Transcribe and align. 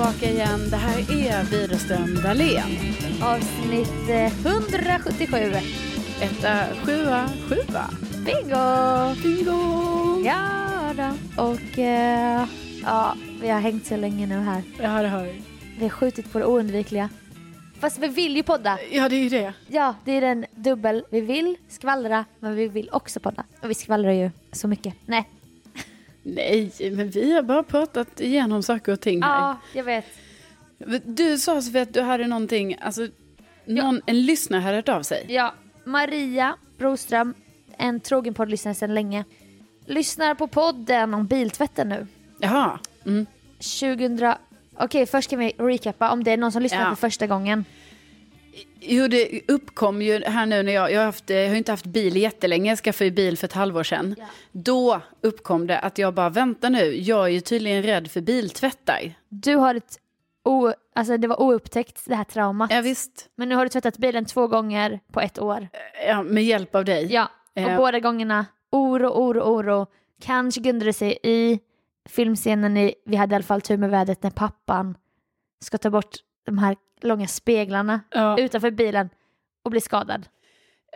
tillbaka 0.00 0.30
igen. 0.30 0.70
Det 0.70 0.76
här 0.76 0.98
är 0.98 1.44
Widerström 1.44 2.14
Dahlén. 2.14 2.62
Avsnitt 3.22 4.08
eh, 4.10 4.46
177. 4.46 5.36
Etta, 6.20 6.64
sjua, 6.84 7.28
sjua. 7.48 7.90
Bingo! 8.24 9.14
Bingo! 9.22 10.22
Ja 10.24 10.94
då. 10.96 11.42
Och 11.42 11.78
eh, 11.78 12.46
ja, 12.82 13.14
vi 13.40 13.48
har 13.48 13.60
hängt 13.60 13.86
så 13.86 13.96
länge 13.96 14.26
nu 14.26 14.38
här. 14.38 14.62
Ja, 14.82 15.02
det 15.02 15.08
har 15.08 15.22
vi. 15.22 15.42
Vi 15.78 15.82
har 15.82 15.90
skjutit 15.90 16.32
på 16.32 16.38
det 16.38 16.44
oundvikliga. 16.44 17.08
Fast 17.80 17.98
vi 17.98 18.08
vill 18.08 18.36
ju 18.36 18.42
podda. 18.42 18.78
Ja, 18.90 19.08
det 19.08 19.16
är 19.16 19.22
ju 19.22 19.28
det. 19.28 19.52
Ja, 19.66 19.94
det 20.04 20.12
är 20.12 20.22
en 20.22 20.46
dubbel. 20.54 21.04
Vi 21.10 21.20
vill 21.20 21.56
skvallra, 21.68 22.24
men 22.38 22.54
vi 22.54 22.68
vill 22.68 22.90
också 22.92 23.20
podda. 23.20 23.44
Och 23.62 23.70
vi 23.70 23.74
skvallrar 23.74 24.12
ju 24.12 24.30
så 24.52 24.68
mycket. 24.68 24.94
Nej. 25.06 25.39
Nej, 26.22 26.72
men 26.92 27.10
vi 27.10 27.32
har 27.32 27.42
bara 27.42 27.62
pratat 27.62 28.20
igenom 28.20 28.62
saker 28.62 28.92
och 28.92 29.00
ting 29.00 29.22
här. 29.22 29.40
Ja, 29.40 29.56
jag 29.74 29.84
vet. 29.84 30.04
Du 31.04 31.38
sa 31.38 31.62
Sofie 31.62 31.82
att 31.82 31.94
du 31.94 32.00
hade 32.00 32.26
någonting, 32.26 32.76
alltså 32.80 33.08
någon, 33.64 34.00
en 34.06 34.22
lyssnare 34.26 34.60
hade 34.60 34.76
hört 34.76 34.88
av 34.88 35.02
sig. 35.02 35.26
Ja, 35.28 35.54
Maria 35.84 36.56
Broström, 36.78 37.34
en 37.78 38.00
trogen 38.00 38.34
poddlyssnare 38.34 38.74
sedan 38.74 38.94
länge, 38.94 39.24
lyssnar 39.86 40.34
på 40.34 40.46
podden 40.46 41.14
om 41.14 41.26
biltvätten 41.26 41.88
nu. 41.88 42.06
Jaha. 42.40 42.78
Mm. 43.06 43.26
2000... 43.80 44.34
Okej, 44.76 45.06
först 45.06 45.30
kan 45.30 45.38
vi 45.38 45.52
recappa 45.58 46.10
om 46.10 46.24
det 46.24 46.30
är 46.30 46.36
någon 46.36 46.52
som 46.52 46.62
lyssnar 46.62 46.80
Ja. 46.82 46.88
för 46.88 46.96
första 46.96 47.26
gången. 47.26 47.64
Jo, 48.80 49.08
det 49.08 49.40
uppkom 49.48 50.02
ju 50.02 50.24
här 50.24 50.46
nu 50.46 50.62
när 50.62 50.72
jag, 50.72 50.92
jag, 50.92 50.98
har 51.00 51.06
haft, 51.06 51.30
jag 51.30 51.48
har 51.48 51.56
inte 51.56 51.72
haft 51.72 51.86
bil 51.86 52.16
jättelänge, 52.16 52.70
jag 52.70 52.78
skaffade 52.78 53.04
ju 53.04 53.10
bil 53.10 53.38
för 53.38 53.46
ett 53.46 53.52
halvår 53.52 53.82
sedan. 53.82 54.14
Ja. 54.18 54.26
Då 54.52 55.00
uppkom 55.20 55.66
det 55.66 55.78
att 55.78 55.98
jag 55.98 56.14
bara, 56.14 56.28
vänta 56.30 56.68
nu, 56.68 56.94
jag 57.00 57.24
är 57.24 57.28
ju 57.28 57.40
tydligen 57.40 57.82
rädd 57.82 58.10
för 58.10 58.20
biltvättar. 58.20 59.14
Du 59.28 59.54
har 59.56 59.74
ett... 59.74 59.98
O, 60.44 60.72
alltså 60.94 61.16
det 61.16 61.28
var 61.28 61.40
oupptäckt 61.42 62.02
det 62.06 62.14
här 62.14 62.24
traumat. 62.24 62.70
Ja, 62.72 62.80
visst, 62.80 63.28
Men 63.36 63.48
nu 63.48 63.54
har 63.54 63.64
du 63.64 63.68
tvättat 63.68 63.98
bilen 63.98 64.24
två 64.24 64.46
gånger 64.46 65.00
på 65.12 65.20
ett 65.20 65.38
år. 65.38 65.68
ja, 66.06 66.22
med 66.22 66.44
hjälp 66.44 66.74
av 66.74 66.84
dig. 66.84 67.12
Ja, 67.12 67.30
och 67.56 67.60
Eh. 67.62 67.76
båda 67.76 68.00
gångerna 68.00 68.46
oro, 68.72 69.08
oro, 69.08 69.40
oro. 69.40 69.86
Kanske 70.22 70.60
grundade 70.60 70.88
det 70.88 70.92
sig 70.92 71.18
i 71.22 71.60
filmscenen 72.08 72.76
i 72.76 72.94
Vi 73.04 73.16
hade 73.16 73.32
i 73.32 73.36
alla 73.36 73.42
fall 73.42 73.60
tur 73.60 73.76
med 73.76 73.90
vädret 73.90 74.22
när 74.22 74.30
pappan 74.30 74.96
ska 75.64 75.78
ta 75.78 75.90
bort 75.90 76.10
de 76.46 76.58
här 76.58 76.76
långa 77.04 77.26
speglarna 77.26 78.00
Ja. 78.10 78.38
utanför 78.38 78.70
bilen 78.70 79.08
och 79.64 79.70
bli 79.70 79.80
skadad. 79.80 80.26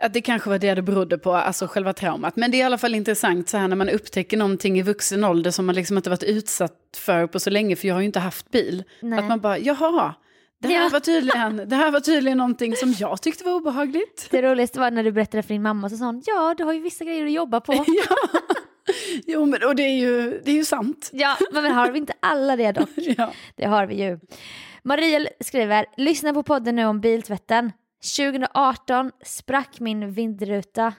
Att 0.01 0.13
det 0.13 0.21
kanske 0.21 0.49
var 0.49 0.57
det 0.59 0.73
det 0.75 0.81
berodde 0.81 1.17
på, 1.17 1.33
alltså 1.33 1.67
själva 1.67 1.93
traumat. 1.93 2.35
Men 2.35 2.51
det 2.51 2.57
är 2.57 2.59
i 2.59 2.63
alla 2.63 2.77
fall 2.77 2.95
intressant 2.95 3.49
så 3.49 3.57
här 3.57 3.67
när 3.67 3.75
man 3.75 3.89
upptäcker 3.89 4.37
någonting 4.37 4.79
i 4.79 4.81
vuxen 4.81 5.23
ålder 5.23 5.51
som 5.51 5.65
man 5.65 5.75
liksom 5.75 5.97
inte 5.97 6.09
varit 6.09 6.23
utsatt 6.23 6.77
för 6.97 7.27
på 7.27 7.39
så 7.39 7.49
länge, 7.49 7.75
för 7.75 7.87
jag 7.87 7.95
har 7.95 8.01
ju 8.01 8.05
inte 8.05 8.19
haft 8.19 8.51
bil. 8.51 8.83
Nej. 9.01 9.19
Att 9.19 9.25
man 9.25 9.39
bara, 9.39 9.57
jaha, 9.57 10.13
det 10.61 10.67
här, 10.67 10.83
Ja. 10.83 10.89
var 10.93 10.99
tydligen, 10.99 11.57
det 11.69 11.75
här 11.75 11.91
var 11.91 11.99
tydligen 11.99 12.37
någonting 12.37 12.75
som 12.75 12.91
jag 12.99 13.21
tyckte 13.21 13.43
var 13.43 13.51
obehagligt. 13.53 14.27
Det 14.31 14.41
roligaste 14.41 14.79
var 14.79 14.91
när 14.91 15.03
du 15.03 15.11
berättade 15.11 15.43
för 15.43 15.49
din 15.53 15.61
mamma 15.61 15.89
så 15.89 15.97
sa 15.97 16.05
hon 16.05 16.23
ja 16.25 16.55
du 16.57 16.63
har 16.63 16.73
ju 16.73 16.79
vissa 16.79 17.05
grejer 17.05 17.25
att 17.25 17.31
jobba 17.31 17.61
på. 17.61 17.73
ja. 17.87 18.15
Jo, 19.27 19.45
men 19.45 19.63
och 19.63 19.75
det 19.75 19.83
är 19.83 19.97
ju, 19.99 20.41
det 20.45 20.51
är 20.51 20.55
ju 20.55 20.65
sant. 20.65 21.09
ja, 21.13 21.37
men 21.51 21.63
men 21.63 21.71
har 21.71 21.91
vi 21.91 21.97
inte 21.99 22.13
alla 22.19 22.55
det 22.55 22.71
dock? 22.71 22.89
Ja. 22.95 23.31
Det 23.55 23.65
har 23.65 23.85
vi 23.87 24.03
ju. 24.03 24.19
Maria 24.87 25.29
skriver, 25.39 25.85
lyssna 25.97 26.33
på 26.33 26.43
podden 26.43 26.75
nu 26.75 26.85
om 26.85 27.01
biltvätten. 27.01 27.71
2018 28.17 29.11
sprack 29.25 29.79
min 29.79 30.11
vindruta 30.11 30.93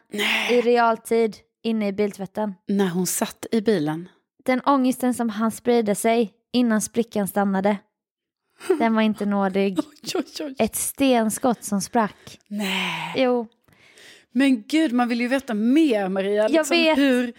i 0.50 0.60
realtid 0.60 1.36
inne 1.62 1.88
i 1.88 1.92
biltvätten. 1.92 2.54
När 2.68 2.88
hon 2.88 3.06
satt 3.06 3.46
i 3.52 3.60
bilen. 3.60 4.08
Den 4.44 4.60
ångesten 4.60 5.14
som 5.14 5.28
han 5.28 5.50
sprida 5.50 5.94
sig 5.94 6.32
innan 6.52 6.80
sprickan 6.80 7.28
stannade. 7.28 7.76
Den 8.78 8.94
var 8.94 9.02
inte 9.02 9.26
nådig. 9.26 9.78
Oj, 9.78 10.12
oj, 10.14 10.46
oj. 10.46 10.54
Ett 10.58 10.76
stenskott 10.76 11.64
som 11.64 11.80
sprack. 11.80 12.38
Nej. 12.48 13.14
Jo, 13.16 13.46
Men 14.32 14.62
gud, 14.68 14.92
man 14.92 15.08
vill 15.08 15.20
ju 15.20 15.28
veta 15.28 15.54
mer 15.54 16.08
Maria. 16.08 16.48
Jag 16.48 16.68
vet. 16.68 16.98
Hur, 16.98 17.32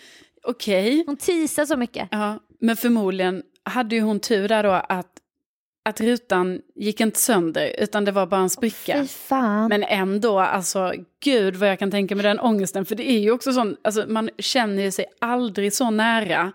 okej. 0.43 1.03
hon 1.05 1.17
teasar 1.17 1.65
så 1.65 1.77
mycket. 1.77 2.07
Ja, 2.11 2.39
men 2.59 2.77
förmodligen 2.77 3.43
hade 3.63 3.95
ju 3.95 4.01
hon 4.01 4.19
tur 4.19 4.47
där 4.47 4.63
då 4.63 4.71
att, 4.71 5.16
att 5.87 6.01
rutan 6.01 6.61
gick 6.75 6.99
inte 7.01 7.19
sönder, 7.19 7.75
utan 7.79 8.05
det 8.05 8.11
var 8.11 8.25
bara 8.25 8.41
en 8.41 8.49
spricka. 8.49 9.05
Fan. 9.05 9.67
Men 9.69 9.83
ändå, 9.83 10.39
alltså 10.39 10.93
gud 11.23 11.55
vad 11.55 11.69
jag 11.69 11.79
kan 11.79 11.91
tänka 11.91 12.15
mig 12.15 12.23
den 12.23 12.39
ångesten. 12.39 12.85
För 12.85 12.95
det 12.95 13.09
är 13.11 13.19
ju 13.19 13.31
också 13.31 13.53
sån, 13.53 13.75
alltså 13.83 14.05
man 14.07 14.29
känner 14.37 14.83
ju 14.83 14.91
sig 14.91 15.05
aldrig 15.21 15.73
så 15.73 15.89
nära 15.89 16.51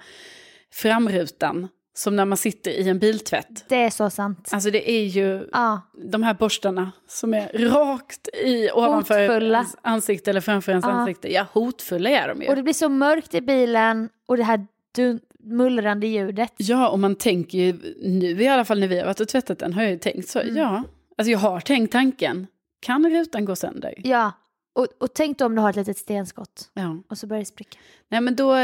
framrutan 0.75 1.69
som 1.95 2.17
när 2.17 2.25
man 2.25 2.39
sitter 2.39 2.71
i 2.71 2.89
en 2.89 2.99
biltvätt. 2.99 3.65
Det 3.69 3.77
är 3.77 3.91
så 3.91 4.11
sant. 4.11 4.49
Alltså 4.53 4.71
det 4.71 4.91
är 4.91 5.05
ju 5.05 5.49
Ja, 5.53 5.81
de 6.11 6.23
här 6.23 6.35
borstarna 6.35 6.93
som 7.09 7.35
är 7.35 7.49
rakt 7.71 8.29
i 8.45 8.71
ovanför 8.71 9.29
Hotfulla. 9.29 9.59
ens 9.59 9.77
ansikte 9.83 10.31
eller 10.31 10.41
framför 10.41 10.73
ens 10.73 10.85
Ja. 10.85 10.91
ansikte. 10.93 11.33
Ja, 11.33 11.47
hotfulla 11.53 12.11
är 12.11 12.29
de 12.29 12.43
ju. 12.43 12.49
och 12.49 12.57
det 12.57 12.63
blir 12.63 12.73
så 12.75 12.89
mörkt 12.89 13.35
i 13.35 13.41
bilen 13.41 14.09
och 14.27 14.37
det 14.37 14.43
här 14.45 14.67
dun- 14.97 15.21
mullrande 15.43 16.07
ljudet. 16.07 16.53
Ja, 16.57 16.89
och 16.89 16.99
man 16.99 17.15
tänker 17.15 17.59
ju 17.59 17.73
nu 18.03 18.43
i 18.43 18.49
alla 18.49 18.65
fall 18.65 18.81
när 18.81 18.89
vi 18.89 18.99
har 18.99 19.07
varit 19.07 19.21
och 19.21 19.29
tvättat 19.29 19.59
den 19.59 19.73
har 19.73 19.83
jag 19.83 19.93
ju 19.93 19.99
tänkt 19.99 20.29
så, 20.29 20.41
Mm. 20.41 20.57
ja. 20.57 20.83
Alltså 21.19 21.31
jag 21.31 21.39
har 21.39 21.61
tänkt 21.61 21.93
tanken, 21.93 22.47
kan 22.81 23.11
rutan 23.11 23.45
gå 23.45 23.57
sönder? 23.57 23.95
Ja, 24.05 24.33
och, 24.75 24.87
och 25.01 25.15
tänk 25.15 25.39
då 25.39 25.47
om 25.47 25.55
du 25.55 25.61
har 25.61 25.71
ett 25.71 25.77
litet 25.77 25.99
stenskott 25.99 26.71
Ja. 26.75 26.97
och 27.11 27.19
så 27.19 27.27
börjar 27.27 27.41
det 27.41 27.47
spricka. 27.47 27.79
Nej 28.09 28.21
men 28.21 28.37
då, 28.37 28.55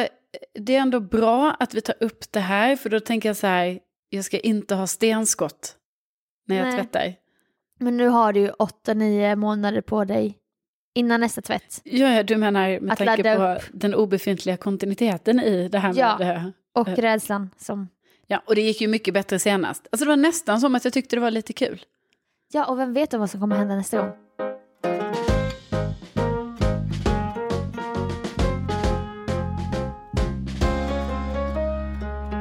det 0.55 0.75
är 0.77 0.81
ändå 0.81 1.01
bra 1.01 1.51
att 1.61 1.75
vi 1.75 1.81
tar 1.81 1.95
upp 2.01 2.33
det 2.33 2.41
här, 2.41 2.77
för 2.77 2.91
då 2.91 3.01
tänker 3.01 3.29
jag 3.29 3.37
så 3.37 3.47
här, 3.47 3.79
jag 4.09 4.25
ska 4.25 4.39
inte 4.39 4.75
ha 4.75 4.87
stenskott 4.87 5.77
när 6.47 6.57
jag 6.57 6.65
Nej. 6.65 6.77
tvättar. 6.77 7.15
Men 7.81 7.97
nu 7.97 8.09
har 8.09 8.33
du 8.33 8.41
ju 8.41 8.49
8-9 8.51 9.37
månader 9.37 9.81
på 9.81 10.05
dig 10.05 10.39
innan 10.95 11.21
nästa 11.21 11.41
tvätt. 11.43 11.81
Ja, 11.85 12.13
ja, 12.13 12.23
du 12.23 12.37
menar 12.37 12.81
med 12.81 12.93
Att 12.93 12.99
tanke 12.99 13.37
på 13.37 13.59
den 13.73 13.95
obefintliga 13.95 14.57
kontinuiteten 14.57 15.41
i 15.41 15.69
det 15.69 15.79
här 15.79 15.93
med 15.93 15.99
Ja. 16.03 16.17
det. 16.19 16.53
Och 16.79 16.89
Eh. 16.89 16.97
rädslan 16.97 17.51
som... 17.59 17.89
Ja, 18.27 18.43
och 18.47 18.55
det 18.55 18.61
gick 18.61 18.81
ju 18.81 18.89
mycket 18.89 19.15
bättre 19.15 19.39
senast. 19.39 19.89
Alltså 19.93 20.05
det 20.05 20.09
var 20.09 20.17
nästan 20.17 20.61
som 20.61 20.75
att 20.75 20.85
jag 20.85 20.93
tyckte 20.93 21.17
det 21.17 21.21
var 21.21 21.31
lite 21.31 21.53
kul. 21.53 21.85
Ja, 22.53 22.65
och 22.65 22.79
vem 22.79 22.93
vet 22.95 23.15
vad 23.15 23.31
som 23.31 23.41
kommer 23.41 23.57
hända 23.57 23.77
nästa 23.77 23.99
gång? 23.99 24.11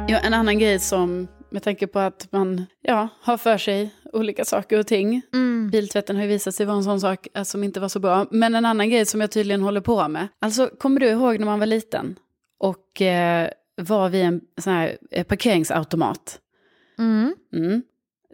Ja, 0.10 0.20
en 0.20 0.34
annan 0.34 0.60
grej 0.60 0.80
som, 0.80 1.28
med 1.50 1.64
tanke 1.64 1.88
på 1.88 2.00
att 2.00 2.28
man 2.32 2.66
ja, 2.82 3.08
har 3.22 3.38
för 3.38 3.58
sig 3.58 3.90
olika 4.14 4.46
saker 4.46 4.80
och 4.80 4.88
ting. 4.88 5.22
Mm. 5.34 5.70
Biltvätten 5.70 6.16
har 6.16 6.24
ju 6.24 6.30
visat 6.30 6.56
sig 6.56 6.66
vara 6.66 6.78
en 6.78 6.84
sån 6.84 7.02
sak 7.02 7.28
eh, 7.34 7.44
som 7.44 7.64
inte 7.64 7.80
var 7.80 7.90
så 7.90 8.00
bra. 8.00 8.26
Men 8.32 8.56
en 8.56 8.66
annan 8.66 8.90
grej 8.90 9.06
som 9.06 9.22
jag 9.22 9.32
tydligen 9.32 9.62
håller 9.62 9.82
på 9.82 10.08
med. 10.08 10.28
Alltså, 10.42 10.70
kommer 10.80 11.00
du 11.00 11.08
ihåg 11.08 11.40
när 11.40 11.46
man 11.46 11.60
var 11.60 11.66
liten 11.66 12.16
och 12.60 13.02
eh, 13.02 13.50
var 13.78 14.10
vid 14.10 14.24
en 14.24 14.42
sån 14.58 14.74
här 14.74 14.98
eh, 15.12 15.24
parkeringsautomat? 15.24 16.40
Mm. 17.00 17.36
Mm. 17.54 17.82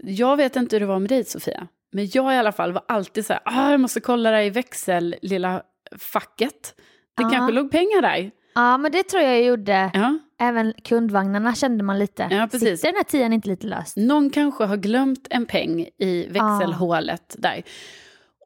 Jag 0.03 0.37
vet 0.37 0.55
inte 0.55 0.75
hur 0.75 0.79
det 0.79 0.85
var 0.85 0.99
med 0.99 1.09
dig 1.09 1.23
Sofia. 1.25 1.67
Men 1.91 2.07
jag 2.13 2.33
i 2.33 2.37
alla 2.37 2.51
fall 2.51 2.71
var 2.73 2.83
alltid 2.87 3.25
så 3.25 3.33
här, 3.33 3.41
ah, 3.45 3.71
jag 3.71 3.79
måste 3.79 3.99
kolla 4.01 4.31
där 4.31 4.41
i 4.41 4.49
växel, 4.49 5.15
lilla 5.21 5.61
facket. 5.97 6.75
Det 7.17 7.23
Ja. 7.23 7.29
kanske 7.29 7.53
låg 7.53 7.71
pengar 7.71 8.01
där. 8.01 8.31
Ja, 8.55 8.77
men 8.77 8.91
det 8.91 9.03
tror 9.03 9.23
jag 9.23 9.31
jag 9.33 9.43
gjorde. 9.43 9.91
Ja. 9.93 10.17
Även 10.39 10.73
kundvagnarna 10.83 11.55
kände 11.55 11.83
man 11.83 11.99
lite. 11.99 12.27
Ja, 12.31 12.47
precis. 12.51 12.79
Sitter 12.79 12.87
den 12.87 12.95
här 12.95 13.03
tian 13.03 13.33
inte 13.33 13.49
lite 13.49 13.67
löst? 13.67 13.97
Någon 13.97 14.29
kanske 14.29 14.63
har 14.65 14.77
glömt 14.77 15.27
en 15.29 15.45
peng 15.45 15.81
i 15.97 16.27
växelhålet 16.29 17.35
där. 17.37 17.63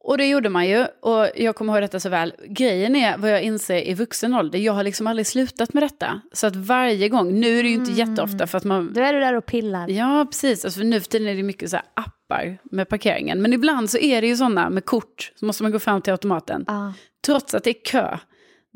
Och 0.08 0.18
det 0.18 0.28
gjorde 0.28 0.50
man 0.50 0.68
ju, 0.68 0.86
och 1.02 1.28
jag 1.36 1.56
kommer 1.56 1.74
ihåg 1.74 1.84
detta 1.84 2.00
så 2.00 2.10
väl. 2.10 2.34
Grejen 2.48 2.96
är 2.96 3.18
vad 3.18 3.32
jag 3.32 3.42
inser 3.42 3.88
i 3.88 3.94
vuxen 3.94 4.34
ålder, 4.34 4.60
jag 4.60 4.74
har 4.74 4.84
liksom 4.84 5.08
aldrig 5.08 5.28
slutat 5.28 5.74
med 5.74 5.84
detta. 5.84 6.22
Så 6.32 6.48
att 6.48 6.56
varje 6.56 7.10
gång, 7.10 7.40
nu 7.40 7.60
är 7.60 7.64
det 7.64 7.70
ju 7.70 7.76
inte 7.76 7.92
jätteofta 7.92 8.48
för 8.48 8.58
att 8.58 8.64
man... 8.64 8.94
Då 8.94 9.02
är 9.02 9.14
du 9.14 9.20
där 9.20 9.34
och 9.34 9.46
pillar. 9.46 9.90
Ja, 9.90 10.26
precis. 10.30 10.66
Alltså, 10.66 10.80
för 10.80 10.86
nu 10.86 11.02
för 11.02 11.10
tiden 11.10 11.28
är 11.28 11.36
det 11.36 11.44
mycket 11.44 11.70
så 11.70 11.76
här 11.76 11.86
appar 11.94 12.58
med 12.64 12.90
parkeringen. 12.90 13.42
Men 13.42 13.54
ibland 13.54 13.90
så 13.90 13.98
är 13.98 14.22
det 14.22 14.28
ju 14.28 14.38
sådana 14.38 14.70
med 14.70 14.86
kort, 14.86 15.32
så 15.36 15.46
måste 15.46 15.64
man 15.64 15.72
gå 15.72 15.80
fram 15.80 16.02
till 16.02 16.14
automaten. 16.14 16.64
Ja. 16.68 16.94
Trots 17.26 17.56
att 17.56 17.64
det 17.64 17.70
är 17.70 17.86
kö, 17.86 18.18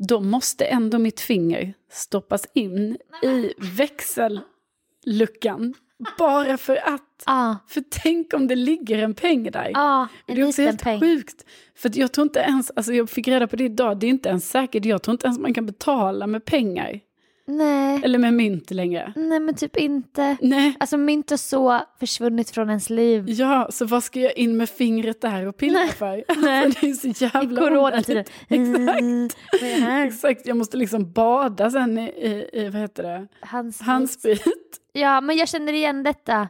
då 0.08 0.20
måste 0.20 0.64
ändå 0.64 0.98
mitt 0.98 1.20
finger 1.20 1.74
stoppas 1.90 2.46
in 2.54 2.96
i 3.22 3.52
växelluckan. 3.58 5.74
Bara 6.18 6.56
för 6.56 6.76
att. 6.76 7.02
Ja, 7.26 7.56
För 7.68 7.82
tänk 7.90 8.34
om 8.34 8.46
det 8.46 8.56
ligger 8.56 8.98
en 8.98 9.14
peng 9.14 9.50
där. 9.50 9.70
ja 9.74 10.08
en 10.26 10.34
det 10.34 10.40
är 10.42 10.48
också 10.48 10.62
helt 10.62 10.82
peng. 10.82 11.00
sjukt. 11.00 11.44
För 11.76 11.90
jag 11.94 12.12
tror 12.12 12.22
inte 12.22 12.38
ens, 12.40 12.70
alltså 12.76 12.92
jag 12.92 13.10
fick 13.10 13.28
reda 13.28 13.46
på 13.46 13.56
det 13.56 13.64
idag, 13.64 13.98
det 13.98 14.06
är 14.06 14.10
inte 14.10 14.28
ens 14.28 14.50
säkert, 14.50 14.84
jag 14.84 15.02
tror 15.02 15.12
inte 15.12 15.26
ens 15.26 15.38
man 15.38 15.54
kan 15.54 15.66
betala 15.66 16.26
med 16.26 16.44
pengar. 16.44 17.00
Nej. 17.46 18.00
Eller 18.04 18.18
med 18.18 18.34
mynt 18.34 18.70
längre. 18.70 19.12
Nej, 19.16 19.40
men 19.40 19.54
typ 19.54 19.76
inte. 19.76 20.36
Nej, 20.40 20.76
Alltså 20.80 20.96
mynt 20.96 21.30
har 21.30 21.36
så 21.36 21.80
försvunnit 22.00 22.50
från 22.50 22.68
ens 22.68 22.90
liv. 22.90 23.24
ja, 23.28 23.68
så 23.70 23.84
vad 23.86 24.04
ska 24.04 24.20
jag 24.20 24.36
in 24.38 24.56
med 24.56 24.68
fingret 24.68 25.20
där 25.20 25.46
och 25.46 25.56
pilla 25.56 25.78
Nej. 25.78 25.88
för? 25.88 26.24
Nej. 26.42 26.64
Alltså, 26.64 26.80
det 26.80 26.90
är 26.90 26.94
så 26.94 27.08
I 27.08 27.28
jävla 27.34 27.60
coronatiden. 27.60 28.24
onödigt. 28.50 29.36
Exakt. 29.60 29.80
Här? 29.82 30.06
Exakt, 30.06 30.46
jag 30.46 30.56
måste 30.56 30.76
liksom 30.76 31.12
bada 31.12 31.70
sen 31.70 31.98
i, 31.98 32.02
i, 32.08 32.48
i 32.60 32.68
vad 32.68 32.80
heter 32.80 33.02
det, 33.02 33.28
Hans, 33.40 33.80
handsprit. 33.80 34.78
Ja, 34.92 35.20
men 35.20 35.36
jag 35.36 35.48
känner 35.48 35.72
igen 35.72 36.02
detta. 36.02 36.48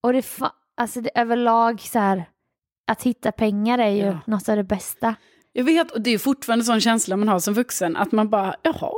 Och 0.00 0.12
det, 0.12 0.26
alltså 0.76 1.00
det 1.00 1.10
överlag 1.14 1.80
så 1.80 1.98
här, 1.98 2.24
att 2.86 3.02
hitta 3.02 3.32
pengar 3.32 3.78
är 3.78 3.90
ju 3.90 4.02
Ja. 4.04 4.18
något 4.26 4.48
av 4.48 4.56
det 4.56 4.64
bästa. 4.64 5.14
Jag 5.58 5.64
vet, 5.64 5.90
och 5.90 6.00
det 6.00 6.10
är 6.10 6.18
fortfarande 6.18 6.60
en 6.62 6.66
sån 6.66 6.80
känsla 6.80 7.16
man 7.16 7.28
har 7.28 7.38
som 7.38 7.54
vuxen, 7.54 7.96
att 7.96 8.12
man 8.12 8.28
bara, 8.28 8.54
jaha, 8.62 8.92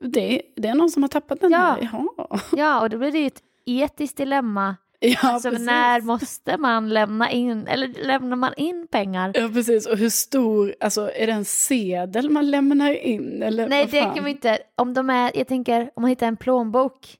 det, 0.00 0.42
det 0.56 0.68
är 0.68 0.74
någon 0.74 0.90
som 0.90 1.02
har 1.02 1.08
tappat 1.08 1.40
den 1.40 1.50
Ja. 1.52 1.58
här, 1.58 1.78
jaha. 1.92 2.40
Ja, 2.56 2.80
och 2.80 2.90
då 2.90 2.98
blir 2.98 3.12
det 3.12 3.18
ju 3.18 3.26
ett 3.26 3.42
etiskt 3.66 4.16
dilemma. 4.16 4.76
Ja, 5.00 5.16
alltså 5.22 5.50
precis. 5.50 5.66
när 5.66 6.00
måste 6.00 6.56
man 6.58 6.88
lämna 6.88 7.30
in, 7.30 7.66
eller 7.66 8.06
lämnar 8.06 8.36
man 8.36 8.52
in 8.56 8.86
pengar? 8.90 9.32
Ja, 9.34 9.48
precis. 9.54 9.86
Och 9.86 9.96
hur 9.98 10.08
stor, 10.10 10.74
alltså 10.80 11.10
är 11.14 11.26
det 11.26 11.32
en 11.32 11.44
sedel 11.44 12.30
man 12.30 12.50
lämnar 12.50 12.92
in? 12.94 13.42
Eller 13.42 13.68
Nej, 13.68 13.86
det 13.90 14.00
kan 14.00 14.24
vi 14.24 14.30
inte. 14.30 14.58
Om 14.76 14.94
de 14.94 15.10
är, 15.10 15.32
jag 15.34 15.48
tänker, 15.48 15.80
om 15.96 16.02
man 16.02 16.08
hittar 16.08 16.26
en 16.26 16.36
plånbok, 16.36 17.16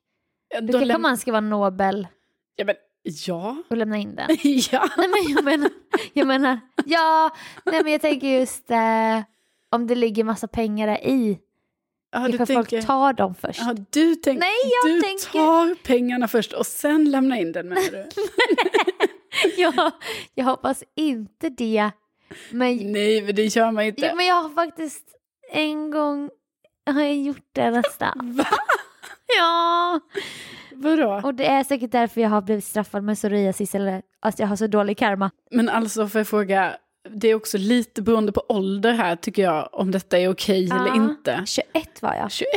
Ja, 0.54 0.60
då 0.60 0.66
då 0.66 0.72
kanske 0.72 0.92
läm- 0.94 0.98
man 1.02 1.16
ska 1.18 1.32
vara 1.32 1.40
Nobel 1.40 2.06
ja, 2.56 2.64
men, 2.64 2.74
ja. 3.26 3.56
och 3.68 3.76
lämna 3.76 3.96
in 3.96 4.14
den. 4.16 4.26
ja. 4.72 4.88
Nej 4.96 5.08
men 5.08 5.34
jag 5.34 5.44
menar, 5.44 5.70
jag 6.12 6.26
menar, 6.26 6.60
ja, 6.86 7.30
nej 7.64 7.82
men 7.82 7.92
jag 7.92 8.00
tänker 8.00 8.28
just 8.40 8.70
eh, 8.70 9.20
om 9.70 9.86
det 9.86 9.94
ligger 9.94 10.24
massa 10.24 10.48
pengar 10.48 10.86
där 10.86 11.06
i. 11.06 11.38
ja 12.12 12.28
du 12.28 12.38
folk 12.38 12.48
tänker, 12.48 12.82
tar 12.82 13.12
dem 13.12 13.34
först. 13.34 13.60
ja, 13.60 13.74
du 13.90 14.14
tänker, 14.14 14.40
Nej, 14.40 14.72
jag 14.82 14.92
du 14.94 15.00
tänker- 15.00 15.32
tar 15.32 15.74
pengarna 15.74 16.28
först 16.28 16.52
och 16.52 16.66
sen 16.66 17.10
lämnar 17.10 17.36
in 17.36 17.52
den 17.52 17.68
menar 17.68 17.82
du? 17.90 18.08
jag, 19.62 19.92
jag 20.34 20.44
hoppas 20.44 20.84
inte 20.94 21.48
det. 21.48 21.90
Men, 22.50 22.76
Nej, 22.92 23.22
men 23.22 23.34
det 23.34 23.44
gör 23.56 23.72
man 23.72 23.84
inte. 23.84 24.06
ja, 24.06 24.14
men 24.14 24.26
jag 24.26 24.42
har 24.42 24.50
faktiskt 24.50 25.04
en 25.52 25.90
gång 25.90 26.30
har 26.86 27.00
jag 27.02 27.16
gjort 27.16 27.48
det 27.52 27.70
nästan. 27.70 28.32
Va? 28.36 28.46
Ja, 29.38 30.00
Vadå? 30.76 31.20
och 31.24 31.34
det 31.34 31.46
är 31.46 31.64
säkert 31.64 31.92
därför 31.92 32.20
jag 32.20 32.28
har 32.28 32.42
blivit 32.42 32.64
straffad 32.64 33.04
med 33.04 33.16
psoriasis 33.16 33.74
eller 33.74 34.02
att 34.20 34.38
jag 34.38 34.46
har 34.46 34.56
så 34.56 34.66
dålig 34.66 34.98
karma. 34.98 35.30
Men 35.50 35.68
alltså 35.68 36.08
får 36.08 36.18
jag 36.18 36.26
fråga, 36.28 36.76
det 37.10 37.28
är 37.28 37.34
också 37.34 37.58
lite 37.58 38.02
beroende 38.02 38.32
på 38.32 38.42
ålder 38.48 38.92
här 38.92 39.16
tycker 39.16 39.42
jag, 39.42 39.68
om 39.72 39.90
detta 39.90 40.18
är 40.18 40.28
okej 40.30 40.64
Ja. 40.64 40.80
eller 40.86 40.96
inte. 40.96 41.42
21 41.46 42.02
var 42.02 42.14
jag. 42.14 42.30
21? 42.30 42.48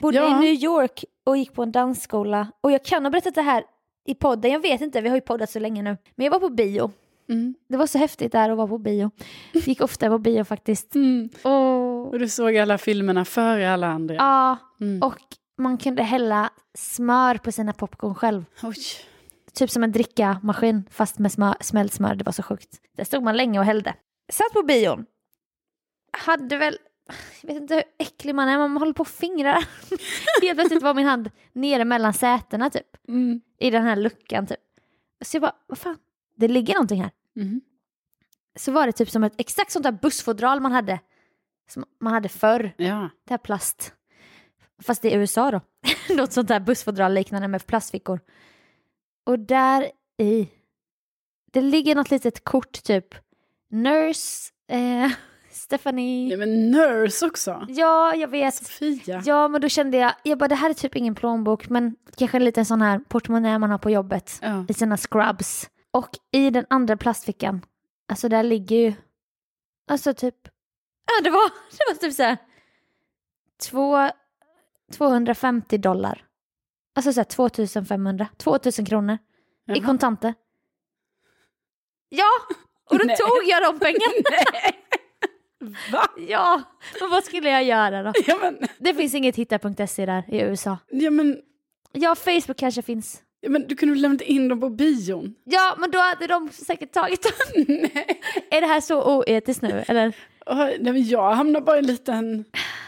Bodde 0.00 0.16
ja. 0.16 0.36
i 0.36 0.40
New 0.44 0.54
York 0.62 1.04
och 1.24 1.36
gick 1.36 1.52
på 1.54 1.62
en 1.62 1.72
dansskola. 1.72 2.46
Och 2.60 2.72
jag 2.72 2.84
kan 2.84 3.04
ha 3.04 3.10
berättat 3.10 3.34
det 3.34 3.42
här 3.42 3.64
i 4.06 4.14
podden, 4.14 4.50
jag 4.50 4.60
vet 4.60 4.80
inte, 4.80 5.00
vi 5.00 5.08
har 5.08 5.16
ju 5.16 5.20
poddat 5.20 5.50
så 5.50 5.58
länge 5.58 5.82
nu. 5.82 5.96
Men 6.14 6.24
jag 6.24 6.30
var 6.30 6.38
på 6.40 6.48
bio. 6.48 6.90
Mm. 7.28 7.54
Det 7.68 7.76
var 7.76 7.86
så 7.86 7.98
häftigt 7.98 8.32
där 8.32 8.50
att 8.50 8.56
vara 8.56 8.66
på 8.68 8.78
bio. 8.78 9.10
Gick 9.52 9.80
ofta 9.80 10.08
på 10.08 10.18
bio 10.18 10.44
faktiskt. 10.44 10.94
Mm. 10.94 11.28
Och, 11.42 12.08
Och 12.12 12.18
du 12.18 12.28
såg 12.28 12.56
alla 12.56 12.78
filmerna 12.78 13.24
före 13.24 13.72
alla 13.72 13.86
andra? 13.86 14.14
ja, 14.14 14.56
Mm. 14.80 15.02
och 15.02 15.18
man 15.60 15.78
kunde 15.78 16.02
hälla 16.02 16.50
smör 16.74 17.34
på 17.34 17.52
sina 17.52 17.72
popcorn 17.72 18.14
själv. 18.14 18.44
Oj. 18.62 18.76
Typ 19.52 19.70
som 19.70 19.84
en 19.84 19.92
drickamaskin 19.92 20.84
fast 20.90 21.18
med 21.18 21.32
smör, 21.32 21.56
smält 21.60 21.92
smör. 21.92 22.14
Det 22.14 22.24
var 22.24 22.32
så 22.32 22.42
sjukt. 22.42 22.80
Där 22.96 23.04
stod 23.04 23.22
man 23.22 23.36
länge 23.36 23.58
och 23.58 23.64
hällde. 23.64 23.94
Satt 24.32 24.52
på 24.52 24.62
bion. 24.62 25.06
Hade 26.12 26.56
väl, 26.56 26.78
jag 27.40 27.48
vet 27.48 27.62
inte 27.62 27.74
hur 27.74 27.84
äcklig 27.98 28.34
man 28.34 28.48
är, 28.48 28.58
man 28.58 28.76
håller 28.76 28.92
på 28.92 29.00
och 29.00 29.08
fingrar. 29.08 29.68
Helt 30.42 30.58
plötsligt 30.58 30.82
var 30.82 30.94
min 30.94 31.06
hand 31.06 31.30
nere 31.52 31.84
mellan 31.84 32.12
sätena 32.12 32.70
typ. 32.70 33.08
Mm. 33.08 33.40
I 33.58 33.70
den 33.70 33.82
här 33.82 33.96
luckan 33.96 34.46
typ. 34.46 34.60
Så 35.24 35.36
jag 35.36 35.42
bara, 35.42 35.56
vad 35.66 35.78
fan, 35.78 35.98
det 36.36 36.48
ligger 36.48 36.74
någonting 36.74 37.02
här. 37.02 37.10
Mm. 37.36 37.60
Så 38.56 38.72
var 38.72 38.86
det 38.86 38.92
typ 38.92 39.10
som 39.10 39.24
ett 39.24 39.34
exakt 39.38 39.70
sånt 39.70 39.82
där 39.82 39.92
bussfodral 39.92 40.60
man 40.60 40.72
hade. 40.72 41.00
Som 41.70 41.84
man 42.00 42.12
hade 42.12 42.28
förr. 42.28 42.72
Ja. 42.76 43.08
Det 43.24 43.32
här 43.32 43.38
plast. 43.38 43.94
Fast 44.80 45.02
det 45.02 45.14
är 45.14 45.18
USA 45.18 45.50
då. 45.50 45.60
Något 46.14 46.32
sånt 46.32 46.48
där 46.48 46.60
bussfodral 46.60 47.14
liknande 47.14 47.48
med 47.48 47.66
plastfickor. 47.66 48.20
Och 49.26 49.38
där 49.38 49.90
i, 50.18 50.48
det 51.52 51.60
ligger 51.60 51.94
något 51.94 52.10
litet 52.10 52.44
kort 52.44 52.82
typ. 52.82 53.14
Nurse, 53.70 54.52
eh, 54.68 55.10
Stephanie. 55.50 56.28
Nej 56.28 56.36
men 56.36 56.70
nurse 56.70 57.26
också. 57.26 57.66
Ja, 57.68 58.14
jag 58.14 58.28
vet. 58.28 58.54
Sofia. 58.54 59.22
Ja, 59.24 59.48
men 59.48 59.60
då 59.60 59.68
kände 59.68 59.96
jag, 59.96 60.14
jag 60.22 60.38
bara 60.38 60.48
det 60.48 60.54
här 60.54 60.70
är 60.70 60.74
typ 60.74 60.96
ingen 60.96 61.14
plånbok 61.14 61.68
men 61.68 61.96
kanske 62.16 62.36
en 62.36 62.44
liten 62.44 62.66
sån 62.66 62.82
här 62.82 62.98
portmonnä 62.98 63.58
man 63.58 63.70
har 63.70 63.78
på 63.78 63.90
jobbet. 63.90 64.38
Ja. 64.42 64.64
I 64.68 64.74
sina 64.74 64.96
scrubs. 64.96 65.70
Och 65.90 66.08
i 66.32 66.50
den 66.50 66.66
andra 66.70 66.96
plastfickan, 66.96 67.64
alltså 68.08 68.28
där 68.28 68.42
ligger 68.42 68.76
ju, 68.76 68.92
alltså 69.88 70.14
typ, 70.14 70.36
ja 71.06 71.24
det 71.24 71.30
var, 71.30 71.50
det 71.70 71.84
var 71.88 71.94
typ 71.94 72.14
så 72.14 72.22
här, 72.22 72.36
två, 73.62 74.10
250 74.92 75.78
dollar. 75.78 76.24
Alltså 76.94 77.12
så 77.12 77.20
här 77.20 77.24
2500, 77.24 78.26
2000 78.36 78.84
kronor 78.84 79.14
i 79.14 79.18
Jaha. 79.66 79.86
kontanter. 79.86 80.34
Ja, 82.08 82.30
och 82.90 82.98
då 82.98 83.04
Nej. 83.06 83.16
tog 83.16 83.42
jag 83.48 83.62
de 83.62 83.78
pengarna. 83.78 84.12
Va? 85.92 86.04
Ja, 86.28 86.62
men 87.00 87.10
vad 87.10 87.24
skulle 87.24 87.50
jag 87.50 87.64
göra 87.64 88.02
då? 88.02 88.12
Ja 88.26 88.38
men, 88.42 88.58
Det 88.78 88.94
finns 88.94 89.14
inget 89.14 89.36
hitta.se 89.36 90.06
där 90.06 90.24
i 90.28 90.40
USA. 90.40 90.78
ja, 90.90 91.10
men, 91.10 91.40
Ja, 91.92 92.14
Facebook 92.14 92.56
kanske 92.56 92.82
finns. 92.82 93.22
ja, 93.40 93.50
men 93.50 93.66
du 93.68 93.76
kunde 93.76 93.92
väl 93.94 94.02
lämnat 94.02 94.20
in 94.22 94.48
dem 94.48 94.60
på 94.60 94.68
bion? 94.70 95.34
Ja, 95.44 95.74
men 95.78 95.90
då 95.90 95.98
hade 95.98 96.26
de 96.26 96.48
säkert 96.52 96.92
tagit 96.92 97.22
dem. 97.22 97.64
Nej. 97.94 98.20
Är 98.50 98.60
det 98.60 98.66
här 98.66 98.80
så 98.80 99.16
oetiskt 99.16 99.62
nu, 99.62 99.84
eller? 99.88 100.16
Nej 100.56 100.78
men 100.92 101.04
jag 101.08 101.32
hamnar 101.34 101.60
bara 101.60 101.76
i 101.76 101.78
en 101.78 101.86
liten, 101.86 102.44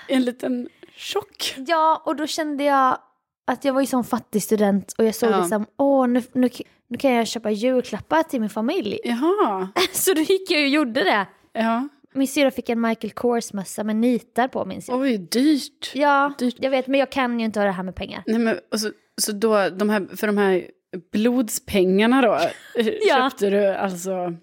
i 0.09 0.15
en 0.15 0.23
liten 0.25 0.69
chock. 1.03 1.55
Ja, 1.67 2.03
och 2.07 2.17
då 2.17 2.27
kände 2.27 2.65
jag 2.65 2.99
att 3.47 3.65
jag 3.65 3.73
var 3.73 3.81
ju 3.81 3.87
sån 3.87 4.05
fattig 4.05 4.43
student 4.43 4.95
och 4.99 5.05
jag 5.05 5.15
såg 5.15 5.31
Ja. 5.31 5.41
liksom, 5.41 5.67
åh, 5.79 6.09
nu, 6.09 6.23
nu, 6.33 6.49
nu 6.89 6.99
kan 6.99 7.13
jag 7.13 7.27
köpa 7.27 7.51
julklappar 7.51 8.23
till 8.23 8.41
min 8.41 8.51
familj. 8.51 8.99
Jaha. 9.05 9.69
Så 9.93 10.15
då 10.15 10.21
gick 10.21 10.51
jag 10.51 10.63
och 10.63 10.69
gjorde 10.69 11.05
det. 11.05 11.27
Ja. 11.53 11.89
Min 12.15 12.29
syrra 12.29 12.51
fick 12.51 12.69
en 12.69 12.81
Michael 12.81 13.13
Kors-mössa 13.13 13.85
med 13.85 13.97
nitar 13.97 14.49
på 14.49 14.65
minns 14.65 14.89
jag. 14.89 15.01
Oj, 15.01 15.19
dyrt. 15.19 15.91
Ja, 15.95 16.33
dyrt. 16.39 16.57
jag 16.59 16.71
vet, 16.71 16.87
men 16.87 17.01
jag 17.01 17.11
kan 17.13 17.39
ju 17.41 17.45
inte 17.47 17.61
ha 17.61 17.65
det 17.67 17.73
här 17.73 17.83
med 17.83 17.95
pengar. 17.95 18.23
Nej, 18.27 18.39
men, 18.39 18.59
och 18.73 18.81
så, 18.81 18.91
så 19.21 19.33
då, 19.33 19.69
de 19.69 19.91
här, 19.91 20.17
för 20.17 20.27
de 20.27 20.39
här 20.39 20.67
blodspengarna 21.13 22.23
då, 22.23 22.39
Ja. 23.09 23.31
köpte 23.31 23.51
du 23.51 23.67
alltså. 23.69 24.35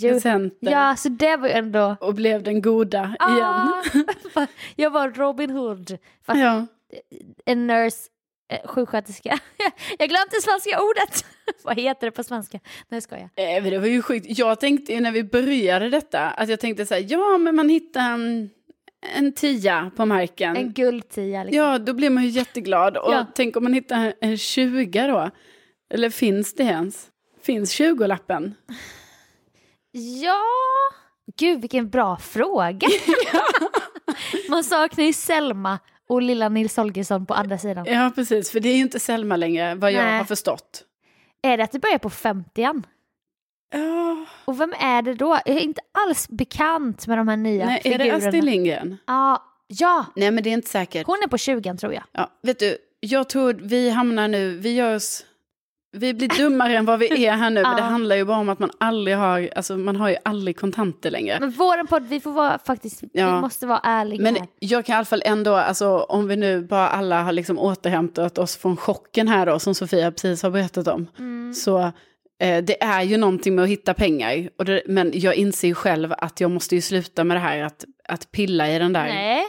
Presenter 0.00 0.70
Ja, 0.70 0.96
så 0.96 1.08
det 1.08 1.36
var 1.36 1.48
ju 1.48 1.54
ändå... 1.54 1.96
och 2.00 2.14
blev 2.14 2.42
den 2.42 2.62
goda 2.62 2.98
igen? 3.28 3.72
Ah, 4.34 4.46
jag 4.76 4.90
var 4.90 5.10
Robin 5.10 5.50
Hood, 5.50 5.98
fast 6.26 6.38
Ja. 6.40 6.66
en 7.46 7.66
nurse, 7.66 7.96
eh, 8.52 8.68
sjuksköterska. 8.68 9.38
jag 9.98 10.08
glömde 10.08 10.40
svenska 10.42 10.80
ordet. 10.82 11.24
Vad 11.64 11.76
heter 11.80 12.06
det 12.06 12.10
på 12.10 12.22
svenska? 12.24 12.60
Nej, 12.88 13.00
ska 13.00 13.14
jag. 13.16 13.22
Eh, 13.56 13.62
men 13.62 13.70
Det 13.72 13.78
var 13.78 13.86
ju 13.86 14.02
sjukt. 14.02 14.26
Jag 14.38 14.60
tänkte 14.60 14.92
ju 14.92 15.00
när 15.00 15.12
vi 15.12 15.24
började 15.24 15.88
detta, 15.90 16.20
att 16.30 16.48
jag 16.48 16.60
tänkte 16.60 16.86
så 16.86 16.94
här, 16.94 17.06
ja 17.08 17.38
men 17.38 17.56
man 17.56 17.68
hittar 17.68 18.00
en, 18.12 18.50
en 19.16 19.32
tia 19.32 19.90
på 19.96 20.06
marken. 20.06 20.56
En 20.56 20.72
guldtia 20.72 21.44
liksom. 21.44 21.58
Ja, 21.64 21.78
då 21.78 21.92
blir 21.94 22.10
man 22.10 22.22
ju 22.22 22.28
jätteglad. 22.28 22.96
Och 22.96 23.12
Ja. 23.12 23.26
tänk 23.34 23.56
om 23.56 23.62
man 23.62 23.72
hittar 23.74 24.14
en 24.20 24.38
20 24.38 25.06
då? 25.06 25.30
Eller 25.94 26.10
finns 26.10 26.54
det 26.54 26.62
ens? 26.62 27.06
Finns 27.42 27.80
20-lappen? 27.80 28.54
Ja, 29.96 30.40
gud 31.38 31.60
vilken 31.60 31.90
bra 31.90 32.16
fråga. 32.16 32.88
Man 34.48 34.64
saknar 34.64 35.04
ju 35.04 35.12
Selma 35.12 35.78
och 36.08 36.22
lilla 36.22 36.48
Nils 36.48 36.76
Holgersson 36.76 37.26
på 37.26 37.34
andra 37.34 37.58
sidan. 37.58 37.84
Ja, 37.88 38.12
precis. 38.14 38.50
För 38.50 38.60
det 38.60 38.68
är 38.68 38.74
ju 38.74 38.80
inte 38.80 39.00
Selma 39.00 39.36
längre, 39.36 39.74
vad 39.74 39.92
jag 39.92 40.04
Nej. 40.04 40.18
har 40.18 40.24
förstått. 40.24 40.82
Är 41.42 41.56
det 41.56 41.64
att 41.64 41.72
det 41.72 41.78
börjar 41.78 41.98
på 41.98 42.10
50 42.10 42.62
Ja, 43.72 44.26
Och 44.44 44.60
vem 44.60 44.74
är 44.78 45.02
det 45.02 45.14
då? 45.14 45.38
Jag 45.46 45.56
är 45.56 45.60
inte 45.60 45.80
alls 46.06 46.28
bekant 46.28 47.06
med 47.06 47.18
de 47.18 47.28
här 47.28 47.36
nya 47.36 47.66
nej, 47.66 47.78
är 47.78 47.82
figurerna. 47.82 48.18
det 48.18 48.26
Astrid 48.26 48.44
Lindgren? 48.44 48.96
Ja, 49.06 49.44
ja, 49.66 50.06
Nej, 50.16 50.30
men 50.30 50.44
det 50.44 50.50
är 50.50 50.54
inte 50.54 50.68
säkert. 50.68 51.06
hon 51.06 51.20
är 51.24 51.28
på 51.28 51.38
20 51.38 51.76
tror 51.76 51.92
jag. 51.94 52.02
Ja, 52.12 52.30
vet 52.42 52.58
du, 52.58 52.78
jag 53.00 53.28
tror 53.28 53.52
vi 53.62 53.90
hamnar 53.90 54.28
nu, 54.28 54.58
vi 54.58 54.74
gör 54.74 54.94
oss, 54.94 55.24
vi 55.94 56.14
blir 56.14 56.28
dummare 56.28 56.76
än 56.76 56.84
vad 56.84 56.98
vi 56.98 57.26
är 57.26 57.32
här 57.32 57.50
nu, 57.50 57.62
men 57.62 57.76
det 57.76 57.82
handlar 57.94 58.16
ju 58.16 58.24
bara 58.24 58.38
om 58.38 58.48
att 58.48 58.58
man 58.58 58.70
aldrig 58.78 59.16
har, 59.16 59.48
alltså 59.56 59.76
man 59.76 59.96
har 59.96 60.08
ju 60.08 60.16
aldrig 60.24 60.56
kontanter 60.58 61.10
längre. 61.10 61.36
Men 61.40 61.50
våran 61.50 61.86
podd, 61.86 62.02
vi 62.08 62.20
får 62.20 62.32
vara 62.32 62.58
faktiskt, 62.66 63.02
vi 63.02 63.08
Ja. 63.12 63.40
måste 63.40 63.66
vara 63.66 63.80
ärliga 63.82 64.22
Men 64.22 64.36
här. 64.36 64.46
jag 64.58 64.84
kan 64.86 64.92
i 64.94 64.96
alla 64.96 65.04
fall 65.04 65.22
ändå, 65.24 65.54
alltså 65.54 65.88
om 65.98 66.28
vi 66.28 66.36
nu 66.36 66.62
bara 66.62 66.88
alla 66.88 67.22
har 67.22 67.32
liksom 67.32 67.58
återhämtat 67.58 68.38
oss 68.38 68.56
från 68.56 68.76
chocken 68.76 69.28
här 69.28 69.46
då, 69.46 69.58
som 69.58 69.74
Sofia 69.74 70.10
precis 70.10 70.42
har 70.42 70.50
berättat 70.50 70.88
om, 70.88 71.06
Mm. 71.18 71.54
så 71.54 71.78
eh, 72.40 72.64
det 72.64 72.82
är 72.82 73.02
ju 73.02 73.16
någonting 73.16 73.54
med 73.54 73.62
att 73.64 73.70
hitta 73.70 73.94
pengar. 73.94 74.48
Och 74.58 74.64
det, 74.64 74.82
men 74.86 75.10
jag 75.14 75.34
inser 75.34 75.68
ju 75.68 75.74
själv 75.74 76.14
att 76.18 76.40
jag 76.40 76.50
måste 76.50 76.74
ju 76.74 76.80
sluta 76.80 77.24
med 77.24 77.36
det 77.36 77.40
här 77.40 77.62
att, 77.62 77.84
att 78.08 78.32
pilla 78.32 78.70
i 78.70 78.78
den 78.78 78.92
där. 78.92 79.04
Nej, 79.04 79.44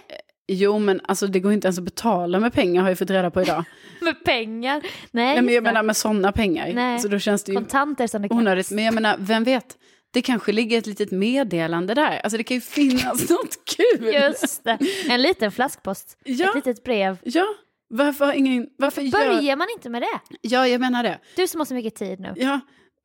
Jo, 0.48 0.80
men 0.80 1.02
alltså 1.04 1.28
det 1.28 1.40
går 1.40 1.54
inte 1.54 1.68
ens 1.68 1.78
att 1.78 1.84
betala 1.84 2.40
med 2.40 2.54
pengar 2.54 2.82
har 2.82 2.90
jag 2.90 3.00
fått 3.00 3.10
reda 3.10 3.32
på 3.32 3.42
idag. 3.42 3.64
med 4.02 4.24
pengar. 4.24 4.82
Nej, 4.82 4.92
Nej, 5.12 5.42
men 5.42 5.54
jag 5.54 5.64
menar 5.64 5.84
med 5.84 5.98
sådana 5.98 6.32
pengar. 6.32 6.74
Nej. 6.74 7.00
Så 7.00 7.08
då 7.08 7.20
känns 7.20 7.44
det 7.44 7.52
ju 7.52 7.56
kontanter 7.56 8.08
som 8.08 8.22
det 8.22 8.28
kallas. 8.30 8.42
onödigt. 8.42 8.72
Men 8.72 8.84
jag 8.84 8.94
menar, 8.94 9.16
vem 9.20 9.44
vet? 9.44 9.78
Det 10.14 10.22
kanske 10.22 10.52
ligger 10.52 10.78
ett 10.78 10.86
litet 10.88 11.12
meddelande 11.12 11.94
där. 11.94 12.20
Alltså 12.24 12.38
det 12.38 12.44
kan 12.44 12.56
ju 12.56 12.62
finnas 12.62 13.30
något 13.30 13.58
kul. 13.78 14.14
Just 14.14 14.64
det, 14.64 14.78
en 15.10 15.22
liten 15.22 15.52
flaskpost, 15.52 16.18
Ja. 16.24 16.50
ett 16.50 16.56
litet 16.56 16.84
brev. 16.84 17.18
Ja, 17.24 17.46
Varför 17.90 18.26
har 18.26 18.34
ingen... 18.34 18.68
Varför 18.78 19.02
gör... 19.02 19.12
Börjar 19.12 19.56
man 19.56 19.68
inte 19.76 19.90
med 19.90 20.02
det? 20.02 20.20
Ja, 20.42 20.68
jag 20.68 20.82
menar 20.82 21.04
det. 21.04 21.20
Du 21.36 21.48
som 21.48 21.60
har 21.60 21.66
så 21.66 21.74
mycket 21.74 21.96
tid 21.96 22.20
nu. 22.20 22.34
Ja, 22.36 22.60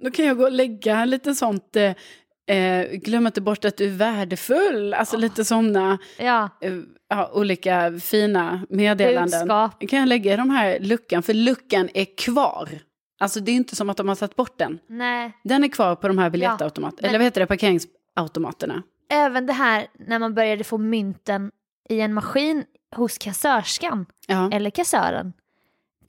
då 0.05 0.11
kan 0.11 0.25
jag 0.25 0.37
gå 0.39 0.45
och 0.45 0.53
lägga 0.53 1.05
lite 1.05 1.35
sånt... 1.35 1.77
Eh, 1.77 1.93
eh, 2.51 2.87
glöm 2.93 3.27
inte 3.27 3.41
bort 3.41 3.65
att 3.65 3.77
du 3.77 3.85
är 3.85 3.97
värdefull. 3.97 4.95
Alltså 4.95 5.17
lite 5.17 5.45
sådana 5.45 5.99
Ja, 6.19 6.49
eh, 6.61 6.73
ja, 7.09 7.31
olika 7.35 7.93
fina 8.03 8.61
meddelanden. 8.69 9.25
budskap. 9.41 9.89
kan 9.91 9.99
jag 9.99 10.09
lägga 10.09 10.33
i 10.35 10.37
de 10.37 10.51
här 10.51 10.79
luckan, 10.81 11.23
för 11.23 11.35
luckan 11.35 11.89
är 11.95 12.17
kvar. 12.17 12.69
Alltså 13.21 13.41
det 13.41 13.51
är 13.53 13.57
inte 13.57 13.77
som 13.77 13.91
att 13.91 13.97
de 13.97 14.09
har 14.09 14.15
tagit 14.17 14.37
bort 14.37 14.59
den. 14.59 14.79
Nej. 14.89 15.33
Den 15.45 15.65
är 15.65 15.69
kvar 15.69 15.95
på 15.97 16.09
de 16.09 16.19
här 16.19 16.31
biljettautomaterna, 16.31 16.99
men- 17.03 17.09
eller 17.09 17.19
vad 17.19 17.25
heter 17.25 17.41
det, 17.41 17.47
parkeringsautomaterna. 17.47 18.83
Även 19.13 19.47
det 19.47 19.53
här 19.53 19.87
när 19.99 20.19
man 20.19 20.35
började 20.35 20.65
få 20.65 20.79
mynten 20.79 21.51
i 21.89 22.01
en 22.01 22.15
maskin 22.15 22.65
hos 22.97 23.19
kassörskan 23.19 24.07
Ja, 24.27 24.51
eller 24.53 24.71
kassören. 24.71 25.33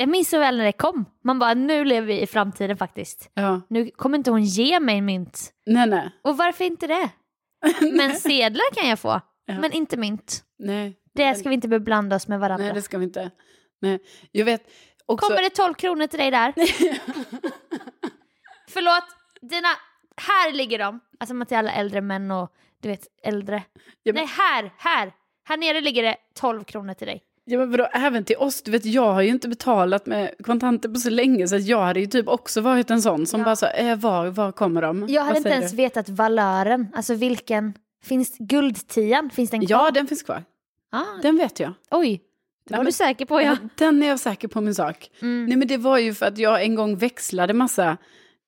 Jag 0.02 0.10
minns 0.10 0.30
så 0.30 0.40
väl 0.40 0.58
när 0.58 0.66
det 0.66 0.72
kom. 0.72 1.06
Man 1.24 1.40
bara, 1.40 1.54
nu 1.54 1.86
lever 1.86 2.08
vi 2.08 2.22
i 2.22 2.28
framtiden 2.28 2.78
faktiskt. 2.78 3.32
ja. 3.34 3.62
Nu 3.70 3.90
kommer 3.90 4.18
inte 4.18 4.32
hon 4.32 4.44
ge 4.44 4.80
mig 4.80 5.02
mynt. 5.02 5.54
Nej, 5.66 5.88
nej. 5.88 6.12
Och 6.24 6.38
varför 6.38 6.64
inte 6.66 6.88
det? 6.88 7.10
Men 7.94 8.16
sedlar 8.16 8.74
kan 8.74 8.90
jag 8.90 9.00
få, 9.00 9.22
Ja. 9.46 9.60
men 9.60 9.72
inte 9.72 9.98
mynt. 9.98 10.44
nej. 10.60 10.98
Det 11.14 11.36
ska 11.36 11.50
vi 11.50 11.56
inte 11.56 11.68
beblanda 11.68 12.16
oss 12.16 12.28
med 12.28 12.40
varandra. 12.40 12.66
Nej, 12.66 12.74
det 12.74 12.82
ska 12.82 12.98
vi 12.98 13.04
inte. 13.04 13.32
Nej. 13.82 14.00
Jag 14.32 14.46
vet 14.46 14.64
också... 15.06 15.28
Kommer 15.28 15.42
det 15.42 15.50
12 15.50 15.74
kronor 15.74 16.08
till 16.08 16.20
dig 16.20 16.32
där? 16.32 16.54
Förlåt, 18.70 19.04
dina... 19.42 19.68
Här 20.28 20.52
ligger 20.54 20.80
de. 20.80 21.00
Alltså 21.20 21.34
man 21.34 21.48
till 21.48 21.58
alla 21.58 21.72
äldre 21.72 22.02
män 22.02 22.32
och 22.32 22.54
du 22.82 22.90
vet 22.90 23.08
äldre. 23.24 23.64
Ja, 24.04 24.14
men- 24.14 24.16
Nej, 24.16 24.26
här, 24.26 24.72
här. 24.78 25.12
Här 25.44 25.58
nere 25.58 25.82
ligger 25.82 26.04
det 26.04 26.16
12 26.36 26.64
kronor 26.64 26.94
till 26.94 27.08
dig. 27.08 27.24
Ja, 27.46 27.58
men 27.60 27.72
vadå, 27.72 27.88
även 27.94 28.24
till 28.24 28.36
oss? 28.38 28.62
Du 28.62 28.72
vet, 28.72 28.86
jag 28.86 29.14
har 29.14 29.22
ju 29.22 29.30
inte 29.30 29.48
betalat 29.50 30.06
med 30.06 30.32
kontanter 30.44 30.90
på 30.90 30.96
så 31.00 31.10
länge 31.10 31.48
så 31.48 31.58
jag 31.58 31.82
hade 31.82 32.00
ju 32.00 32.06
typ 32.08 32.28
också 32.28 32.62
varit 32.62 32.92
en 32.92 33.02
sån 33.02 33.26
som 33.26 33.40
Ja. 33.40 33.46
bara 33.46 33.56
så, 33.56 33.66
eh, 33.66 33.96
var, 33.96 34.28
var 34.28 34.52
kommer 34.52 34.82
de? 34.82 35.06
Jag 35.10 35.24
hade 35.24 35.38
inte 35.38 35.50
ens 35.50 35.72
du? 35.72 35.78
vetat 35.78 36.10
valören. 36.10 36.88
Alltså 36.96 37.14
vilken... 37.16 37.74
Finns 38.04 38.38
guldtian? 38.40 39.30
Finns 39.30 39.50
den 39.50 39.68
kvar? 39.68 39.78
Ja, 39.86 39.92
den 39.92 40.08
finns 40.08 40.24
kvar. 40.24 40.44
Ah, 40.92 41.04
Den 41.22 41.38
vet 41.38 41.60
jag. 41.60 41.74
oj, 41.92 42.10
det 42.10 42.18
Nej, 42.70 42.78
var 42.78 42.78
men- 42.78 42.86
du 42.86 42.92
säker 42.92 43.26
på 43.26 43.42
ja. 43.42 43.58
Den 43.76 44.04
är 44.04 44.08
jag 44.08 44.20
säker 44.20 44.48
på 44.48 44.62
min 44.62 44.76
sak. 44.76 45.12
Mm. 45.22 45.46
Nej 45.46 45.58
men 45.58 45.68
det 45.68 45.78
var 45.78 45.98
ju 45.98 46.14
för 46.14 46.26
att 46.26 46.38
jag 46.38 46.64
en 46.64 46.76
gång 46.76 46.96
växlade 46.98 47.54
massa 47.54 47.98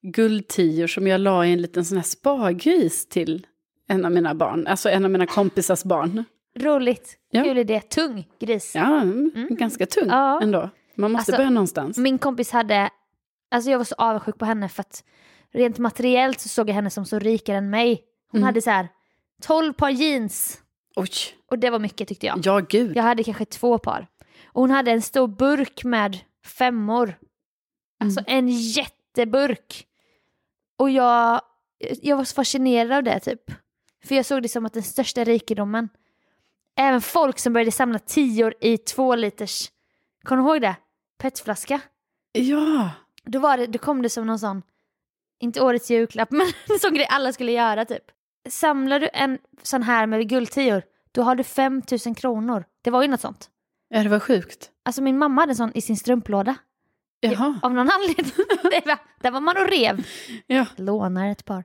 guldtior 0.01 0.87
som 0.87 1.07
jag 1.07 1.21
la 1.21 1.45
i 1.45 1.53
en 1.53 1.61
liten 1.61 1.85
sån 1.85 1.97
här 1.97 2.03
spargris 2.05 3.05
till 3.07 3.47
en 3.87 4.05
av 4.05 4.11
mina 4.11 4.35
barn, 4.35 4.67
alltså 4.67 4.89
en 4.89 5.05
av 5.05 5.11
mina 5.11 5.25
kompisars 5.25 5.83
barn. 5.83 6.23
Roligt. 6.59 7.17
Ja. 7.29 7.43
Kul 7.43 7.57
idé. 7.57 7.81
Tung 7.81 8.27
gris. 8.39 8.71
Ja, 8.75 9.01
mm, 9.01 9.31
ganska 9.49 9.85
tung 9.85 10.07
Ja. 10.07 10.41
ändå. 10.41 10.69
Man 10.95 11.11
måste 11.11 11.19
Alltså, 11.19 11.31
börja 11.37 11.49
någonstans. 11.49 11.97
Min 11.97 12.17
kompis 12.17 12.51
hade, 12.51 12.89
alltså 13.51 13.71
jag 13.71 13.77
var 13.77 13.85
så 13.85 13.95
avundsjuk 13.97 14.37
på 14.37 14.45
henne 14.45 14.69
för 14.69 14.81
att 14.81 15.03
rent 15.53 15.77
materiellt 15.77 16.39
så 16.39 16.49
såg 16.49 16.69
jag 16.69 16.73
henne 16.75 16.89
som 16.89 17.05
så 17.05 17.19
rikare 17.19 17.57
än 17.57 17.69
mig. 17.69 18.03
Hon 18.31 18.37
Mm. 18.39 18.45
hade 18.45 18.61
så 18.61 18.69
här 18.69 18.87
12 19.41 19.73
par 19.73 19.89
jeans 19.89 20.59
Oj, 20.95 21.09
och 21.51 21.59
det 21.59 21.69
var 21.69 21.79
mycket 21.79 22.07
tyckte 22.07 22.25
jag. 22.25 22.39
ja 22.43 22.59
gud. 22.69 22.97
Jag 22.97 23.03
hade 23.03 23.23
kanske 23.23 23.45
två 23.45 23.77
par. 23.77 24.07
Och 24.45 24.61
hon 24.61 24.71
hade 24.71 24.91
en 24.91 25.01
stor 25.01 25.27
burk 25.27 25.83
med 25.83 26.17
femmor. 26.45 27.15
Alltså 27.99 28.19
Mm. 28.27 28.37
en 28.37 28.47
jätteburk. 28.49 29.87
Och 30.77 30.89
jag, 30.89 31.41
jag 32.01 32.17
var 32.17 32.23
så 32.23 32.35
fascinerad 32.35 32.91
av 32.91 33.03
det 33.03 33.19
typ. 33.19 33.41
För 34.05 34.15
jag 34.15 34.25
såg 34.25 34.41
det 34.41 34.49
som 34.49 34.65
att 34.65 34.73
den 34.73 34.83
största 34.83 35.23
rikedomen. 35.23 35.89
Även 36.79 37.01
folk 37.01 37.39
som 37.39 37.53
började 37.53 37.71
samla 37.71 37.99
tior 37.99 38.53
i 38.61 38.77
två 38.77 39.15
liters, 39.15 39.71
kommer 40.23 40.43
du 40.43 40.49
ihåg 40.49 40.61
det? 40.61 40.75
Petflaska. 41.21 41.79
Ja, 42.31 42.89
Då, 43.25 43.39
var 43.39 43.57
det, 43.57 43.67
då 43.67 43.79
kom 43.79 44.01
det 44.01 44.09
som 44.09 44.27
någon 44.27 44.39
sån, 44.39 44.61
inte 45.39 45.61
årets 45.61 45.89
julklapp, 45.91 46.31
men 46.31 46.47
en 46.69 46.79
sån 46.79 46.93
grej 46.93 47.07
alla 47.09 47.33
skulle 47.33 47.51
göra 47.51 47.85
typ. 47.85 48.03
Samlar 48.49 48.99
du 48.99 49.09
en 49.13 49.37
sån 49.63 49.83
här 49.83 50.07
med 50.07 50.29
guldtior, 50.29 50.83
då 51.11 51.21
har 51.23 51.35
du 51.35 51.43
5000 51.43 52.15
kronor. 52.15 52.65
Det 52.81 52.89
var 52.91 53.01
ju 53.01 53.07
något 53.07 53.21
sånt. 53.21 53.49
ja 53.89 54.03
det 54.03 54.09
var 54.09 54.19
sjukt. 54.19 54.69
Alltså 54.85 55.01
min 55.01 55.17
mamma 55.17 55.41
hade 55.41 55.51
en 55.51 55.55
sån 55.55 55.71
i 55.75 55.81
sin 55.81 55.97
strumplåda. 55.97 56.55
Jaha, 57.19 57.59
Av 57.63 57.73
någon 57.73 57.89
anledning. 57.91 58.31
Det 58.63 58.85
var, 58.85 58.97
där 59.21 59.31
var 59.31 59.41
man 59.41 59.57
och 59.57 59.67
rev. 59.69 60.05
ja. 60.47 60.65
Lånar 60.75 61.27
ett 61.31 61.45
par. 61.45 61.63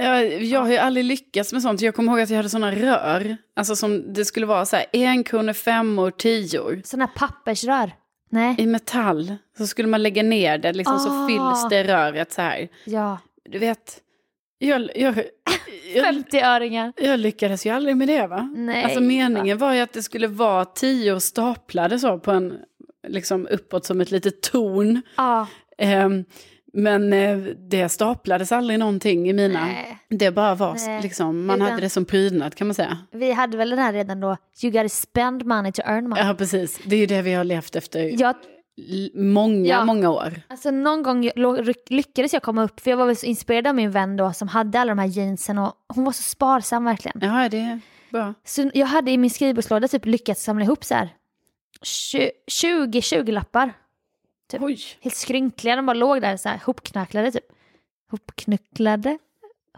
Ja, 0.00 0.20
Jag 0.22 0.60
har 0.60 0.68
ju 0.70 0.76
aldrig 0.76 1.04
lyckats 1.04 1.52
med 1.52 1.62
sånt. 1.62 1.80
Jag 1.80 1.94
kommer 1.94 2.12
ihåg 2.12 2.20
att 2.20 2.30
jag 2.30 2.36
hade 2.36 2.48
såna 2.48 2.72
rör. 2.72 3.36
Alltså 3.56 3.76
som 3.76 4.12
det 4.12 4.24
skulle 4.24 4.46
vara 4.46 4.66
så 4.66 4.76
här, 4.76 4.86
en 4.92 5.24
kronor, 5.24 5.52
femmor, 5.52 6.10
tior. 6.10 6.80
Såna 6.84 7.04
här 7.04 7.12
pappersrör. 7.16 7.92
Nej. 8.30 8.54
I 8.58 8.66
metall. 8.66 9.34
Så 9.58 9.66
skulle 9.66 9.88
man 9.88 10.02
lägga 10.02 10.22
ner 10.22 10.58
det, 10.58 10.72
liksom, 10.72 10.98
så 10.98 11.08
Ah. 11.10 11.28
fylls 11.28 11.68
det 11.70 11.84
röret 11.84 12.32
så 12.32 12.42
här. 12.42 12.68
Ja. 12.84 13.18
Du 13.50 13.58
vet, 13.58 14.00
jag, 14.58 14.90
jag, 14.94 15.22
jag, 15.94 16.04
50-öringar. 16.04 16.92
jag 16.96 17.20
lyckades 17.20 17.66
ju 17.66 17.70
aldrig 17.70 17.96
med 17.96 18.08
det 18.08 18.26
va? 18.26 18.52
Nej. 18.56 18.84
Alltså 18.84 19.00
meningen 19.00 19.58
var 19.58 19.72
ju 19.74 19.80
att 19.80 19.92
det 19.92 20.02
skulle 20.02 20.26
vara 20.26 20.64
tio 20.64 21.20
staplade 21.20 21.98
så 21.98 22.18
på 22.18 22.30
en, 22.30 22.58
liksom 23.08 23.46
uppåt 23.50 23.84
som 23.84 24.00
ett 24.00 24.10
litet 24.10 24.42
torn. 24.42 25.02
Ja. 25.16 25.46
Ehm, 25.78 26.24
men 26.72 27.12
eh, 27.12 27.38
det 27.70 27.88
staplades 27.88 28.52
aldrig 28.52 28.78
någonting 28.78 29.28
i 29.28 29.32
mina. 29.32 29.64
Nej. 29.64 29.98
Det 30.10 30.30
bara 30.30 30.54
var 30.54 30.74
Nej. 30.86 31.02
liksom, 31.02 31.46
man 31.46 31.56
Utan- 31.56 31.70
hade 31.70 31.82
det 31.82 31.90
som 31.90 32.04
prydnad 32.04 32.54
kan 32.54 32.66
man 32.66 32.74
säga. 32.74 32.98
Vi 33.12 33.32
hade 33.32 33.56
väl 33.56 33.70
den 33.70 33.78
här 33.78 33.92
redan 33.92 34.20
då, 34.20 34.36
you 34.62 34.72
gotta 34.72 34.88
spend 34.88 35.46
money 35.46 35.72
to 35.72 35.82
earn 35.84 36.08
money. 36.08 36.24
Ja 36.26 36.34
precis, 36.34 36.80
det 36.84 36.96
är 36.96 37.00
ju 37.00 37.06
det 37.06 37.22
vi 37.22 37.32
har 37.34 37.44
levt 37.44 37.76
efter 37.76 38.20
Jag, 38.20 38.34
många, 39.14 39.66
Ja. 39.68 39.84
många 39.84 40.10
år. 40.10 40.40
alltså 40.48 40.70
någon 40.70 41.02
gång 41.02 41.30
lyckades 41.88 42.32
jag 42.32 42.42
komma 42.42 42.62
upp, 42.64 42.80
för 42.80 42.90
jag 42.90 42.96
var 42.98 43.06
väl 43.06 43.16
så 43.16 43.26
inspirerad 43.26 43.66
av 43.66 43.74
min 43.74 43.90
vän 43.90 44.16
då 44.16 44.32
som 44.32 44.48
hade 44.48 44.80
alla 44.80 44.90
de 44.94 44.98
här 44.98 45.06
jeansen 45.06 45.58
och 45.58 45.72
hon 45.88 46.04
var 46.04 46.12
så 46.12 46.22
sparsam 46.22 46.84
verkligen. 46.84 47.18
Ja, 47.20 47.48
det 47.48 47.58
är 47.58 47.80
bra. 48.10 48.34
Så 48.44 48.70
jag 48.74 48.86
hade 48.86 49.10
i 49.10 49.18
min 49.18 49.30
skrivbordslåda 49.30 49.88
typ 49.88 50.06
lyckats 50.06 50.42
samla 50.44 50.64
ihop 50.64 50.84
så 50.84 50.94
här 50.94 51.08
20 52.50 53.00
20-lappar. 53.00 53.72
Typ. 54.48 54.62
Oj. 54.62 54.78
Helt 55.00 55.16
skrynkliga, 55.16 55.76
de 55.76 55.86
bara 55.86 55.94
låg 55.94 56.20
där 56.20 56.36
så 56.36 56.48
här 56.48 56.60
hopknacklade 56.64 57.30
typ. 57.32 57.44
Hopknucklade? 58.10 59.18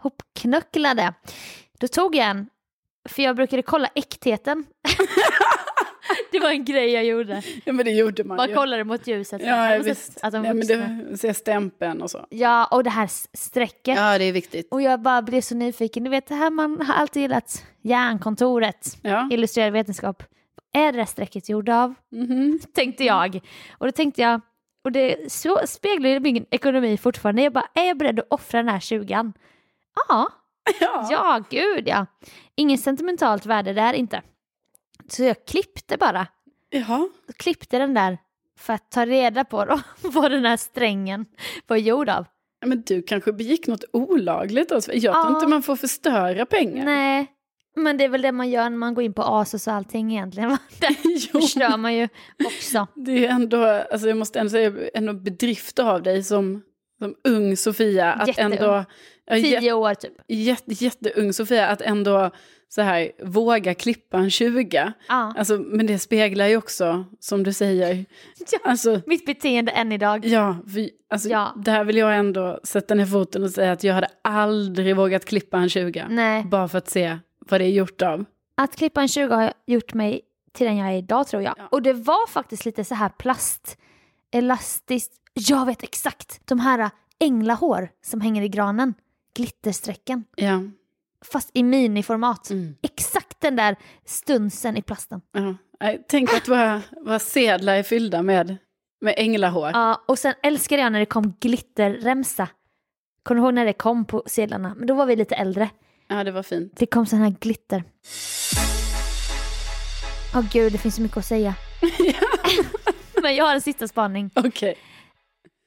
Hopknucklade. 0.01 1.13
Då 1.79 1.87
tog 1.87 2.15
jag 2.15 2.27
en, 2.29 2.49
för 3.09 3.23
jag 3.23 3.35
brukade 3.35 3.61
kolla 3.61 3.87
äktheten. 3.95 4.65
det 6.31 6.39
var 6.39 6.49
en 6.49 6.65
grej 6.65 6.89
jag 6.91 7.05
gjorde. 7.05 7.41
Ja 7.65 7.73
men 7.73 7.85
det 7.85 7.91
gjorde 7.91 8.23
man, 8.23 8.37
Man 8.37 8.49
ju. 8.49 8.55
kollade 8.55 8.83
mot 8.83 9.07
ljuset. 9.07 9.41
Ja, 9.45 9.73
ja 9.75 9.81
visst. 9.83 10.19
Att 10.23 10.33
de 10.33 10.45
ja, 10.45 10.53
men 10.53 10.67
du 11.11 11.17
ser 11.17 11.33
stämpeln 11.33 12.01
och 12.01 12.11
så. 12.11 12.25
ja, 12.29 12.65
och 12.65 12.83
det 12.83 12.89
här 12.89 13.09
strecket. 13.37 13.97
Ja, 13.97 14.17
det 14.17 14.23
är 14.25 14.31
viktigt. 14.33 14.67
Och 14.71 14.81
jag 14.81 15.01
bara 15.01 15.21
blev 15.21 15.41
så 15.41 15.55
nyfiken. 15.55 16.03
Du 16.03 16.09
vet, 16.09 16.27
det 16.27 16.35
här 16.35 16.49
man 16.49 16.81
har 16.81 16.93
alltid 16.93 17.21
gillat. 17.21 17.65
Järnkontoret, 17.81 18.97
Ja. 19.01 19.27
illustrerad 19.31 19.73
vetenskap. 19.73 20.23
Är 20.73 20.91
det 20.91 20.97
där 20.97 21.05
strecket 21.05 21.49
gjort 21.49 21.69
av? 21.69 21.93
Mhm. 22.11 22.59
Tänkte 22.73 23.03
jag. 23.03 23.39
Och 23.77 23.85
då 23.85 23.91
tänkte 23.91 24.21
jag, 24.21 24.41
och 24.83 24.91
det 24.91 25.31
så 25.31 25.59
speglar 25.65 26.19
min 26.19 26.45
ekonomi 26.51 26.97
fortfarande. 26.97 27.41
Jag 27.41 27.53
bara, 27.53 27.67
är 27.73 27.83
jag 27.87 27.97
beredd 27.97 28.19
att 28.19 28.27
offra 28.29 28.59
den 28.59 28.69
här 28.69 28.79
tjugan? 28.79 29.33
Ja, 30.07 30.27
Ja. 30.79 31.07
ja, 31.11 31.43
gud 31.49 31.87
ja. 31.87 32.05
Ingen 32.55 32.77
sentimentalt 32.77 33.45
värde 33.45 33.73
där 33.73 33.93
inte. 33.93 34.21
Så 35.07 35.23
jag 35.23 35.45
klippte 35.45 35.97
bara. 35.97 36.27
Jaha. 36.69 37.09
Klippte 37.37 37.77
den 37.79 37.93
där 37.93 38.17
för 38.59 38.73
att 38.73 38.91
ta 38.91 39.05
reda 39.05 39.43
på 39.43 39.65
då, 39.65 39.79
vad 40.09 40.31
den 40.31 40.45
här 40.45 40.57
strängen 40.57 41.25
var 41.67 41.77
gjord 41.77 42.09
av. 42.09 42.25
Men 42.65 42.81
du 42.81 43.01
kanske 43.01 43.33
begick 43.33 43.67
något 43.67 43.83
olagligt. 43.93 44.71
Alltså. 44.71 44.93
Jag 44.93 45.15
Ja. 45.15 45.23
tror 45.23 45.35
inte 45.35 45.47
man 45.47 45.63
får 45.63 45.75
förstöra 45.75 46.45
pengar. 46.45 46.85
Nej, 46.85 47.27
men 47.75 47.97
det 47.97 48.03
är 48.03 48.09
väl 48.09 48.21
det 48.21 48.31
man 48.31 48.49
gör 48.49 48.69
när 48.69 48.77
man 48.77 48.93
går 48.93 49.03
in 49.03 49.13
på 49.13 49.21
Asos 49.23 49.67
och 49.67 49.73
allting 49.73 50.11
egentligen. 50.11 50.49
Där 50.79 50.95
Jo, 51.33 51.41
förstör 51.41 51.77
man 51.77 51.95
ju 51.95 52.07
också. 52.45 52.87
det 52.95 53.25
är 53.25 53.29
ändå, 53.29 53.65
alltså 53.65 54.07
jag 54.07 54.17
måste 54.17 54.39
ändå 54.39 54.49
säga, 54.49 54.73
ändå 54.93 55.13
bedrift 55.13 55.79
av 55.79 56.03
dig 56.03 56.23
som, 56.23 56.61
som 56.99 57.15
ung 57.27 57.57
Sofia. 57.57 58.13
Att 58.13 58.27
Jätteung. 58.27 58.51
ändå, 58.53 58.85
ja, 59.25 59.35
Tio 59.35 59.73
år 59.73 59.93
typ. 59.93 60.13
jätte, 60.27 60.73
jätteung 60.73 61.33
Sofia, 61.33 61.67
att 61.67 61.81
ändå 61.81 62.31
så 62.69 62.81
här, 62.81 63.11
våga 63.23 63.73
klippa 63.73 64.17
en 64.17 64.29
20. 64.29 64.93
Ja. 65.07 65.33
Alltså, 65.37 65.57
men 65.57 65.85
det 65.87 65.99
speglar 65.99 66.47
ju 66.47 66.57
också, 66.57 67.05
som 67.19 67.43
du 67.43 67.53
säger, 67.53 67.95
Ja. 68.51 68.59
alltså, 68.63 69.01
Mitt 69.05 69.25
beteende 69.25 69.71
än 69.71 69.91
idag. 69.91 70.25
Ja, 70.25 70.57
vi, 70.65 70.89
alltså, 71.09 71.29
Ja. 71.29 71.53
där 71.57 71.83
vill 71.83 71.97
jag 71.97 72.15
ändå 72.17 72.59
sätta 72.63 72.95
ner 72.95 73.05
foten 73.05 73.43
och 73.43 73.49
säga 73.49 73.71
att 73.71 73.83
jag 73.83 73.93
hade 73.93 74.07
aldrig 74.23 74.95
vågat 74.95 75.25
klippa 75.25 75.57
en 75.57 75.69
20. 75.69 76.05
Nej. 76.09 76.43
Bara 76.43 76.67
för 76.67 76.77
att 76.77 76.89
se 76.89 77.17
vad 77.49 77.61
det 77.61 77.65
är 77.65 77.69
gjort 77.71 78.01
av. 78.01 78.25
Att 78.55 78.75
klippa 78.75 79.01
en 79.01 79.07
20 79.07 79.33
har 79.35 79.53
gjort 79.65 79.93
mig 79.93 80.21
till 80.53 80.67
den 80.67 80.77
jag 80.77 80.89
är 80.89 80.97
idag 80.97 81.27
tror 81.27 81.43
jag. 81.43 81.53
Ja. 81.57 81.67
Och 81.71 81.81
det 81.81 81.93
var 81.93 82.27
faktiskt 82.27 82.65
lite 82.65 82.83
så 82.83 82.95
här 82.95 83.09
plast, 83.09 83.77
elastiskt. 84.31 85.13
Jag 85.33 85.65
vet 85.65 85.83
exakt. 85.83 86.41
De 86.47 86.59
här 86.59 86.89
änglahår 87.19 87.89
som 88.05 88.21
hänger 88.21 88.41
i 88.41 88.49
granen. 88.49 88.93
Glittersträcken. 89.35 90.23
Ja, 90.35 90.61
Fast 91.25 91.49
i 91.53 91.63
miniformat. 91.63 92.49
mm. 92.49 92.75
Exakt 92.81 93.41
den 93.41 93.55
där 93.55 93.75
stunsen 94.05 94.77
i 94.77 94.81
plasten. 94.81 95.21
ja. 95.31 95.55
Tänk 96.07 96.33
att 96.33 96.47
våra, 96.47 96.81
våra 97.05 97.19
sedlar 97.19 97.75
är 97.75 97.83
fyllda 97.83 98.21
med, 98.21 98.57
med 99.01 99.13
änglahår. 99.17 99.71
Ja, 99.73 100.03
och 100.07 100.19
sen 100.19 100.33
älskade 100.43 100.81
jag 100.81 100.91
när 100.91 100.99
det 100.99 101.05
kom 101.05 101.33
glitterremsa. 101.39 102.47
Kommer 103.23 103.41
du 103.41 103.45
ihåg 103.45 103.53
när 103.53 103.65
det 103.65 103.73
kom 103.73 104.05
på 104.05 104.23
sedlarna? 104.25 104.75
Men 104.77 104.87
då 104.87 104.93
var 104.93 105.05
vi 105.05 105.15
lite 105.15 105.35
äldre. 105.35 105.69
Ja, 106.11 106.23
det 106.23 106.31
var 106.31 106.43
fint. 106.43 106.73
Det 106.75 106.85
kom 106.85 107.05
sån 107.05 107.19
här 107.19 107.35
glitter. 107.39 107.83
Åh 110.35 110.45
gud, 110.51 110.71
det 110.71 110.77
finns 110.77 110.95
så 110.95 111.01
mycket 111.01 111.17
att 111.17 111.25
säga. 111.25 111.55
Men 113.21 113.35
jag 113.35 113.45
har 113.45 113.55
en 113.55 113.61
sista 113.61 113.87
spaning. 113.87 114.29
Okej. 114.35 114.75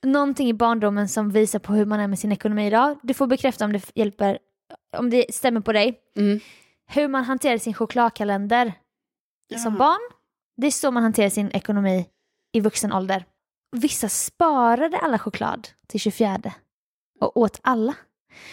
Någonting 0.03 0.49
i 0.49 0.55
barndomen 0.55 1.09
som 1.09 1.31
visar 1.31 1.59
på 1.59 1.73
hur 1.73 1.87
man 1.87 2.01
är 2.01 2.09
med 2.09 2.19
sin 2.19 2.33
ekonomi 2.33 2.67
idag. 2.67 2.99
Du 3.03 3.15
får 3.15 3.27
bekräfta 3.27 3.65
om 3.65 3.73
det 3.73 3.91
hjälper, 3.95 4.39
om 4.97 5.11
det 5.11 5.35
stämmer 5.35 5.61
på 5.61 5.73
dig. 5.73 6.01
Mm. 6.17 6.41
Hur 6.87 7.09
man 7.09 7.25
hanterar 7.25 7.59
sin 7.59 7.75
chokladkalender 7.75 8.73
som 9.63 9.73
Jaha. 9.73 9.79
barn. 9.79 10.11
Det 10.57 10.67
är 10.67 10.71
så 10.71 10.91
man 10.91 11.03
hanterar 11.03 11.29
sin 11.29 11.51
ekonomi 11.51 12.07
i 12.53 12.61
vuxen 12.61 12.93
ålder. 12.93 13.25
Vissa 13.77 14.09
sparade 14.09 14.99
alla 14.99 15.19
choklad 15.19 15.69
till 15.87 16.01
24 16.01 16.39
och 17.21 17.37
åt 17.37 17.61
alla. 17.63 17.95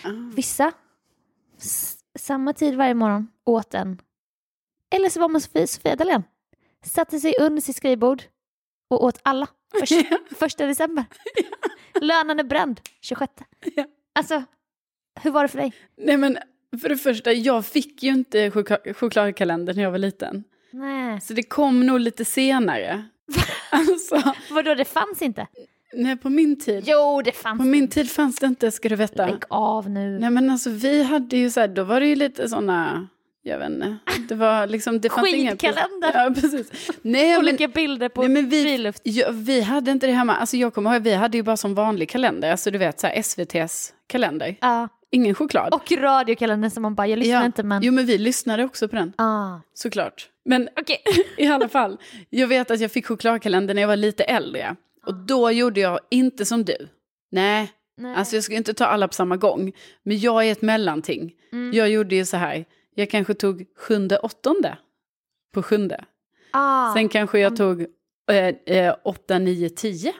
Ah. 0.04 0.10
Vissa, 0.36 0.72
samma 2.20 2.53
tid 2.53 2.75
varje 2.75 2.94
morgon, 2.94 3.27
åt 3.46 3.74
en. 3.74 4.01
Eller 4.96 5.10
så 5.10 5.20
var 5.20 5.30
man 5.30 5.41
Sofia, 5.41 5.68
Sofia 5.68 5.96
Dalén. 5.96 6.24
Satte 6.86 7.20
sig 7.20 7.34
under 7.39 7.62
sitt 7.62 7.75
skrivbord 7.75 8.24
och 8.89 9.03
åt 9.03 9.20
alla. 9.24 9.48
Först, 9.80 9.94
första 10.36 10.65
december. 10.65 11.06
Lönen 12.01 12.39
är 12.39 12.44
bränd, 12.44 12.82
26. 13.01 13.34
Ja. 13.75 13.86
Alltså, 14.13 14.44
hur 15.22 15.32
var 15.32 15.41
det 15.41 15.48
för 15.48 15.58
dig? 15.58 15.74
Nej 15.98 16.18
men 16.18 16.38
för 16.82 16.89
det 16.89 16.98
första, 16.98 17.32
jag 17.34 17.65
fick 17.65 18.03
ju 18.03 18.10
inte 18.10 18.50
chokla- 18.50 18.94
chokladkalender 18.94 19.74
när 19.74 19.84
jag 19.84 19.91
var 19.91 19.98
liten. 19.98 20.44
Nej. 20.72 21.22
Så 21.22 21.34
det 21.34 21.44
kom 21.44 21.86
nog 21.86 22.00
lite 22.00 22.25
senare. 22.25 23.06
alltså, 23.70 24.34
Vadå, 24.51 24.75
det 24.75 24.86
fanns 24.86 25.22
inte? 25.22 25.48
Nej 25.94 26.18
på 26.18 26.30
min 26.30 26.60
tid. 26.60 26.84
Jo, 26.88 27.22
det 27.26 27.32
fanns. 27.32 27.58
På 27.60 27.66
min 27.66 27.88
tid 27.88 28.12
fanns 28.12 28.36
det 28.40 28.46
inte, 28.46 28.72
ska 28.72 28.90
du 28.90 28.96
veta. 28.96 29.26
Lägg 29.26 29.42
av 29.50 29.90
nu. 29.90 30.20
Nej 30.20 30.30
men 30.30 30.50
alltså 30.50 30.70
vi 30.70 31.04
hade 31.04 31.38
ju 31.38 31.50
så 31.50 31.60
här, 31.60 31.68
då 31.68 31.84
var 31.84 32.00
det 32.00 32.06
ju 32.08 32.16
lite 32.16 32.50
sådana, 32.50 33.08
jag 33.44 33.60
vet 33.60 33.70
inte, 33.70 33.98
det 34.30 34.36
var 34.36 34.68
liksom, 34.68 35.02
det 35.02 35.10
fanns. 35.10 35.28
Skitkalender. 35.32 36.12
Ja 36.14 36.32
precis. 36.42 36.72
Nej 37.02 37.30
men, 37.32 37.40
Olika 37.40 37.68
bilder 37.68 38.10
på 38.10 38.22
nej, 38.22 38.30
men 38.30 38.50
vi, 38.50 38.64
friluft. 38.64 39.02
ja, 39.04 39.28
vi 39.32 39.62
hade 39.62 39.92
inte 39.92 40.08
det 40.08 40.14
hemma, 40.14 40.36
alltså 40.36 40.58
jag 40.58 40.74
kommer 40.74 40.94
ihåg, 40.94 41.04
vi 41.04 41.14
hade 41.14 41.38
ju 41.38 41.44
bara 41.44 41.58
som 41.58 41.76
vanlig 41.76 42.10
kalender, 42.10 42.52
alltså 42.52 42.72
du 42.72 42.78
vet 42.78 43.00
så 43.00 43.08
här 43.08 43.14
SVTs 43.20 43.94
kalender, 44.08 44.56
Ja. 44.62 44.88
ingen 45.12 45.36
choklad. 45.36 45.74
Och 45.74 45.92
radiokalendern 45.92 46.72
som 46.72 46.82
man 46.82 46.96
bara, 46.96 47.08
jag 47.08 47.20
lyssnar 47.20 47.40
ja. 47.40 47.46
inte 47.46 47.64
men... 47.64 47.84
Jo 47.84 47.94
men 47.94 48.06
vi 48.06 48.18
lyssnade 48.18 48.64
också 48.64 48.88
på 48.88 48.96
den, 48.96 49.14
Ah. 49.18 49.60
såklart. 49.74 50.28
Men 50.46 50.70
Okej. 50.80 50.98
i 51.38 51.48
alla 51.48 51.70
fall, 51.70 51.98
jag 52.30 52.48
vet 52.48 52.72
att 52.72 52.80
jag 52.80 52.92
fick 52.92 53.06
chokladkalender 53.08 53.74
när 53.74 53.82
jag 53.82 53.88
var 53.88 53.96
lite 53.96 54.24
äldre. 54.24 54.76
Och 55.05 55.13
då 55.15 55.51
gjorde 55.51 55.79
jag 55.81 56.00
inte 56.12 56.46
som 56.46 56.65
du. 56.65 56.77
Nej, 57.31 57.72
Nej. 57.98 58.15
alltså 58.15 58.36
jag 58.36 58.43
ska 58.43 58.53
inte 58.55 58.74
ta 58.74 58.86
alla 58.86 59.08
på 59.08 59.13
samma 59.13 59.38
gång. 59.38 59.72
Men 60.03 60.20
jag 60.20 60.48
är 60.48 60.51
ett 60.51 60.62
mellanting. 60.62 61.34
Mm. 61.51 61.74
Jag 61.74 61.89
gjorde 61.89 62.15
ju 62.15 62.25
så 62.25 62.38
här, 62.38 62.65
jag 62.96 63.10
kanske 63.10 63.34
tog 63.34 63.65
sjunde, 63.77 64.17
åttonde 64.20 64.77
på 65.53 65.63
sjunde. 65.63 66.05
ah. 66.51 66.93
Sen 66.93 67.10
kanske 67.10 67.39
jag 67.39 67.55
tog 67.58 67.81
eh, 68.31 68.77
eh, 68.77 68.96
åtta, 69.03 69.39
nio, 69.39 69.70
tio 69.70 70.13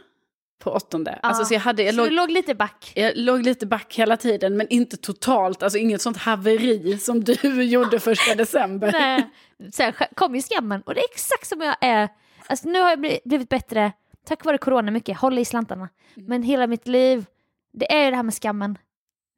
på 0.64 0.72
åttonde. 0.72 1.20
Alltså 1.24 1.42
Ah. 1.42 1.46
så 1.46 1.54
jag, 1.54 1.60
hade, 1.62 1.84
jag, 1.84 1.96
så 1.96 2.04
du 2.04 2.10
låg, 2.10 2.32
lite 2.32 2.56
back? 2.56 2.92
jag 2.96 3.12
låg 3.16 3.44
lite 3.44 3.66
back 3.66 3.96
hela 3.96 4.18
tiden, 4.18 4.58
men 4.58 4.68
inte 4.70 4.98
totalt. 4.98 5.64
Alltså 5.64 5.78
inget 5.80 6.02
sånt 6.02 6.18
haveri 6.18 6.98
som 6.98 7.24
du 7.24 7.64
gjorde 7.64 8.00
första 8.00 8.36
december. 8.36 8.92
Nej. 8.92 9.30
Sen 9.74 9.94
kom 10.16 10.36
ju 10.36 10.42
skammen 10.42 10.82
och 10.82 10.94
det 10.94 11.00
är 11.02 11.10
exakt 11.14 11.48
som 11.48 11.62
jag 11.62 11.76
är. 11.82 12.10
Alltså 12.48 12.70
nu 12.70 12.80
har 12.82 12.90
jag 12.90 13.00
bli- 13.00 13.20
blivit 13.26 13.50
bättre, 13.50 13.92
tack 14.26 14.46
vare 14.46 14.58
corona 14.58 14.92
mycket, 14.92 15.18
hålla 15.18 15.42
i 15.42 15.46
slantarna. 15.46 15.90
Mm. 16.16 16.28
Men 16.28 16.44
hela 16.44 16.68
mitt 16.68 16.88
liv, 16.88 17.26
det 17.74 17.94
är 17.94 18.06
ju 18.06 18.10
det 18.10 18.16
här 18.16 18.24
med 18.24 18.34
skammen. 18.34 18.78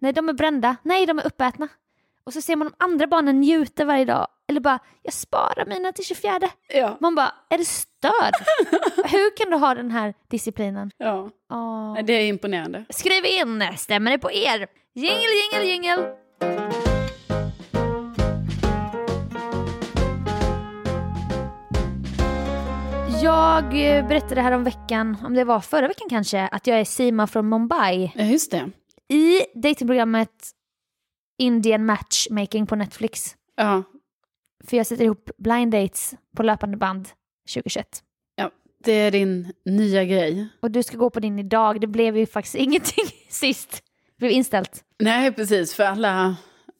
Nej, 0.02 0.13
de 0.13 0.30
är 0.30 0.34
brända. 0.34 0.76
Nej, 0.84 1.06
de 1.06 1.19
är 1.19 1.28
uppätna. 1.28 1.67
Och 2.24 2.34
så 2.34 2.41
ser 2.41 2.56
man 2.56 2.67
de 2.67 2.84
andra 2.86 3.08
barnen 3.08 3.39
njuta 3.39 3.86
varje 3.86 4.06
dag. 4.06 4.28
Eller 4.48 4.60
bara, 4.60 4.80
jag 5.02 5.13
sparar 5.13 5.65
mina 5.65 5.91
till 5.91 6.06
24. 6.06 6.39
Ja. 6.74 6.98
Man 7.00 7.15
bara, 7.15 7.32
är 7.50 7.58
du 7.58 7.65
störd? 7.65 8.34
Hur 9.12 9.38
kan 9.38 9.52
du 9.52 9.58
ha 9.58 9.76
den 9.76 9.91
här 9.91 10.13
disciplinen? 10.28 10.91
ja, 10.98 11.30
Åh. 11.52 11.98
det 12.04 12.13
är 12.13 12.28
imponerande. 12.28 12.86
Skriv 12.89 13.26
in, 13.26 13.63
stämmer 13.78 14.12
det 14.12 14.17
på 14.17 14.32
er? 14.32 14.67
Jingel, 14.96 15.30
jingel, 15.54 15.69
jingel. 15.69 16.06
Jag 23.23 23.97
eh, 23.97 24.07
berättade 24.07 24.41
här 24.41 24.51
om 24.51 24.63
veckan, 24.63 25.17
om 25.23 25.33
det 25.33 25.43
var 25.43 25.59
förra 25.59 25.88
veckan 25.88 26.09
kanske, 26.09 26.47
att 26.47 26.67
jag 26.67 26.79
är 26.79 26.86
Sima 26.86 27.27
från 27.27 27.49
Mumbai. 27.49 28.12
Ja, 28.15 28.23
just 28.23 28.51
det. 28.51 28.71
I 29.15 29.39
datingprogrammet 29.59 30.51
Indian 31.38 31.86
Matchmaking 31.86 32.67
på 32.67 32.75
Netflix. 32.75 33.36
Ja, 33.55 33.83
För 34.63 34.77
jag 34.77 34.88
sätter 34.88 35.03
ihop 35.03 35.29
blind 35.38 35.71
dates 35.71 36.13
på 36.38 36.43
löpande 36.43 36.77
band 36.77 37.09
2021. 37.53 37.88
ja, 38.36 38.51
det 38.83 38.91
är 38.91 39.12
din 39.12 39.53
nya 39.65 40.03
grej. 40.05 40.47
Och 40.62 40.71
du 40.71 40.83
ska 40.83 40.97
gå 40.97 41.09
på 41.09 41.19
din 41.19 41.39
idag, 41.39 41.81
det 41.81 41.88
blev 41.88 42.17
ju 42.17 42.25
faktiskt 42.25 42.55
ingenting 42.65 43.05
sist. 43.29 43.71
Det 43.71 44.17
blev 44.17 44.31
inställt. 44.31 44.83
Nej, 44.99 45.31
precis. 45.31 45.73
För 45.75 45.83
alla, 45.83 46.36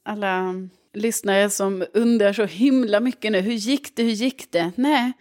alla 0.06 0.54
lyssnare 0.94 1.50
som 1.50 1.86
undrar 1.94 2.34
så 2.34 2.46
himla 2.46 3.00
mycket 3.00 3.32
nu. 3.32 3.40
Hur 3.40 3.54
gick 3.54 3.96
det? 3.96 4.04
Hur 4.04 4.12
gick 4.12 4.52
det? 4.52 4.72
Nej, 4.76 5.14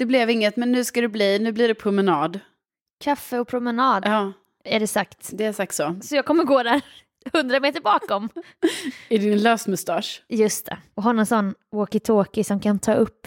det 0.00 0.06
blev 0.06 0.30
inget. 0.30 0.56
Men 0.56 0.72
nu 0.72 0.84
ska 0.84 1.00
det 1.00 1.08
bli. 1.08 1.38
Nu 1.38 1.52
blir 1.52 1.68
det 1.68 1.74
promenad. 1.74 2.40
Kaffe 3.00 3.38
och 3.38 3.48
promenad 3.48 4.02
Ja, 4.06 4.32
är 4.64 4.80
det 4.80 4.86
sagt. 4.86 5.30
det 5.32 5.44
är 5.44 5.52
sagt 5.52 5.74
så. 5.74 5.98
Så 6.02 6.16
jag 6.16 6.24
kommer 6.24 6.44
gå 6.44 6.62
där 6.62 6.80
100 7.32 7.60
meter 7.60 7.80
bakom. 7.80 8.28
I 9.08 9.18
din 9.18 9.38
lösmustasch. 9.42 10.22
Just 10.28 10.66
det. 10.66 10.78
Och 10.94 11.02
ha 11.02 11.12
någon 11.12 11.26
sån 11.26 11.54
walkie-talkie 11.72 12.42
som 12.42 12.60
kan 12.60 12.78
ta 12.78 12.94
upp 12.94 13.26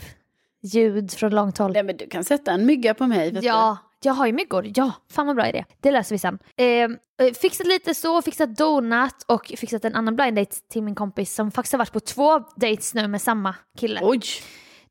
ljud 0.62 1.12
från 1.12 1.36
långt 1.36 1.58
håll. 1.58 1.74
Nej, 1.74 1.84
men 1.84 1.98
du 1.98 2.08
kan 2.08 2.24
sätta 2.24 2.52
en 2.52 2.66
mygga 2.66 2.94
på 2.94 3.08
mig. 3.08 3.40
Ja, 3.42 3.78
jag 4.04 4.14
har 4.14 4.26
ju 4.26 4.34
myggor. 4.34 4.72
Ja, 4.76 4.92
fan 5.12 5.28
vad 5.28 5.36
bra 5.36 5.50
idé. 5.50 5.66
Det 5.82 5.92
löser 5.92 6.16
vi 6.16 6.20
sen. 6.20 6.40
Eh, 6.58 6.66
eh, 7.28 7.34
fixat 7.42 7.68
lite 7.68 7.94
så, 7.96 8.22
fixat 8.22 8.58
donut 8.58 9.24
och 9.28 9.54
fixat 9.58 9.86
en 9.86 9.96
annan 9.96 10.16
blind 10.16 10.36
date 10.38 10.56
till 10.70 10.84
min 10.84 10.96
kompis 10.96 11.36
som 11.36 11.52
faktiskt 11.52 11.74
har 11.74 11.78
varit 11.80 11.92
på 11.94 12.00
två 12.00 12.40
dates 12.40 12.94
nu 12.94 13.08
med 13.08 13.22
samma 13.22 13.56
kille. 13.78 14.00
du. 14.00 14.06
Oj. 14.06 14.22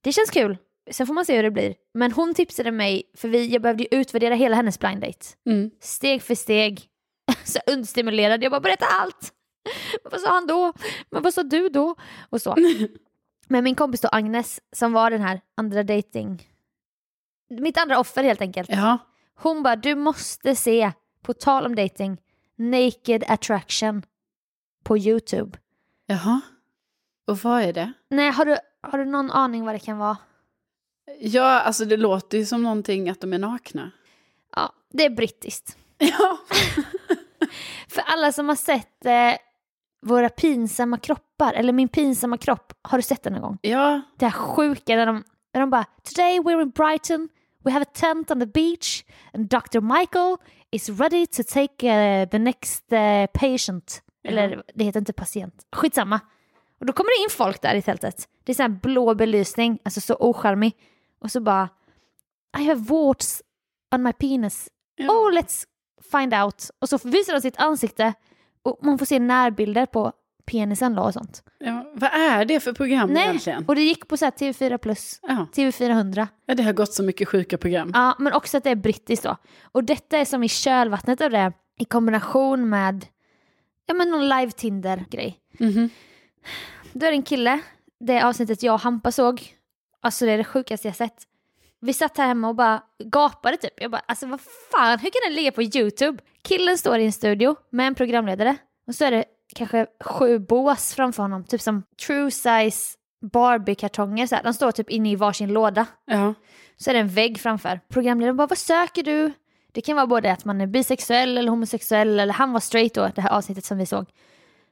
Det 0.01 0.13
känns 0.13 0.31
kul. 0.31 0.57
Sen 0.91 1.07
får 1.07 1.15
man 1.15 1.25
se 1.27 1.37
hur 1.37 1.43
det 1.43 1.51
blir. 1.51 1.75
Men 1.95 2.13
hon 2.13 2.35
tipsade 2.35 2.71
mig, 2.71 3.03
för 3.17 3.29
vi, 3.29 3.47
jag 3.47 3.63
behövde 3.63 3.83
ju 3.83 4.01
utvärdera 4.01 4.35
hela 4.35 4.57
hennes 4.57 4.79
blind 4.79 5.01
date. 5.01 5.27
Mm. 5.47 5.71
Steg 5.81 6.23
för 6.23 6.35
steg. 6.35 6.89
Så 7.45 7.59
understimulerad. 7.67 8.43
Jag 8.43 8.53
bara 8.53 8.61
berätta 8.61 8.87
allt. 8.87 9.33
Men 10.03 10.11
vad 10.11 10.21
sa 10.21 10.31
han 10.31 10.47
då? 10.47 10.73
Men 11.11 11.23
vad 11.23 11.35
sa 11.35 11.43
du 11.43 11.69
då? 11.69 11.95
Och 12.31 12.43
så. 12.43 12.57
Men 13.49 13.65
min 13.65 13.75
kompis 13.75 14.01
då 14.01 14.09
Agnes, 14.13 14.61
som 14.73 14.93
var 14.93 15.11
den 15.11 15.21
här 15.21 15.41
andra 15.57 15.83
dating 15.83 16.53
mitt 17.61 17.79
andra 17.79 17.99
offer 17.99 18.25
helt 18.25 18.41
enkelt. 18.41 18.71
Ja. 18.73 18.99
Hon 19.35 19.63
bara, 19.63 19.77
du 19.77 19.95
måste 19.95 20.57
se, 20.57 20.93
på 21.23 21.33
tal 21.33 21.67
om 21.67 21.75
dating, 21.75 22.21
Naked 22.57 23.25
Attraction 23.29 24.03
på 24.85 24.99
YouTube. 24.99 25.59
Jaha. 26.07 26.41
Och 27.27 27.39
vad 27.39 27.63
är 27.63 27.73
det? 27.73 27.93
Nej, 28.11 28.31
har 28.31 28.45
du, 28.45 28.57
har 28.83 28.99
du 28.99 29.05
någon 29.05 29.31
aning 29.31 29.65
vad 29.65 29.75
det 29.75 29.79
kan 29.79 29.99
vara? 29.99 30.17
Ja, 31.21 31.61
alltså 31.61 31.85
det 31.85 31.97
låter 31.97 32.39
ju 32.39 32.47
som 32.47 32.63
någonting 32.63 33.09
att 33.09 33.21
de 33.21 33.33
är 33.33 33.39
nakna. 33.39 33.91
Ja, 34.57 34.73
det 34.93 35.05
är 35.05 35.11
brittiskt. 35.11 35.77
Ja. 35.99 36.39
För 37.89 38.03
alla 38.07 38.33
som 38.33 38.49
har 38.49 38.57
sett 38.57 39.07
eh, 39.07 39.33
våra 40.03 40.29
pinsamma 40.29 40.99
kroppar, 40.99 41.53
eller 41.53 41.73
min 41.73 41.89
pinsamma 41.89 42.39
kropp, 42.39 42.73
har 42.83 42.99
du 42.99 43.03
sett 43.03 43.23
den 43.23 43.33
någon 43.33 43.43
gång? 43.43 43.59
Ja. 43.63 44.01
Det 44.17 44.25
här 44.25 44.33
sjuka 44.33 44.97
där 44.97 45.07
de, 45.07 45.25
där 45.53 45.61
de 45.61 45.71
bara 45.71 45.85
Today 46.03 46.41
we're 46.41 46.63
in 46.63 46.71
Brighton, 46.71 47.29
we 47.65 47.71
have 47.71 47.83
a 47.83 47.91
tent 47.95 48.31
on 48.31 48.41
the 48.41 48.47
beach 48.47 49.05
and 49.35 49.49
Dr. 49.49 49.81
Michael 49.81 50.37
is 50.71 50.89
ready 50.89 51.27
to 51.27 51.43
take 51.43 51.89
eh, 51.89 52.29
the 52.29 52.39
next 52.39 52.93
eh, 52.93 53.27
patient. 53.27 54.03
Eller 54.25 54.63
det 54.75 54.85
heter 54.85 55.01
inte 55.01 55.13
patient. 55.13 55.55
Skitsamma. 55.73 56.21
Och 56.81 56.87
då 56.87 56.93
kommer 56.93 57.19
det 57.19 57.25
in 57.25 57.37
folk 57.37 57.63
där 57.63 57.75
i 57.75 57.83
tältet. 57.83 58.29
Det 58.45 58.53
är 58.53 58.55
sån 58.55 58.63
här 58.73 58.81
blå 58.81 59.15
belysning, 59.15 59.79
alltså 59.85 60.01
så 60.01 60.17
ocharmig. 60.21 60.77
Och 61.23 61.31
så 61.31 61.41
bara 61.41 61.69
I 62.59 62.65
have 62.65 62.81
warts 62.81 63.43
on 63.95 64.03
my 64.03 64.13
penis. 64.13 64.69
Ja. 64.97 65.09
Oh 65.09 65.33
let's 65.33 65.65
find 66.13 66.35
out. 66.35 66.71
Och 66.79 66.89
så 66.89 66.99
visar 67.05 67.33
de 67.33 67.41
sitt 67.41 67.57
ansikte 67.61 68.13
och 68.63 68.79
man 68.83 68.99
får 68.99 69.07
se 69.07 69.19
närbilder 69.19 69.87
på 69.87 70.13
penisen 70.45 70.95
då 70.95 71.03
och 71.03 71.13
sånt. 71.13 71.43
ja. 71.59 71.85
Vad 71.95 72.11
är 72.13 72.45
det 72.45 72.61
för 72.61 72.73
program 72.73 73.11
Nej, 73.11 73.29
egentligen? 73.29 73.65
och 73.69 73.75
det 73.75 73.83
gick 73.83 74.09
på 74.09 74.17
så 74.17 74.25
här 74.25 74.33
TV4 74.33 74.79
plus, 74.79 75.19
Ja. 75.23 75.47
TV400. 75.55 76.27
ja, 76.47 76.55
det 76.55 76.63
har 76.63 76.73
gått 76.73 76.93
så 76.95 77.03
mycket 77.03 77.29
sjuka 77.29 77.59
program. 77.59 77.91
Ja, 77.95 78.17
men 78.19 78.33
också 78.33 78.57
att 78.57 78.65
det 78.65 78.71
är 78.71 78.75
brittiskt 78.77 79.23
då. 79.25 79.37
Och 79.63 79.85
detta 79.85 80.19
är 80.19 80.25
som 80.25 80.43
i 80.43 80.49
kölvattnet 80.49 81.21
av 81.21 81.31
det 81.31 81.53
i 81.79 81.85
kombination 81.85 82.69
med 82.69 83.07
ja, 83.87 83.95
men 83.95 84.11
någon 84.11 84.29
live-Tinder-grej. 84.29 85.39
Mhm. 85.59 85.91
Då 86.93 87.07
är 87.07 87.11
det 87.11 87.17
en 87.17 87.23
kille, 87.23 87.61
det 88.01 88.23
avsnittet 88.23 88.63
jag 88.63 88.75
och 88.75 88.81
Hampa 88.81 89.13
såg, 89.13 89.43
alltså 90.03 90.25
det 90.27 90.33
är 90.33 90.39
det 90.39 90.45
sjukaste 90.45 90.89
jag 90.89 90.97
sett. 90.97 91.23
vi 91.81 91.93
satt 91.93 92.19
här 92.19 92.27
hemma 92.27 92.49
och 92.49 92.55
bara 92.55 92.83
gapade 93.05 93.57
typ. 93.57 93.73
Jag 93.77 93.91
bara, 93.91 94.03
alltså 94.07 94.27
vad 94.27 94.41
fan, 94.41 94.99
hur 94.99 95.11
kan 95.11 95.21
den 95.25 95.35
ligga 95.35 95.53
på 95.53 95.63
YouTube? 95.63 96.19
Killen 96.43 96.79
står 96.79 96.99
i 96.99 97.05
en 97.05 97.13
studio 97.13 97.57
med 97.71 97.87
en 97.87 97.95
programledare 97.95 98.57
och 98.87 98.95
så 98.95 99.05
är 99.05 99.11
det 99.11 99.25
kanske 99.55 99.87
sju 100.05 100.39
bås 100.39 100.95
framför 100.95 101.23
honom, 101.23 101.45
typ 101.45 101.61
som 101.61 101.83
true 102.07 102.31
size 102.31 102.99
Barbie-kartonger 103.23 104.27
så 104.27 104.35
här. 104.35 104.43
De 104.43 104.55
står 104.55 104.73
typ 104.73 104.91
inne 104.91 105.11
i 105.11 105.17
varsin 105.17 105.53
låda. 105.53 105.87
Ja. 106.05 106.35
Så 106.77 106.91
är 106.91 106.95
det 106.95 107.01
en 107.01 107.09
vägg 107.09 107.41
framför. 107.41 107.81
Programledaren 107.89 108.37
bara, 108.37 108.47
vad 108.47 108.59
söker 108.59 109.03
du? 109.03 109.33
Det 109.73 109.81
kan 109.81 109.97
vara 109.97 110.07
både 110.07 110.33
att 110.33 110.45
man 110.45 110.61
är 110.61 110.67
bisexuell 110.67 111.39
eller 111.39 111.51
homosexuell 111.51 112.21
eller 112.21 112.35
han 112.35 112.53
var 112.53 112.61
straight 112.61 112.95
då, 112.95 113.11
det 113.15 113.21
här 113.21 113.31
avsnittet 113.31 113.65
som 113.65 113.79
vi 113.79 113.87
såg. 113.87 114.07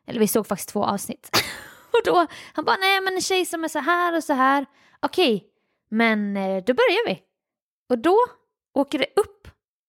Eller 0.07 0.21
vi 0.21 0.29
såg 0.29 0.47
faktiskt 0.47 0.69
två 0.69 0.85
avsnitt. 0.85 1.31
och 1.93 2.01
då, 2.05 2.27
han 2.53 2.64
bara, 2.64 2.77
nej 2.77 3.01
men 3.01 3.14
en 3.14 3.21
tjej 3.21 3.47
som 3.47 3.64
är 3.64 3.69
så 3.69 3.79
här 3.79 4.16
och 4.16 4.25
så 4.25 4.33
här. 4.33 4.66
Okej, 5.03 5.45
men 5.89 6.37
eh, 6.37 6.65
då 6.65 6.75
börjar 6.75 7.07
vi. 7.07 7.23
Och 7.89 7.99
då 7.99 8.17
åker 8.75 8.99
det 8.99 9.07
upp 9.17 9.49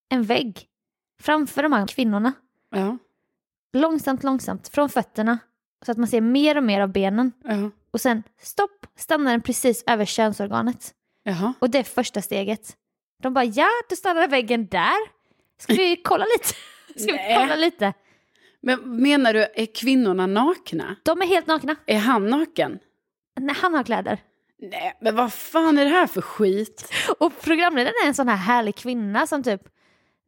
en 0.10 0.24
vägg 0.24 0.67
framför 1.21 1.63
de 1.63 1.74
här 1.74 1.88
kvinnorna. 1.88 2.34
Ja. 2.69 2.97
Långsamt, 3.74 4.24
långsamt, 4.24 4.67
från 4.67 4.89
fötterna. 4.89 5.39
Så 5.86 5.91
att 5.91 5.97
man 5.97 6.08
ser 6.08 6.21
mer 6.21 6.58
och 6.58 6.63
mer 6.63 6.82
av 6.82 6.89
benen. 6.91 7.32
Ja. 7.43 7.71
Och 7.91 8.02
sen 8.02 8.24
stopp, 8.41 8.86
stannar 8.95 9.32
den 9.32 9.41
precis 9.41 9.84
över 9.88 10.06
könsorganet. 10.06 10.93
Jaha. 11.24 11.54
Och 11.60 11.69
det 11.69 11.78
är 11.78 11.84
första 11.84 12.21
steget. 12.21 12.78
De 13.24 13.34
bara, 13.34 13.45
ja, 13.45 13.69
du 13.89 13.95
stannar 13.95 14.28
väggen 14.28 14.67
där. 14.67 14.97
Ska 15.60 15.74
vi 15.74 15.95
kolla 16.04 16.26
lite? 16.26 16.47
Ska 17.04 17.13
Nej. 17.13 17.28
vi 17.34 17.41
kolla 17.41 17.56
lite? 17.56 17.93
Men 18.62 19.02
menar 19.02 19.34
du, 19.34 19.39
är 19.39 19.76
kvinnorna 19.76 20.28
nakna? 20.28 20.95
De 21.04 21.21
är 21.21 21.26
helt 21.26 21.47
nakna. 21.47 21.76
Är 21.86 21.97
han 21.97 22.28
naken? 22.28 22.80
Nej, 23.39 23.56
han 23.62 23.74
har 23.74 23.84
kläder. 23.84 24.19
Nej, 24.62 24.97
men 25.02 25.15
vad 25.15 25.34
fan 25.34 25.78
är 25.78 25.86
det 25.86 25.91
här 25.91 26.08
för 26.08 26.21
skit? 26.21 26.91
Och 27.19 27.41
programledaren 27.41 27.93
är 28.04 28.08
en 28.08 28.13
sån 28.13 28.28
här 28.28 28.36
härlig 28.36 28.76
kvinna 28.76 29.28
som 29.28 29.43
typ, 29.43 29.62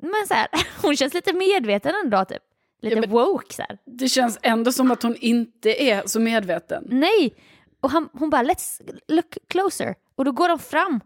men 0.01 0.27
så 0.27 0.33
här, 0.33 0.47
hon 0.81 0.95
känns 0.95 1.13
lite 1.13 1.33
medveten 1.33 1.93
ändå 2.03 2.25
typ. 2.25 2.43
Lite 2.81 2.95
Ja, 2.95 3.07
woke 3.07 3.53
så 3.53 3.61
här. 3.61 3.77
Det 3.85 4.09
känns 4.09 4.39
ändå 4.41 4.71
som 4.71 4.91
att 4.91 5.03
hon 5.03 5.15
inte 5.15 5.83
är 5.83 6.03
så 6.05 6.19
medveten. 6.19 6.83
Nej! 6.89 7.33
Och 7.81 7.89
han, 7.89 8.09
hon 8.13 8.29
bara, 8.29 8.43
let's 8.43 8.81
look 9.07 9.37
closer. 9.47 9.95
Och 10.15 10.25
då 10.25 10.31
går 10.31 10.47
de 10.47 10.59
fram 10.59 10.99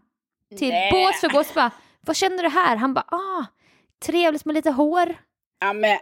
till 0.58 0.68
Nej. 0.68 0.92
bås 0.92 1.20
för 1.20 1.28
bås 1.28 1.54
bara, 1.54 1.70
vad 2.00 2.16
känner 2.16 2.42
du 2.42 2.48
här? 2.48 2.76
Han 2.76 2.94
bara, 2.94 3.04
ah, 3.08 3.44
trevligt 4.02 4.44
med 4.44 4.54
lite 4.54 4.70
hår. 4.70 5.14
Ja, 5.60 5.72
men... 5.72 5.98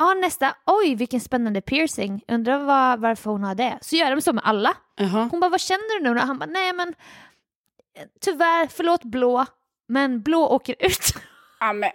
Ja, 0.00 0.14
nästa. 0.14 0.54
Oj, 0.66 0.94
vilken 0.94 1.20
spännande 1.20 1.60
piercing. 1.60 2.24
Undrar 2.28 2.58
vad, 2.58 3.00
varför 3.00 3.30
hon 3.30 3.44
har 3.44 3.54
det. 3.54 3.78
Så 3.80 3.96
gör 3.96 4.10
de 4.10 4.22
så 4.22 4.32
med 4.32 4.44
alla. 4.44 4.76
Jaha. 4.96 5.28
Hon 5.30 5.40
bara, 5.40 5.50
vad 5.50 5.60
känner 5.60 5.98
du 5.98 6.04
nu? 6.04 6.20
Och 6.20 6.26
han 6.26 6.38
bara, 6.38 6.50
nej 6.50 6.72
men 6.72 6.88
eh, 6.88 8.04
tyvärr, 8.20 8.66
förlåt 8.66 9.04
blå, 9.04 9.46
men 9.88 10.22
blå 10.22 10.48
åker 10.48 10.76
ut. 10.78 11.14
Ja, 11.60 11.72
men... 11.72 11.90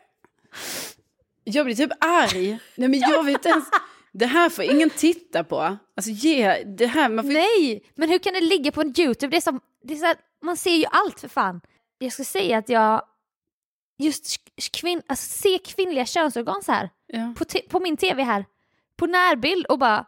Jag 1.44 1.66
blir 1.66 1.76
typ 1.76 1.92
arg. 2.00 2.60
Nej, 2.76 2.90
men 2.90 3.00
jag 3.00 3.24
vet 3.24 3.46
ens... 3.46 3.66
Det 4.12 4.26
här 4.26 4.50
får 4.50 4.64
ingen 4.64 4.90
titta 4.90 5.44
på. 5.44 5.78
Alltså 5.98 6.12
ge... 6.12 6.64
Det 6.64 6.88
här... 6.88 7.10
Man 7.10 7.26
får... 7.26 7.34
nej, 7.34 7.92
men 7.96 8.10
hur 8.10 8.20
kan 8.20 8.34
det 8.34 8.42
ligga 8.42 8.72
på 8.72 8.82
en 8.82 9.00
YouTube? 9.00 9.28
Det 9.28 9.38
är 9.38 9.42
som, 9.42 9.60
det 9.84 9.94
är 9.94 9.98
så 9.98 10.06
här, 10.06 10.18
man 10.42 10.58
ser 10.58 10.76
ju 10.76 10.86
allt 10.92 11.20
för 11.20 11.28
fan. 11.28 11.62
Jag 11.98 12.14
ska 12.14 12.24
säga 12.24 12.58
att 12.58 12.70
jag 12.70 13.02
just 13.98 14.36
kvinn, 14.72 15.02
alltså, 15.08 15.40
se 15.40 15.58
kvinnliga 15.58 16.06
könsorgan 16.06 16.64
så 16.64 16.72
här 16.72 16.90
Ja. 17.08 17.34
på, 17.38 17.46
på 17.70 17.80
min 17.80 17.98
tv 17.98 18.24
här, 18.24 18.46
på 18.98 19.06
närbild 19.08 19.66
och 19.66 19.80
bara 19.80 20.06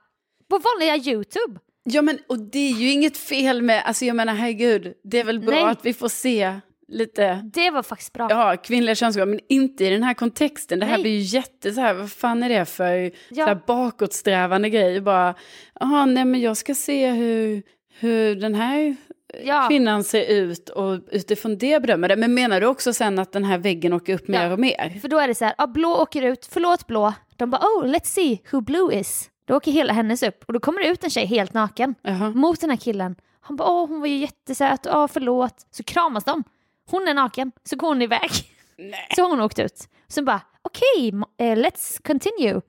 på 0.49 0.59
vanliga 0.59 0.95
YouTube. 1.13 1.59
ja, 1.83 2.01
men 2.01 2.19
och 2.29 2.39
det 2.39 2.59
är 2.59 2.73
ju 2.73 2.91
inget 2.91 3.17
fel 3.17 3.61
med... 3.61 3.83
Alltså 3.85 4.05
jag 4.05 4.15
menar, 4.15 4.33
herregud. 4.33 4.93
Det 5.03 5.19
är 5.19 5.23
väl 5.23 5.39
bra 5.39 5.55
Nej. 5.55 5.63
att 5.63 5.85
vi 5.85 5.93
får 5.93 6.09
se 6.09 6.59
lite... 6.87 7.49
Det 7.53 7.69
var 7.69 7.83
faktiskt 7.83 8.13
bra. 8.13 8.27
Ja, 8.29 8.55
kvinnliga 8.63 8.95
könsorgan, 8.95 9.29
men 9.29 9.39
inte 9.49 9.85
i 9.85 9.89
den 9.89 10.03
här 10.03 10.13
kontexten. 10.13 10.79
Det 10.79 10.85
här 10.85 10.93
Nej. 10.93 11.01
blir 11.01 11.11
ju 11.11 11.19
jätte 11.37 11.71
så 11.73 11.81
här, 11.81 11.93
vad 11.93 12.11
fan 12.11 12.43
är 12.43 12.49
det 12.49 12.65
för 12.65 12.93
Ja. 12.93 13.11
så 13.29 13.41
här 13.45 13.59
bakåtsträvande 13.67 14.69
grej? 14.69 15.01
Bara, 15.01 15.35
jaha, 15.79 16.05
nej 16.05 16.25
men 16.25 16.41
jag 16.41 16.57
ska 16.57 16.75
se 16.75 17.09
hur, 17.11 17.63
hur 17.99 18.35
den 18.35 18.55
här 18.55 18.95
Ja. 19.43 19.67
kvinnan 19.67 20.03
ser 20.03 20.25
ut 20.25 20.69
och 20.69 20.99
utifrån 21.11 21.57
det 21.57 21.81
bedömer 21.81 22.07
det. 22.07 22.15
Men 22.15 22.33
menar 22.33 22.61
du 22.61 22.67
också 22.67 22.93
sen 22.93 23.19
att 23.19 23.31
den 23.31 23.43
här 23.43 23.57
väggen 23.57 23.93
åker 23.93 24.13
upp 24.13 24.27
mer 24.27 24.45
Ja. 24.45 24.53
och 24.53 24.59
mer? 24.59 24.97
För 25.01 25.07
då 25.07 25.19
är 25.19 25.27
det 25.27 25.35
så 25.35 25.45
här, 25.45 25.55
ja, 25.57 25.67
blå 25.67 25.89
åker 26.01 26.21
ut, 26.21 26.45
förlåt 26.51 26.87
blå. 26.87 27.13
De 27.35 27.49
bara, 27.49 27.61
oh 27.61 27.85
let's 27.85 28.05
see 28.05 28.39
who 28.51 28.61
blue 28.61 28.95
is. 28.95 29.29
Då 29.45 29.55
åker 29.55 29.71
hela 29.71 29.93
hennes 29.93 30.23
upp 30.23 30.43
och 30.47 30.53
då 30.53 30.59
kommer 30.59 30.81
det 30.81 30.87
ut 30.87 31.03
en 31.03 31.09
tjej 31.09 31.25
helt 31.25 31.53
naken 31.53 31.95
Jaha. 32.01 32.29
mot 32.29 32.61
den 32.61 32.69
här 32.69 32.77
killen. 32.77 33.15
Han 33.39 33.55
bara, 33.55 33.69
åh 33.69 33.87
hon 33.89 33.99
var 33.99 34.07
ju 34.07 34.17
jättesöt, 34.17 34.87
åh 34.87 35.07
förlåt. 35.07 35.67
Så 35.71 35.83
kramas 35.83 36.23
de. 36.23 36.43
Hon 36.89 37.07
är 37.07 37.13
naken, 37.13 37.51
så 37.63 37.75
går 37.75 37.87
hon 37.87 38.01
iväg. 38.01 38.29
Nej. 38.77 39.07
Så 39.15 39.29
hon 39.29 39.41
åkt 39.41 39.59
ut. 39.59 39.89
Sen 40.07 40.25
bara, 40.25 40.41
okej, 40.61 41.09
m- 41.13 41.23
eh, 41.37 41.55
let's 41.55 42.07
continue. 42.07 42.61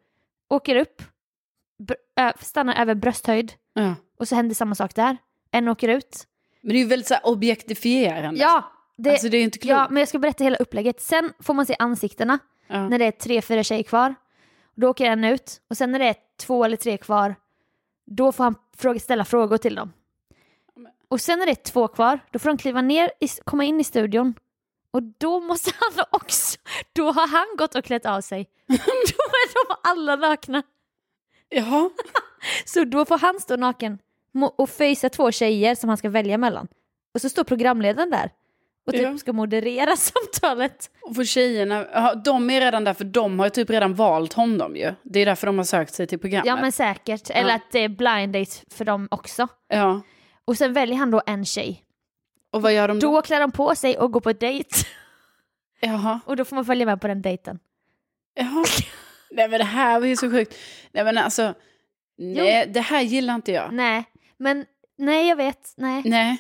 Åker 0.50 0.76
upp, 0.76 1.02
ö, 2.20 2.32
stannar 2.40 2.80
över 2.82 2.94
brösthöjd 2.94 3.52
Ja. 3.72 3.94
och 4.18 4.28
så 4.28 4.34
händer 4.34 4.54
samma 4.54 4.74
sak 4.74 4.94
där. 4.94 5.16
En 5.50 5.68
åker 5.68 5.88
ut. 5.88 6.24
Men 6.68 6.74
det 6.74 6.78
är 6.78 6.82
ju 6.82 6.88
väldigt 6.88 7.08
så 7.08 7.14
här 7.14 7.26
objektifierande. 7.26 8.40
Ja, 8.40 8.72
det, 8.96 9.10
Alltså 9.10 9.28
det 9.28 9.36
är 9.36 9.38
ju 9.38 9.44
inte 9.44 9.58
klokt. 9.58 9.70
ja, 9.70 9.86
men 9.90 10.00
jag 10.00 10.08
ska 10.08 10.18
berätta 10.18 10.44
hela 10.44 10.56
upplägget. 10.56 11.00
Sen 11.00 11.32
får 11.40 11.54
man 11.54 11.66
se 11.66 11.76
ansiktena. 11.78 12.38
Ja. 12.66 12.88
när 12.88 12.98
det 12.98 13.04
är 13.04 13.10
tre, 13.10 13.42
fyra 13.42 13.62
tjejer 13.62 13.82
kvar. 13.82 14.14
Då 14.74 14.88
åker 14.88 15.04
en 15.04 15.24
ut 15.24 15.60
och 15.70 15.76
sen 15.76 15.92
när 15.92 15.98
det 15.98 16.04
är 16.04 16.16
två 16.40 16.64
eller 16.64 16.76
tre 16.76 16.96
kvar 16.98 17.34
då 18.06 18.32
får 18.32 18.44
han 18.44 18.54
fråga, 18.76 19.00
ställa 19.00 19.24
frågor 19.24 19.58
till 19.58 19.74
dem. 19.74 19.92
Och 21.08 21.20
sen 21.20 21.38
när 21.38 21.46
det 21.46 21.52
är 21.52 21.64
två 21.72 21.88
kvar 21.88 22.20
då 22.30 22.38
får 22.38 22.48
de 22.48 22.58
kliva 22.58 22.82
ner, 22.82 23.10
i, 23.20 23.28
komma 23.44 23.64
in 23.64 23.80
i 23.80 23.84
studion 23.84 24.34
och 24.90 25.02
då 25.02 25.40
måste 25.40 25.70
han 25.80 26.04
också, 26.10 26.58
då 26.92 27.12
har 27.12 27.28
han 27.28 27.56
gått 27.58 27.74
och 27.74 27.84
klätt 27.84 28.06
av 28.06 28.20
sig. 28.20 28.48
då 28.66 28.74
är 29.24 29.68
de 29.68 29.76
alla 29.84 30.16
nakna. 30.16 30.62
Jaha. 31.48 31.90
Så 32.64 32.84
då 32.84 33.04
får 33.04 33.18
han 33.18 33.40
stå 33.40 33.56
naken 33.56 33.98
och 34.56 34.70
fejsa 34.70 35.08
två 35.08 35.30
tjejer 35.32 35.74
som 35.74 35.88
han 35.88 35.96
ska 35.98 36.08
välja 36.10 36.38
mellan. 36.38 36.68
Och 37.14 37.20
så 37.20 37.28
står 37.28 37.44
programledaren 37.44 38.10
där 38.10 38.30
och 38.86 38.92
typ 38.92 39.02
Ja. 39.02 39.18
ska 39.18 39.32
moderera 39.32 39.96
samtalet. 39.96 40.90
Och 41.02 41.16
för 41.16 41.24
tjejerna, 41.24 42.14
de 42.14 42.50
är 42.50 42.60
redan 42.60 42.84
där 42.84 42.94
för 42.94 43.04
de 43.04 43.38
har 43.38 43.48
typ 43.48 43.70
redan 43.70 43.94
valt 43.94 44.32
honom 44.32 44.76
ju. 44.76 44.94
Det 45.02 45.20
är 45.20 45.26
därför 45.26 45.46
de 45.46 45.58
har 45.58 45.64
sökt 45.64 45.94
sig 45.94 46.06
till 46.06 46.18
programmet. 46.18 46.46
Ja 46.46 46.56
men 46.56 46.72
säkert, 46.72 47.30
eller 47.30 47.48
Ja. 47.50 47.54
att 47.56 47.70
det 47.72 47.78
är 47.78 47.88
blind 47.88 48.32
date 48.32 48.50
för 48.70 48.84
dem 48.84 49.08
också. 49.10 49.48
ja. 49.68 50.00
Och 50.44 50.56
sen 50.56 50.72
väljer 50.72 50.96
han 50.96 51.10
då 51.10 51.22
en 51.26 51.44
tjej. 51.44 51.84
Och 52.52 52.62
vad 52.62 52.72
gör 52.74 52.88
de 52.88 52.98
då? 53.00 53.12
Då 53.12 53.22
klär 53.22 53.40
de 53.40 53.52
på 53.52 53.74
sig 53.74 53.98
och 53.98 54.12
går 54.12 54.20
på 54.20 54.32
dejt. 54.32 54.70
Jaha. 55.80 56.20
Och 56.26 56.36
då 56.36 56.44
får 56.44 56.56
man 56.56 56.64
följa 56.64 56.86
med 56.86 57.00
på 57.00 57.08
den 57.08 57.22
dejten. 57.22 57.58
Jaha. 58.34 58.64
Nej 59.30 59.48
men 59.48 59.58
det 59.58 59.64
här 59.64 60.00
var 60.00 60.06
ju 60.06 60.16
så 60.16 60.30
sjukt. 60.30 60.54
Nej 60.92 61.04
men 61.04 61.18
alltså, 61.18 61.54
nej 62.18 62.66
det 62.68 62.80
här 62.80 63.02
gillar 63.02 63.34
inte 63.34 63.52
jag. 63.52 63.72
Nej, 63.72 64.04
men 64.38 64.64
nej 64.98 65.28
jag 65.28 65.36
vet, 65.36 65.72
nej. 65.76 66.02
Nej. 66.04 66.36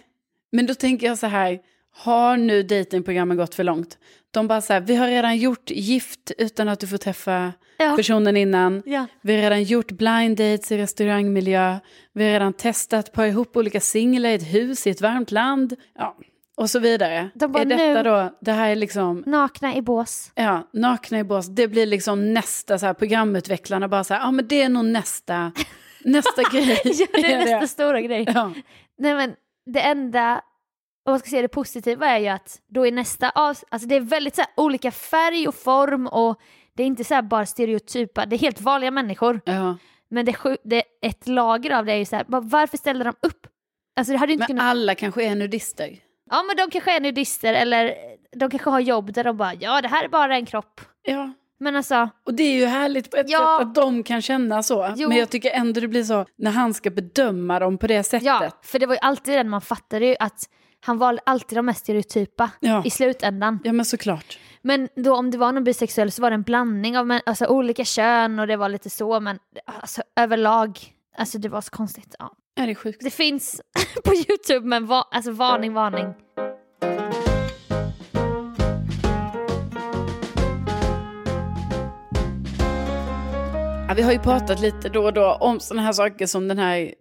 Men 0.52 0.66
då 0.66 0.74
tänker 0.74 1.06
jag 1.06 1.18
så 1.18 1.26
här, 1.26 1.58
har 1.96 2.36
nu 2.36 2.62
dejtingprogrammen 2.62 3.36
gått 3.36 3.54
för 3.54 3.64
långt? 3.64 3.98
De 4.30 4.48
bara 4.48 4.60
så 4.60 4.72
här, 4.72 4.80
vi 4.80 4.96
har 4.96 5.06
redan 5.08 5.36
gjort 5.36 5.70
gift 5.70 6.30
utan 6.38 6.68
att 6.68 6.80
du 6.80 6.86
får 6.86 6.98
träffa 6.98 7.52
Ja. 7.80 7.96
personen 7.96 8.36
innan. 8.36 8.82
Ja. 8.86 9.06
Vi 9.22 9.34
har 9.34 9.42
redan 9.42 9.62
gjort 9.62 9.90
blind 9.92 10.36
dates 10.36 10.72
i 10.72 10.78
restaurangmiljö. 10.78 11.76
Vi 12.12 12.24
har 12.24 12.30
redan 12.30 12.52
testat 12.52 13.12
på 13.12 13.24
ihop 13.26 13.56
olika 13.56 13.80
singlar 13.80 14.30
i 14.30 14.34
ett 14.34 14.54
hus 14.54 14.86
i 14.86 14.90
ett 14.90 15.00
varmt 15.00 15.30
land. 15.30 15.76
Ja, 15.94 16.16
och 16.56 16.70
så 16.70 16.78
vidare. 16.78 17.30
De 17.34 17.52
bara, 17.52 17.62
är 17.62 17.66
detta 17.66 18.02
nu- 18.02 18.02
då, 18.02 18.38
det 18.40 18.52
här 18.52 18.68
är 18.70 18.76
liksom, 18.76 19.22
Nakna 19.26 19.76
i 19.76 19.82
bås. 19.82 20.32
ja, 20.34 20.68
nakna 20.72 21.18
i 21.18 21.24
bås. 21.24 21.46
Det 21.46 21.68
blir 21.68 21.86
liksom 21.86 22.34
nästa 22.34 22.78
så 22.78 22.86
här, 22.86 22.94
programutvecklarna 22.94 23.88
bara 23.88 24.04
så 24.04 24.14
här, 24.14 24.20
ja 24.20 24.30
men 24.30 24.48
det 24.48 24.62
är 24.62 24.68
nog 24.68 24.84
nästa, 24.84 25.52
nästa 26.08 26.42
grej. 26.52 26.80
ja, 26.84 27.06
det 27.12 27.32
är 27.32 27.38
nästa 27.38 27.66
stora 27.66 28.00
grej. 28.00 28.24
Ja. 28.34 28.52
Nej 28.98 29.14
men 29.14 29.36
det 29.66 29.80
enda, 29.80 30.34
om 31.06 31.12
man 31.12 31.18
ska 31.18 31.28
säga 31.30 31.42
det 31.42 31.48
positiva 31.48 32.06
är 32.06 32.18
ju 32.18 32.28
att 32.28 32.60
då 32.68 32.86
är 32.86 32.92
nästa 32.92 33.30
av, 33.30 33.56
alltså 33.68 33.88
det 33.88 33.94
är 33.94 34.00
väldigt 34.00 34.34
så 34.34 34.40
här, 34.40 34.50
olika 34.56 34.90
färg 34.90 35.48
och 35.48 35.54
form 35.54 36.06
och 36.06 36.40
det 36.76 36.82
är 36.82 36.86
inte 36.86 37.04
så 37.04 37.14
här 37.14 37.22
bara 37.22 37.46
stereotypa, 37.46 38.26
det 38.26 38.36
är 38.36 38.38
helt 38.40 38.60
vanliga 38.60 38.90
människor. 38.90 39.40
ja. 39.44 39.76
Men 40.10 40.24
det, 40.24 40.36
det 40.64 40.82
ett 41.02 41.28
lager 41.28 41.70
av 41.70 41.84
det 41.84 41.92
är 41.92 41.96
ju 41.96 42.04
så 42.04 42.16
här, 42.16 42.24
varför 42.28 42.76
ställde 42.76 43.04
de 43.04 43.14
upp? 43.22 43.46
Alltså 43.96 44.12
det 44.12 44.18
hade 44.18 44.32
inte 44.32 44.40
Men 44.42 44.46
kunnat... 44.46 44.62
alla 44.64 44.94
kanske 44.94 45.24
är 45.24 45.34
nudister. 45.34 45.96
Ja 46.30 46.42
men 46.42 46.56
de 46.56 46.70
kanske 46.70 46.96
är 46.96 47.00
nudister 47.00 47.54
eller 47.54 47.94
de 48.36 48.50
kanske 48.50 48.70
har 48.70 48.80
jobb 48.80 49.12
där 49.12 49.24
de 49.24 49.36
bara 49.36 49.54
ja 49.54 49.80
det 49.80 49.88
här 49.88 50.04
är 50.04 50.08
bara 50.08 50.36
en 50.36 50.46
kropp. 50.46 50.80
Ja. 51.02 51.32
Men 51.60 51.76
alltså, 51.76 52.08
Och 52.26 52.34
det 52.34 52.42
är 52.42 52.52
ju 52.58 52.66
härligt 52.66 53.10
på 53.10 53.16
ett 53.16 53.30
Ja. 53.30 53.58
sätt 53.60 53.66
att 53.68 53.74
de 53.74 54.02
kan 54.02 54.22
känna 54.22 54.62
så. 54.62 54.92
Jo. 54.96 55.08
Men 55.08 55.18
jag 55.18 55.30
tycker 55.30 55.50
ändå 55.50 55.80
det 55.80 55.88
blir 55.88 56.04
så 56.04 56.26
när 56.38 56.50
han 56.50 56.74
ska 56.74 56.90
bedöma 56.90 57.58
dem 57.58 57.78
på 57.78 57.86
det 57.86 58.02
sättet. 58.02 58.22
ja, 58.26 58.50
för 58.62 58.78
det 58.78 58.86
var 58.86 58.94
ju 58.94 59.00
alltid 59.02 59.34
den 59.34 59.48
man 59.48 59.60
fattade 59.60 60.06
ju 60.06 60.16
att 60.20 60.40
han 60.80 60.98
valde 60.98 61.22
alltid 61.26 61.58
de 61.58 61.66
mest 61.66 61.80
stereotypa 61.80 62.50
Ja. 62.60 62.82
i 62.84 62.90
slutändan. 62.90 63.58
Ja 63.64 63.72
men 63.72 63.84
såklart. 63.84 64.38
Men 64.62 64.88
då 64.96 65.14
om 65.16 65.30
det 65.30 65.38
var 65.38 65.52
någon 65.52 65.64
bisexuell 65.64 66.10
så 66.12 66.22
var 66.22 66.30
det 66.30 66.34
en 66.34 66.42
blandning 66.42 66.98
av 66.98 67.18
alltså, 67.26 67.46
olika 67.46 67.84
kön 67.84 68.38
och 68.38 68.46
det 68.46 68.56
var 68.56 68.68
lite 68.68 68.90
så 68.90 69.20
men 69.20 69.38
alltså, 69.64 70.02
överlag, 70.20 70.78
alltså 71.18 71.38
det 71.38 71.48
var 71.48 71.60
så 71.60 71.70
konstigt. 71.70 72.14
Ja. 72.18 72.32
Ja, 72.54 72.64
det 72.66 72.70
är 72.72 72.74
sjukt. 72.74 73.04
Det 73.04 73.10
finns 73.10 73.60
på 74.04 74.14
Youtube 74.14 74.66
men 74.66 74.86
va- 74.86 75.08
alltså 75.10 75.30
varning, 75.30 75.72
varning. 75.72 76.14
Vi 83.98 84.02
har 84.04 84.12
ju 84.12 84.18
pratat 84.18 84.60
lite 84.60 84.88
då 84.88 85.04
och 85.04 85.12
då 85.12 85.32
om 85.34 85.60
sådana 85.60 85.82
här 85.82 85.92
saker 85.92 86.26
som 86.26 86.48
den 86.48 86.58
här 86.58 86.94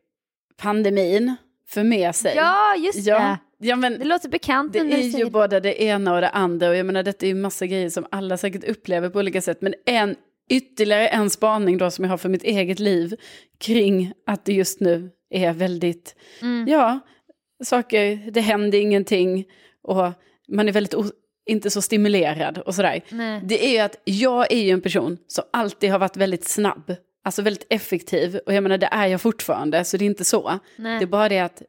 pandemin 0.58 1.36
för 1.68 1.84
med 1.84 2.16
sig. 2.16 2.34
Ja, 2.36 2.76
just 2.76 3.06
det. 3.06 3.38
Ja, 3.60 3.76
men 3.76 4.00
Det 4.00 4.06
låter 4.06 4.30
bekant. 4.30 4.74
det 4.74 4.80
är 4.80 5.18
ju 5.20 5.30
både 5.30 5.60
det 5.60 5.84
ena 5.84 6.16
och 6.16 6.22
det 6.22 6.30
andra 6.30 6.70
och 6.70 6.76
jag 6.76 6.86
menar 6.86 7.04
detta 7.04 7.26
är 7.26 7.28
ju 7.28 7.36
massa 7.36 7.66
grejer 7.66 7.90
som 7.90 8.06
alla 8.12 8.38
säkert 8.38 8.64
upplever 8.64 9.10
på 9.10 9.20
olika 9.20 9.42
sätt. 9.42 9.62
Men 9.62 9.74
en 9.86 10.16
ytterligare 10.50 11.08
en 11.08 11.30
spaning 11.30 11.78
då 11.78 11.92
som 11.92 12.04
jag 12.06 12.10
har 12.10 12.18
för 12.18 12.30
mitt 12.30 12.44
eget 12.44 12.80
liv 12.80 13.16
kring 13.60 14.12
att 14.26 14.46
det 14.46 14.54
just 14.54 14.80
nu 14.80 15.10
är 15.30 15.54
väldigt, 15.54 16.16
Mm. 16.42 16.68
ja, 16.68 17.00
saker, 17.64 18.32
det 18.32 18.42
händer 18.42 18.80
ingenting 18.80 19.46
och 19.84 20.12
man 20.48 20.68
är 20.68 20.72
väldigt 20.72 20.94
inte 21.48 21.70
så 21.70 21.82
stimulerad 21.82 22.58
och 22.58 22.76
sådär. 22.76 23.02
Nej. 23.10 23.42
Det 23.44 23.66
är 23.66 23.72
ju 23.72 23.80
att 23.80 23.96
jag 24.04 24.52
är 24.52 24.62
ju 24.64 24.72
en 24.72 24.82
person 24.82 25.18
som 25.28 25.44
alltid 25.54 25.92
har 25.92 26.00
varit 26.00 26.18
väldigt 26.18 26.48
snabb. 26.48 26.96
Alltså 27.24 27.42
väldigt 27.42 27.68
effektiv. 27.70 28.40
Och 28.46 28.54
jag 28.54 28.64
menar 28.64 28.78
det 28.78 28.90
är 28.92 29.08
jag 29.08 29.22
fortfarande, 29.22 29.84
så 29.84 29.98
det 29.98 30.06
är 30.06 30.08
inte 30.08 30.26
så. 30.26 30.60
Nej. 30.76 31.00
Det 31.00 31.06
är 31.06 31.08
bara 31.08 31.30
det 31.30 31.40
att 31.40 31.62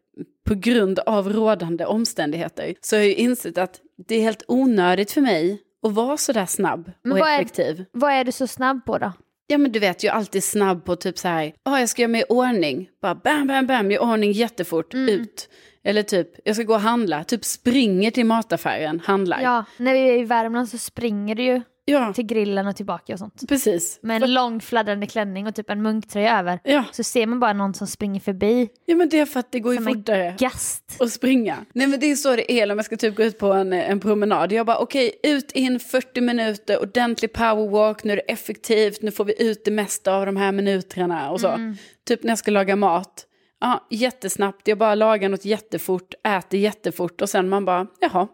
på 0.48 0.54
grund 0.54 0.98
av 0.98 1.32
rådande 1.32 1.84
omständigheter 1.84 2.74
så 2.80 2.96
har 2.96 3.00
jag 3.00 3.08
ju 3.08 3.14
insett 3.14 3.58
att 3.58 3.80
det 4.08 4.14
är 4.14 4.20
helt 4.20 4.42
onödigt 4.48 5.12
för 5.12 5.20
mig 5.20 5.62
att 5.86 5.92
vara 5.92 6.16
sådär 6.16 6.46
snabb 6.46 6.92
Men 7.02 7.12
och 7.12 7.18
vad 7.18 7.28
är- 7.28 7.34
effektiv. 7.40 7.84
Vad 7.92 8.12
är 8.12 8.24
du 8.24 8.32
så 8.32 8.46
snabb 8.46 8.84
på 8.84 8.98
då? 8.98 9.12
Ja 9.46 9.58
men 9.58 9.72
du 9.72 9.78
vet, 9.78 10.02
jag 10.02 10.12
är 10.14 10.18
alltid 10.18 10.44
snabb 10.44 10.84
på 10.84 10.96
typ 10.96 11.18
så 11.18 11.28
här, 11.28 11.52
ja 11.64 11.80
jag 11.80 11.88
ska 11.88 12.02
göra 12.02 12.10
mig 12.10 12.20
i 12.20 12.24
ordning, 12.28 12.88
bara 13.02 13.14
bam 13.14 13.46
bam 13.46 13.66
bam, 13.66 13.90
gör 13.90 14.02
ordning 14.02 14.32
jättefort, 14.32 14.94
Mm. 14.94 15.08
ut. 15.08 15.48
Eller 15.88 16.02
typ, 16.02 16.28
jag 16.44 16.54
ska 16.56 16.64
gå 16.64 16.74
och 16.74 16.80
handla, 16.80 17.24
typ 17.24 17.44
springer 17.44 18.10
till 18.10 18.26
mataffären, 18.26 19.00
handlar. 19.04 19.40
Ja, 19.40 19.64
när 19.76 19.92
vi 19.92 20.00
är 20.00 20.18
i 20.18 20.24
Värmland 20.24 20.68
så 20.68 20.78
springer 20.78 21.34
du 21.34 21.42
ju 21.42 21.62
ja 21.84 22.12
till 22.12 22.26
grillen 22.26 22.66
och 22.66 22.76
tillbaka 22.76 23.12
och 23.12 23.18
sånt. 23.18 23.48
precis. 23.48 23.98
Med 24.02 24.22
en 24.22 24.34
lång 24.34 24.60
fladdrande 24.60 25.06
klänning 25.06 25.46
och 25.46 25.54
typ 25.54 25.70
en 25.70 25.82
munktröja 25.82 26.38
över. 26.38 26.60
Ja. 26.64 26.84
Så 26.92 27.04
ser 27.04 27.26
man 27.26 27.40
bara 27.40 27.52
någon 27.52 27.74
som 27.74 27.86
springer 27.86 28.20
förbi 28.20 28.68
ja 28.86 28.96
men 28.96 29.08
det 29.08 29.18
är 29.18 29.26
för 29.26 29.40
att 29.40 29.52
det 29.52 29.60
går 29.60 29.72
ju 29.72 29.76
som 29.76 29.94
fortare. 29.94 30.34
gast. 30.38 30.96
och 30.98 31.12
springa. 31.12 31.56
Nej 31.72 31.86
men 31.86 32.00
det 32.00 32.06
är 32.06 32.16
så 32.16 32.36
det 32.36 32.52
är 32.52 32.72
om 32.72 32.78
jag 32.78 32.84
ska 32.84 32.96
typ 32.96 33.16
gå 33.16 33.22
ut 33.22 33.38
på 33.38 33.52
en, 33.52 33.72
en 33.72 34.00
promenad. 34.00 34.52
Jag 34.52 34.66
bara 34.66 34.78
okej, 34.78 35.20
ut 35.22 35.52
in 35.52 35.80
40 35.80 36.20
minuter, 36.20 36.82
ordentlig 36.82 37.32
powerwalk, 37.32 38.04
nu 38.04 38.12
är 38.12 38.16
det 38.16 38.32
effektivt, 38.32 39.02
nu 39.02 39.10
får 39.10 39.24
vi 39.24 39.42
ut 39.50 39.64
det 39.64 39.70
mesta 39.70 40.14
av 40.14 40.26
de 40.26 40.36
här 40.36 40.52
minuterna 40.52 41.30
och 41.30 41.40
så. 41.40 41.48
Mm. 41.48 41.76
Typ 42.06 42.22
när 42.22 42.30
jag 42.30 42.38
ska 42.38 42.50
laga 42.50 42.76
mat. 42.76 43.24
Ja, 43.60 43.86
jättesnabbt, 43.90 44.68
jag 44.68 44.78
bara 44.78 44.94
lagar 44.94 45.28
något 45.28 45.44
jättefort, 45.44 46.14
äter 46.28 46.60
jättefort 46.60 47.20
och 47.20 47.28
sen 47.30 47.48
man 47.48 47.64
bara, 47.64 47.86
jaha, 48.00 48.28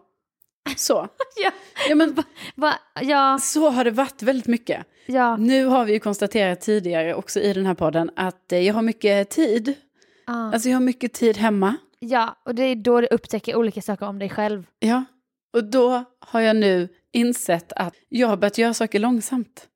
så. 0.77 1.07
Ja. 1.43 1.51
Ja 1.89 1.95
men 1.95 2.15
Va? 2.55 2.73
Ja, 3.01 3.39
så 3.41 3.69
har 3.69 3.83
det 3.83 3.91
varit 3.91 4.21
väldigt 4.21 4.47
mycket. 4.47 4.85
ja. 5.05 5.37
Nu 5.37 5.65
har 5.65 5.85
vi 5.85 5.93
ju 5.93 5.99
konstaterat 5.99 6.61
tidigare 6.61 7.15
också 7.15 7.39
i 7.39 7.53
den 7.53 7.65
här 7.65 7.73
podden 7.73 8.11
att 8.15 8.51
eh, 8.51 8.59
jag 8.59 8.73
har 8.73 8.81
mycket 8.81 9.29
tid. 9.29 9.73
ja. 10.27 10.33
Alltså 10.53 10.69
jag 10.69 10.75
har 10.75 10.81
mycket 10.81 11.13
tid 11.13 11.37
hemma. 11.37 11.75
ja, 11.99 12.35
och 12.45 12.55
det 12.55 12.63
är 12.63 12.75
då 12.75 13.01
du 13.01 13.07
upptäcker 13.07 13.55
olika 13.55 13.81
saker 13.81 14.05
om 14.07 14.19
dig 14.19 14.29
själv. 14.29 14.65
Ja, 14.79 15.05
och 15.53 15.63
då 15.63 16.03
har 16.19 16.41
jag 16.41 16.55
nu 16.55 16.89
insett 17.11 17.73
att 17.75 17.93
jag 18.09 18.27
har 18.27 18.37
börjat 18.37 18.57
göra 18.57 18.73
saker 18.73 18.99
långsamt. 18.99 19.67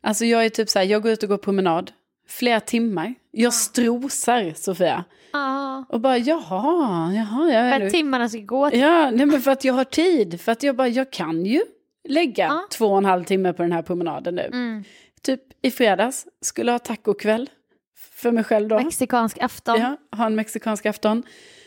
Alltså 0.00 0.24
jag 0.24 0.44
är 0.44 0.48
typ 0.48 0.68
så 0.68 0.78
här, 0.78 0.86
jag 0.86 1.02
går 1.02 1.12
ut 1.12 1.22
och 1.22 1.28
går 1.28 1.38
promenad, 1.38 1.92
flera 2.28 2.60
timmar. 2.60 3.14
Jag 3.30 3.54
strosar, 3.54 4.52
Sofia. 4.56 5.04
Ja. 5.32 5.84
Och 5.88 6.00
bara, 6.00 6.18
jaha, 6.18 7.12
jaha, 7.14 7.52
jag 7.52 7.78
För 7.78 7.86
att 7.86 7.92
timmarna 7.92 8.28
ska 8.28 8.38
gå 8.38 8.70
till. 8.70 8.80
Ja, 8.80 9.10
nej 9.10 9.26
men 9.26 9.40
för 9.40 9.50
att 9.50 9.64
jag 9.64 9.74
har 9.74 9.84
tid. 9.84 10.40
För 10.40 10.52
att 10.52 10.62
jag 10.62 10.76
bara, 10.76 10.88
jag 10.88 11.10
kan 11.12 11.46
ju 11.46 11.60
lägga 12.08 12.44
Ja. 12.46 12.66
två 12.70 12.86
och 12.86 12.98
en 12.98 13.04
halv 13.04 13.24
timme 13.24 13.52
på 13.52 13.62
den 13.62 13.72
här 13.72 13.82
promenaden 13.82 14.34
nu. 14.34 14.42
Mm. 14.52 14.84
Typ 15.22 15.40
i 15.62 15.70
fredags 15.70 16.26
skulle 16.40 16.70
jag 16.72 16.74
ha 16.74 16.78
tacokväll 16.78 17.50
för 18.14 18.32
mig 18.32 18.44
själv 18.44 18.68
då. 18.68 18.78
Mexikansk 18.78 19.38
afton. 19.40 19.80
Ja, 19.80 19.96
ha 20.16 20.26
en 20.26 20.34
mexikansk 20.34 20.86
afton. 20.86 21.22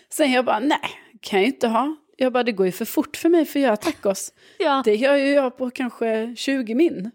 Sen 0.09 0.31
jag 0.31 0.45
bara, 0.45 0.59
nej, 0.59 0.79
kan 1.19 1.39
jag 1.39 1.47
inte 1.47 1.67
ha. 1.67 1.95
Jag 2.17 2.33
bara, 2.33 2.43
det 2.43 2.51
går 2.51 2.65
ju 2.65 2.71
för 2.71 2.85
fort 2.85 3.17
för 3.17 3.29
mig 3.29 3.45
för 3.45 3.59
att 3.59 3.63
göra 3.63 3.77
tacos. 3.77 4.33
Ja. 4.59 4.81
Det 4.85 4.95
gör 4.95 5.15
ju 5.15 5.29
jag 5.29 5.57
på 5.57 5.69
kanske 5.69 6.35
20 6.37 6.75
min. 6.75 7.11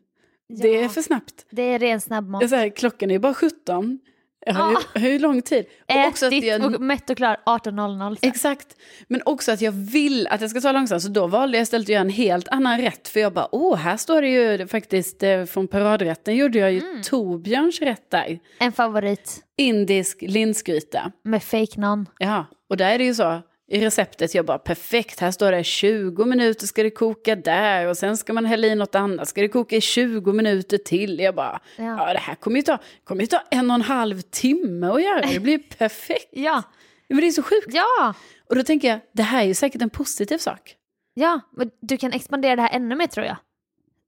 Det 0.56 0.76
är 0.82 0.88
för 0.88 1.02
snabbt. 1.02 1.46
Det 1.50 1.62
är 1.62 1.78
ren 1.78 2.00
snabbmat. 2.00 2.40
Jag 2.40 2.50
säger, 2.50 2.70
klockan 2.70 3.10
är 3.10 3.14
ju 3.14 3.18
bara 3.18 3.34
17. 3.34 3.98
Jag 4.46 4.54
har, 4.54 4.70
ju, 4.70 5.00
har 5.00 5.08
ju 5.08 5.18
lång 5.18 5.42
tid. 5.42 5.64
Och 5.88 6.06
också 6.08 6.26
att 6.26 6.32
Ätit 6.32 6.44
jag, 6.48 6.64
och 6.74 6.80
mätt 6.80 7.10
och 7.10 7.16
klar 7.16 7.36
18.00. 7.46 8.16
sen. 8.20 8.30
exakt. 8.30 8.76
Men 9.08 9.22
också 9.24 9.52
att 9.52 9.60
jag 9.60 9.72
vill 9.72 10.26
att 10.26 10.40
jag 10.40 10.50
ska 10.50 10.60
ta 10.60 10.72
långsamt. 10.72 11.02
Så 11.02 11.08
då 11.08 11.26
valde 11.26 11.56
jag 11.56 11.62
istället 11.62 11.84
att 11.84 11.88
göra 11.88 12.00
en 12.00 12.08
helt 12.08 12.48
annan 12.48 12.80
rätt. 12.80 13.08
För 13.08 13.20
jag 13.20 13.32
bara, 13.32 13.48
åh, 13.52 13.76
här 13.76 13.96
står 13.96 14.22
det 14.22 14.28
ju 14.28 14.66
faktiskt 14.66 15.22
eh, 15.22 15.44
från 15.44 15.68
paradrätten 15.68 16.36
gjorde 16.36 16.58
jag 16.58 16.72
ju 16.72 16.80
Mm. 16.80 17.02
Torbjörns 17.02 17.80
rätt 17.80 18.10
där. 18.10 18.38
En 18.58 18.72
favorit 18.72 19.44
Indisk 19.56 20.22
linsgryta. 20.22 21.12
med 21.24 21.42
fake 21.42 21.80
non. 21.80 22.06
Ja, 22.18 22.46
och 22.70 22.76
där 22.76 22.90
är 22.94 22.98
det 22.98 23.04
ju 23.04 23.14
så. 23.14 23.42
I 23.72 23.80
receptet, 23.84 24.34
jag 24.34 24.46
bara 24.46 24.58
perfekt, 24.58 25.20
här 25.20 25.30
står 25.30 25.52
det 25.52 25.64
20 25.64 26.24
minuter 26.24 26.66
ska 26.66 26.82
det 26.82 26.90
koka 26.90 27.36
där 27.36 27.86
och 27.86 27.96
sen 27.96 28.16
ska 28.16 28.32
man 28.32 28.44
hälla 28.44 28.66
i 28.66 28.74
något 28.74 28.94
annat, 28.94 29.28
ska 29.28 29.40
det 29.40 29.48
koka 29.48 29.76
i 29.76 29.80
20 29.80 30.32
minuter 30.32 30.78
till. 30.78 31.18
Jag 31.20 31.34
bara, 31.34 31.60
Ja. 31.76 31.84
ja, 31.84 32.12
det 32.12 32.18
här 32.18 32.34
kommer 32.34 32.56
ju, 32.56 32.62
ta, 32.62 32.78
kommer 33.04 33.20
ju 33.20 33.26
ta 33.26 33.42
en 33.50 33.70
och 33.70 33.74
en 33.74 33.82
halv 33.82 34.20
timme 34.20 34.86
att 34.86 35.02
göra, 35.02 35.20
det 35.20 35.40
blir 35.40 35.52
ju 35.52 35.58
perfekt. 35.58 36.28
Ja, 36.32 36.62
Men 37.08 37.18
det 37.20 37.26
är 37.26 37.30
så 37.30 37.42
sjukt. 37.42 37.66
ja, 37.68 38.14
Och 38.48 38.56
då 38.56 38.62
tänker 38.62 38.88
jag, 38.88 39.00
det 39.12 39.22
här 39.22 39.42
är 39.42 39.46
ju 39.46 39.54
säkert 39.54 39.82
en 39.82 39.90
positiv 39.90 40.38
sak. 40.38 40.74
ja. 41.14 41.40
Men 41.56 41.70
du 41.80 41.96
kan 41.96 42.12
expandera 42.12 42.56
det 42.56 42.62
här 42.62 42.76
ännu 42.76 42.96
mer 42.96 43.06
tror 43.06 43.26
jag. 43.26 43.36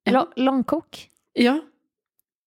Ja. 0.04 0.12
Lång- 0.12 0.32
Långkok. 0.44 1.08
Ja, 1.32 1.60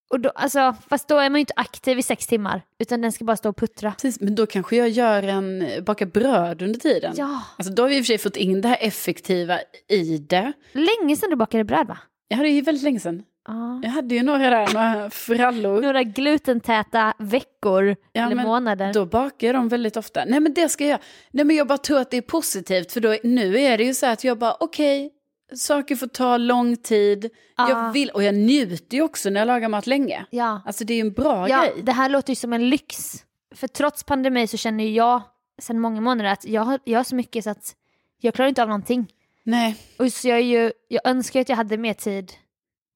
Och 0.10 0.20
då, 0.20 0.30
alltså, 0.30 0.76
fast 0.90 1.08
då 1.08 1.18
är 1.18 1.30
man 1.30 1.36
ju 1.38 1.40
inte 1.40 1.54
aktiv 1.56 2.00
i 2.00 2.02
sex 2.02 2.28
timmar, 2.28 2.62
utan 2.80 3.02
den 3.02 3.12
ska 3.12 3.26
bara 3.26 3.38
stå 3.38 3.50
och 3.50 3.58
puttra. 3.58 3.92
precis. 3.92 4.20
Men 4.22 4.36
då 4.36 4.46
kanske 4.46 4.76
jag 4.76 4.90
gör 4.90 5.24
en, 5.24 5.66
bakar 5.86 6.06
bröd 6.06 6.62
under 6.62 6.80
tiden. 6.80 7.14
Ja, 7.18 7.42
Alltså 7.58 7.74
då 7.74 7.84
har 7.84 7.90
vi 7.90 7.98
i 7.98 8.02
och 8.02 8.06
för 8.06 8.08
sig 8.08 8.18
fått 8.18 8.36
in 8.38 8.62
det 8.62 8.68
här 8.68 8.78
effektiva 8.82 9.60
i 9.90 10.18
det. 10.18 10.54
länge 10.72 11.16
sedan 11.16 11.30
du 11.30 11.36
bakade 11.36 11.64
bröd 11.64 11.88
va? 11.88 11.98
Ja, 12.28 12.38
det 12.38 12.50
är 12.50 12.54
ju 12.54 12.62
väldigt 12.62 12.84
länge 12.84 13.00
sedan. 13.00 13.24
Ja. 13.48 13.80
Jag 13.84 13.90
hade 13.90 14.16
ju 14.16 14.24
några 14.24 14.50
där, 14.50 14.74
några 14.74 15.10
frallor. 15.10 15.82
Några 15.82 16.04
glutentäta 16.04 17.14
veckor 17.20 17.96
Ja, 18.14 18.26
eller 18.26 18.36
men 18.36 18.46
månader. 18.48 18.94
Då 18.94 19.06
bakar 19.06 19.48
jag 19.48 19.56
dem 19.56 19.70
väldigt 19.70 19.98
ofta. 19.98 20.26
Nej 20.26 20.40
men 20.40 20.54
det 20.54 20.70
ska 20.70 20.84
jag 20.84 20.90
göra. 20.90 21.00
Nej 21.32 21.46
men 21.46 21.56
jag 21.56 21.68
bara 21.68 21.78
tror 21.78 22.00
att 22.00 22.12
det 22.12 22.18
är 22.18 22.22
positivt 22.22 22.92
för 22.92 23.00
då, 23.02 23.18
nu 23.24 23.60
är 23.60 23.78
det 23.78 23.84
ju 23.84 23.94
så 23.94 24.06
att 24.06 24.24
jag 24.24 24.38
bara 24.38 24.54
okej, 24.60 25.12
saker 25.54 25.96
får 25.96 26.08
ta 26.08 26.38
lång 26.38 26.78
tid. 26.78 27.30
Ja. 27.58 27.70
Jag 27.70 27.92
vill, 27.92 28.10
och 28.10 28.24
jag 28.24 28.36
njuter 28.36 28.98
ju 28.98 29.04
också 29.04 29.30
när 29.30 29.42
jag 29.42 29.48
lagar 29.48 29.70
mat 29.70 29.88
länge. 29.88 30.26
Ja, 30.30 30.62
Alltså 30.66 30.84
det 30.86 30.94
är 30.94 30.96
ju 30.96 31.02
en 31.02 31.14
bra 31.14 31.50
ja 31.50 31.62
grej. 31.62 31.74
det 31.84 31.92
här 31.92 32.10
låter 32.10 32.32
ju 32.32 32.36
som 32.36 32.54
en 32.54 32.70
lyx. 32.70 33.24
För 33.56 33.68
trots 33.68 34.04
pandemi 34.04 34.48
så 34.48 34.58
känner 34.58 34.84
jag 34.90 35.22
sedan 35.62 35.80
många 35.80 36.02
månader 36.02 36.30
att 36.30 36.46
jag 36.46 36.62
har, 36.62 36.80
jag 36.84 37.00
har 37.00 37.04
så 37.04 37.16
mycket 37.16 37.44
så 37.44 37.50
att 37.50 37.76
jag 38.22 38.34
klarar 38.34 38.50
inte 38.50 38.62
av 38.62 38.68
någonting. 38.68 39.08
Nej, 39.44 39.76
Och 40.00 40.14
så 40.14 40.28
jag, 40.28 40.38
är 40.38 40.42
ju, 40.44 40.72
jag 40.88 41.02
önskar 41.08 41.42
att 41.42 41.50
jag 41.50 41.56
hade 41.56 41.78
mer 41.78 41.94
tid. 41.94 42.32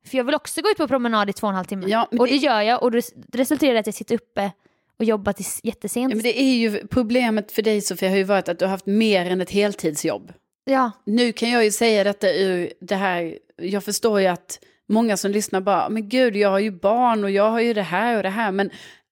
För 0.08 0.18
jag 0.18 0.24
vill 0.24 0.36
också 0.36 0.62
gå 0.62 0.70
ut 0.70 0.78
på 0.78 0.88
promenad 0.88 1.30
i 1.30 1.34
två 1.34 1.48
och 1.48 1.52
en 1.52 1.56
halv 1.56 1.66
timme. 1.66 1.86
Ja, 1.88 2.08
och 2.12 2.28
det- 2.28 2.34
det 2.34 2.38
gör 2.38 2.62
jag 2.62 2.84
och 2.84 2.92
det 2.92 3.02
resulterar 3.34 3.76
i 3.76 3.78
att 3.78 3.86
jag 3.86 3.96
sitter 3.96 4.16
uppe 4.16 4.52
och 5.00 5.06
jobbar 5.06 5.34
tills 5.34 5.60
jättesent. 5.64 6.10
ja, 6.12 6.16
men 6.16 6.24
det 6.24 6.42
är 6.42 6.54
ju 6.58 6.88
problemet 6.88 7.52
för 7.52 7.62
dig 7.62 7.82
Sofia 7.82 8.10
har 8.10 8.18
ju 8.18 8.24
varit 8.24 8.50
att 8.50 8.60
du 8.60 8.66
har 8.66 8.70
haft 8.70 8.86
mer 8.86 9.26
än 9.32 9.42
ett 9.42 9.52
heltidsjobb. 9.52 10.34
Ja, 10.70 10.92
Nu 11.06 11.32
kan 11.32 11.50
jag 11.50 11.64
ju 11.66 11.72
säga 11.72 12.04
detta 12.04 12.34
ur 12.34 12.74
det 12.82 12.96
här, 12.96 13.38
jag 13.58 13.84
förstår 13.84 14.22
ju 14.22 14.28
att 14.28 14.60
många 14.88 15.18
som 15.18 15.32
lyssnar 15.32 15.62
bara, 15.62 15.90
men 15.90 16.10
gud 16.10 16.36
jag 16.36 16.50
har 16.50 16.60
ju 16.60 16.72
barn 16.72 17.24
och 17.24 17.32
jag 17.32 17.52
har 17.52 17.60
ju 17.60 17.74
det 17.74 17.82
här 17.82 18.18
och 18.18 18.24
det 18.24 18.30
här, 18.30 18.52
men 18.52 18.70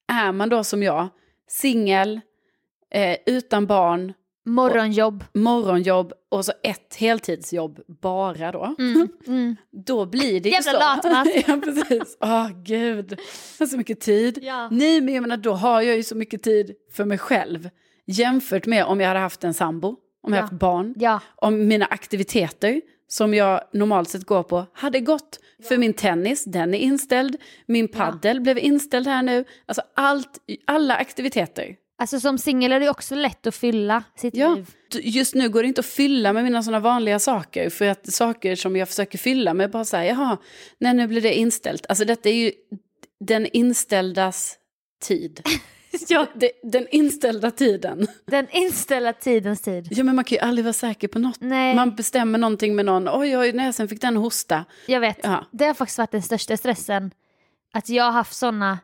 är 0.07 0.31
man 0.31 0.49
då 0.49 0.63
som 0.63 0.83
jag, 0.83 1.07
singel, 1.49 2.21
eh, 2.93 3.17
utan 3.25 3.65
barn, 3.67 4.13
morgonjobb. 4.45 5.23
morgonjobb 5.33 6.13
och 6.29 6.45
så 6.45 6.51
ett 6.63 6.95
heltidsjobb 6.95 7.79
bara 8.01 8.51
då, 8.51 8.75
Mm, 8.79 9.07
mm. 9.27 9.55
då 9.71 10.05
blir 10.05 10.39
det 10.39 10.49
Jävla 10.49 10.71
ju 10.71 10.77
så. 10.77 10.79
latmask. 10.79 11.31
ja, 11.47 11.57
precis. 11.63 12.17
Åh 12.19 12.49
gud, 12.65 13.11
jag 13.11 13.65
har 13.65 13.67
så 13.69 13.77
mycket 13.77 13.99
tid. 13.99 14.39
Ja. 14.41 14.67
Nej, 14.71 15.01
men 15.01 15.13
jag 15.13 15.21
menar 15.21 15.37
då 15.37 15.53
har 15.53 15.81
jag 15.81 15.95
ju 15.95 16.03
så 16.03 16.15
mycket 16.15 16.43
tid 16.43 16.75
för 16.93 17.05
mig 17.05 17.17
själv 17.17 17.69
jämfört 18.05 18.65
med 18.65 18.85
om 18.85 18.99
jag 19.01 19.07
hade 19.07 19.19
haft 19.19 19.43
en 19.43 19.53
sambo, 19.53 19.95
om 20.27 20.33
jag 20.33 20.39
Ja. 20.39 20.41
haft 20.43 20.53
barn 20.53 20.93
Ja, 20.97 21.19
om 21.35 21.67
mina 21.67 21.85
aktiviteter 21.85 22.81
som 23.07 23.33
jag 23.33 23.61
normalt 23.73 24.09
sett 24.09 24.23
går 24.25 24.43
på 24.43 24.65
hade 24.73 24.99
gått. 24.99 25.39
För 25.67 25.77
min 25.77 25.93
tennis, 25.93 26.43
den 26.45 26.73
är 26.73 26.77
inställd. 26.79 27.35
Min 27.65 27.87
paddel 27.87 28.41
blev 28.41 28.57
inställd 28.57 29.07
här 29.07 29.23
nu. 29.23 29.45
Alltså 29.65 29.81
allt, 29.95 30.37
alla 30.67 30.95
aktiviteter. 30.95 31.75
alltså 31.99 32.19
som 32.19 32.37
singel 32.37 32.71
är 32.71 32.79
det 32.79 32.89
också 32.89 33.15
lätt 33.15 33.47
att 33.47 33.55
fylla 33.55 34.03
sitt 34.15 34.35
Ja. 34.35 34.55
liv. 34.55 34.69
Just 34.93 35.35
nu 35.35 35.49
går 35.49 35.61
det 35.61 35.67
inte 35.67 35.79
att 35.79 35.85
fylla 35.85 36.33
med 36.33 36.43
mina 36.43 36.63
sådana 36.63 36.79
vanliga 36.79 37.19
saker. 37.19 37.69
För 37.69 37.85
att 37.85 38.13
saker 38.13 38.55
som 38.55 38.75
jag 38.75 38.87
försöker 38.87 39.17
fylla 39.17 39.53
med 39.53 39.71
bara 39.71 39.83
här, 39.93 40.03
jaha, 40.03 40.37
nej 40.79 40.93
nu 40.93 41.07
blir 41.07 41.21
det 41.21 41.33
inställt. 41.33 41.85
Alltså 41.89 42.05
detta 42.05 42.29
är 42.29 42.33
ju 42.33 42.51
den 43.19 43.45
inställdas 43.45 44.55
tid. 45.01 45.41
Ja. 46.09 46.25
Det, 46.33 46.51
den 46.63 46.87
inställda 46.91 47.51
tiden. 47.51 48.07
Den 48.25 48.47
inställda 48.51 49.13
tidens 49.13 49.61
tid. 49.61 49.87
Ja 49.91 50.03
men 50.03 50.15
man 50.15 50.25
kan 50.25 50.35
ju 50.35 50.39
aldrig 50.41 50.65
vara 50.65 50.73
säker 50.73 51.07
på 51.07 51.19
något. 51.19 51.41
Nej, 51.41 51.75
Man 51.75 51.95
bestämmer 51.95 52.39
någonting 52.39 52.75
med 52.75 52.85
någon, 52.85 53.07
oj 53.09 53.37
oj, 53.37 53.53
näsen 53.53 53.87
fick 53.87 54.01
den 54.01 54.17
hosta. 54.17 54.65
jag 54.87 54.99
vet. 54.99 55.19
Ja. 55.23 55.45
Det 55.51 55.65
har 55.65 55.73
faktiskt 55.73 55.97
varit 55.97 56.11
den 56.11 56.21
största 56.21 56.57
stressen. 56.57 57.11
Att 57.73 57.89
jag 57.89 58.03
har 58.03 58.11
haft 58.11 58.33
såna 58.35 58.79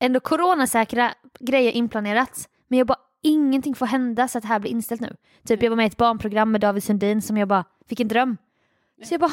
ändå 0.00 0.20
coronasäkra 0.20 1.14
grejer 1.40 1.72
inplanerat. 1.72 2.48
Men 2.68 2.78
jag 2.78 2.86
bara, 2.86 2.98
ingenting 3.22 3.74
får 3.74 3.86
hända 3.86 4.28
så 4.28 4.38
att 4.38 4.42
det 4.42 4.48
här 4.48 4.58
blir 4.58 4.70
inställt 4.70 5.00
nu. 5.00 5.16
Typ 5.46 5.62
jag 5.62 5.70
var 5.70 5.76
med 5.76 5.84
i 5.84 5.86
ett 5.86 5.96
barnprogram 5.96 6.52
med 6.52 6.60
David 6.60 6.84
Sundin 6.84 7.22
som 7.22 7.36
jag 7.36 7.48
bara 7.48 7.64
fick 7.88 8.00
en 8.00 8.08
dröm. 8.08 8.36
Så 9.04 9.14
jag 9.14 9.20
bara, 9.20 9.32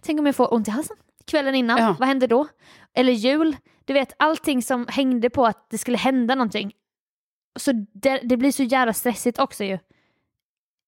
tänk 0.00 0.20
om 0.20 0.26
jag 0.26 0.36
får 0.36 0.54
ont 0.54 0.68
i 0.68 0.70
halsen 0.70 0.96
kvällen 1.26 1.54
innan, 1.54 1.78
Ja. 1.78 1.96
vad 1.98 2.08
händer 2.08 2.28
då? 2.28 2.46
Eller 2.94 3.12
jul, 3.12 3.56
du 3.84 3.92
vet 3.92 4.12
allting 4.16 4.62
som 4.62 4.86
hängde 4.88 5.30
på 5.30 5.46
att 5.46 5.70
det 5.70 5.78
skulle 5.78 5.98
hända 5.98 6.34
någonting. 6.34 6.72
Så 7.56 7.72
det, 7.92 8.20
det 8.24 8.36
blir 8.36 8.52
så 8.52 8.62
jävla 8.62 8.92
stressigt 8.92 9.38
också 9.38 9.64
ju. 9.64 9.78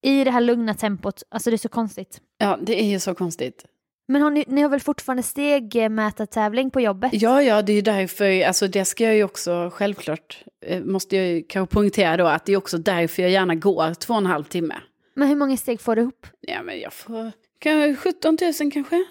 I 0.02 0.24
det 0.24 0.30
här 0.30 0.40
lugna 0.40 0.74
tempot, 0.74 1.22
alltså 1.28 1.50
det 1.50 1.56
är 1.56 1.58
så 1.58 1.68
konstigt. 1.68 2.20
Ja, 2.38 2.58
det 2.62 2.80
är 2.80 2.86
ju 2.86 3.00
så 3.00 3.14
konstigt. 3.14 3.64
Men 4.08 4.22
har 4.22 4.30
ni, 4.30 4.44
ni 4.48 4.62
har 4.62 4.68
väl 4.68 4.80
fortfarande 4.80 5.22
stegmätartävling 5.22 6.70
på 6.70 6.80
jobbet? 6.80 7.10
Ja, 7.14 7.42
ja, 7.42 7.62
det 7.62 7.72
är 7.72 7.74
ju 7.74 7.82
därför, 7.82 8.44
alltså 8.44 8.68
det 8.68 8.84
ska 8.84 9.04
jag 9.04 9.14
ju 9.14 9.24
också 9.24 9.70
självklart, 9.72 10.44
eh, 10.66 10.84
måste 10.84 11.16
jag 11.16 11.26
ju 11.26 11.42
kanske 11.42 11.74
poängtera 11.74 12.16
då, 12.16 12.26
att 12.26 12.44
det 12.44 12.52
är 12.52 12.56
också 12.56 12.78
därför 12.78 13.22
jag 13.22 13.30
gärna 13.30 13.54
går 13.54 13.94
två 13.94 14.14
och 14.14 14.18
en 14.18 14.26
halv 14.26 14.44
timme. 14.44 14.74
Men 15.14 15.28
hur 15.28 15.36
många 15.36 15.56
steg 15.56 15.80
får 15.80 15.96
du 15.96 16.02
ihop? 16.02 16.26
Ja, 16.40 16.62
men 16.62 16.80
jag 16.80 16.92
får, 16.92 17.32
kanske 17.58 17.96
17 17.96 18.36
000 18.60 18.72
kanske. 18.72 19.04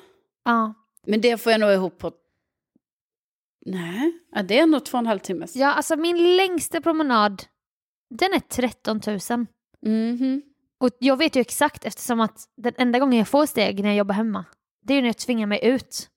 Ja. 0.45 0.73
Men 1.07 1.21
det 1.21 1.37
får 1.37 1.51
jag 1.51 1.61
nog 1.61 1.71
ihop 1.71 1.97
på, 1.97 2.11
nej, 3.65 4.11
ja, 4.31 4.43
det 4.43 4.59
är 4.59 4.63
ändå 4.63 4.79
två 4.79 4.97
och 4.97 4.99
en 4.99 5.05
halv 5.07 5.19
timme. 5.19 5.47
Ja, 5.53 5.73
alltså 5.73 5.95
min 5.95 6.35
längsta 6.35 6.81
promenad, 6.81 7.43
den 8.09 8.33
är 8.33 8.39
13 8.39 9.01
000. 9.29 9.45
Mhm. 9.81 10.41
Och 10.77 10.89
jag 10.99 11.17
vet 11.17 11.35
ju 11.35 11.41
exakt 11.41 11.85
eftersom 11.85 12.19
att 12.19 12.49
den 12.57 12.73
enda 12.77 12.99
gången 12.99 13.19
jag 13.19 13.27
får 13.27 13.45
steg 13.45 13.83
när 13.83 13.89
jag 13.89 13.97
jobbar 13.97 14.15
hemma, 14.15 14.45
det 14.81 14.93
är 14.93 14.95
ju 14.95 15.01
när 15.01 15.09
jag 15.09 15.17
tvingar 15.17 15.47
mig 15.47 15.59
ut. 15.65 16.09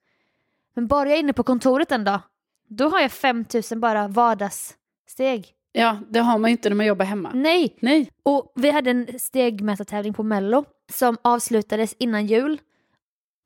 Men 0.74 0.86
bara 0.86 1.08
jag 1.08 1.16
är 1.16 1.20
inne 1.20 1.32
på 1.32 1.42
kontoret 1.42 1.92
en 1.92 2.04
dag, 2.04 2.20
då 2.68 2.88
har 2.88 3.00
jag 3.00 3.12
5 3.12 3.44
000 3.70 3.80
bara 3.80 4.08
vardagssteg. 4.08 5.54
Ja, 5.72 5.98
det 6.08 6.18
har 6.18 6.38
man 6.38 6.50
ju 6.50 6.52
inte 6.52 6.68
när 6.68 6.76
man 6.76 6.86
jobbar 6.86 7.04
hemma. 7.04 7.30
Nej! 7.34 7.76
Nej. 7.80 8.10
Och 8.22 8.52
vi 8.54 8.70
hade 8.70 8.90
en 8.90 9.18
stegmätartävling 9.18 10.14
på 10.14 10.22
Mello 10.22 10.64
som 10.92 11.16
avslutades 11.22 11.94
innan 11.98 12.26
jul. 12.26 12.60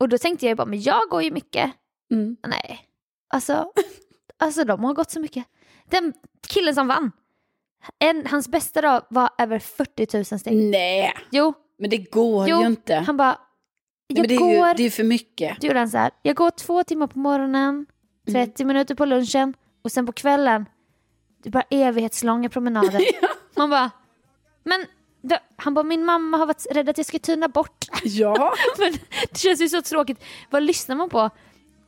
Och 0.01 0.09
då 0.09 0.19
tänkte 0.19 0.47
jag 0.47 0.57
bara, 0.57 0.67
men 0.67 0.83
jag 0.83 1.09
går 1.11 1.23
ju 1.23 1.31
mycket. 1.31 1.73
Mm. 2.11 2.37
Nej, 2.47 2.81
alltså, 3.33 3.73
alltså 4.39 4.65
de 4.65 4.85
har 4.85 4.95
gått 4.95 5.11
så 5.11 5.21
mycket. 5.21 5.45
Den 5.91 6.13
killen 6.49 6.75
som 6.75 6.89
vann, 6.89 7.13
en, 7.99 8.27
hans 8.27 8.49
bästa 8.49 8.81
dag 8.81 9.03
var 9.11 9.31
över 9.39 9.59
40 9.59 10.17
000 10.17 10.25
steg. 10.41 10.55
Nej, 10.71 11.15
Jo, 11.31 11.53
men 11.79 11.91
det 11.91 11.99
går 11.99 12.49
Jo, 12.49 12.61
ju 12.61 12.67
inte. 12.67 12.95
han 12.95 13.17
bara, 13.17 13.29
Nej, 13.29 13.39
jag 14.07 14.19
men 14.19 14.29
det, 14.29 14.35
är 14.35 14.39
går, 14.39 14.51
ju, 14.69 14.75
det 14.75 14.83
är 14.83 14.85
ju 14.85 14.91
för 14.91 15.05
mycket. 15.05 15.61
då 15.61 15.67
gjorde 15.67 15.79
han 15.79 15.91
så 15.91 15.99
här, 15.99 16.11
jag 16.23 16.37
går 16.37 16.51
två 16.51 16.85
timmar 16.85 17.07
på 17.07 17.19
morgonen, 17.19 17.87
30 18.33 18.65
minuter 18.65 18.95
på 18.95 19.05
lunchen 19.05 19.55
och 19.83 19.93
sen 19.93 20.07
på 20.07 20.13
kvällen, 20.13 20.67
det 21.43 21.49
är 21.49 21.51
bara 21.53 21.65
evighetslånga 21.71 22.49
promenader. 22.49 23.01
Man 23.57 23.71
bara, 23.71 23.91
men 24.65 24.87
då, 25.23 25.37
han 25.57 25.75
bara, 25.75 25.83
min 25.83 26.05
mamma 26.05 26.37
har 26.37 26.47
varit 26.47 26.67
rädd 26.71 26.89
att 26.89 26.97
jag 26.99 27.07
ska 27.07 27.19
tyna 27.19 27.49
bort. 27.49 27.87
Ja. 28.05 28.55
men 28.79 28.93
det 29.33 29.39
känns 29.39 29.61
ju 29.61 29.69
så 29.69 29.83
tråkigt. 29.83 30.25
Vad 30.51 30.63
lyssnar 30.63 30.97
man 30.97 31.09
på? 31.09 31.31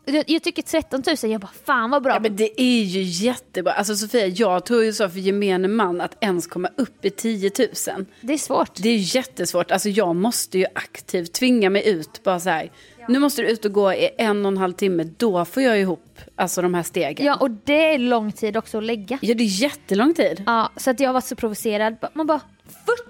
Jag, 0.04 0.24
jag 0.26 0.42
tycker 0.42 0.62
13 0.62 1.02
000, 1.22 1.32
jag 1.32 1.40
bara, 1.40 1.50
fan 1.66 1.90
vad 1.90 2.02
bra. 2.02 2.12
Ja 2.12 2.20
men 2.20 2.36
det 2.36 2.60
är 2.60 2.82
ju 2.82 3.02
jättebra. 3.02 3.72
Alltså 3.72 3.96
Sofia, 3.96 4.26
jag 4.26 4.66
tror 4.66 4.84
ju 4.84 4.92
så 4.92 5.08
för 5.08 5.18
gemene 5.18 5.68
man 5.68 6.00
att 6.00 6.16
ens 6.20 6.46
komma 6.46 6.68
upp 6.76 7.04
i 7.04 7.10
10 7.10 7.50
000. 7.58 8.06
Det 8.20 8.32
är 8.32 8.38
svårt. 8.38 8.82
Det 8.82 8.88
är 8.88 9.16
jättesvårt. 9.16 9.70
Alltså 9.70 9.88
jag 9.88 10.16
måste 10.16 10.58
ju 10.58 10.66
aktivt 10.74 11.32
tvinga 11.32 11.70
mig 11.70 11.88
ut. 11.88 12.20
Bara 12.24 12.40
så 12.40 12.50
här. 12.50 12.70
Nu 13.08 13.18
måste 13.18 13.42
du 13.42 13.48
ut 13.48 13.64
och 13.64 13.72
gå 13.72 13.92
i 13.92 14.10
en 14.18 14.46
och 14.46 14.52
en 14.52 14.58
halv 14.58 14.72
timme. 14.72 15.04
Då 15.16 15.44
får 15.44 15.62
jag 15.62 15.80
ihop 15.80 16.20
alltså 16.36 16.62
de 16.62 16.74
här 16.74 16.82
stegen. 16.82 17.26
Ja, 17.26 17.36
och 17.36 17.50
det 17.50 17.94
är 17.94 17.98
lång 17.98 18.32
tid 18.32 18.56
också 18.56 18.78
att 18.78 18.84
lägga. 18.84 19.18
Ja, 19.22 19.34
det 19.34 19.44
är 19.44 19.62
jättelång 19.62 20.14
tid. 20.14 20.42
Ja, 20.46 20.70
så 20.76 20.90
att 20.90 21.00
jag 21.00 21.12
varit 21.12 21.24
så 21.24 21.36
provocerad. 21.36 21.96
Man 22.14 22.26
bara, 22.26 22.40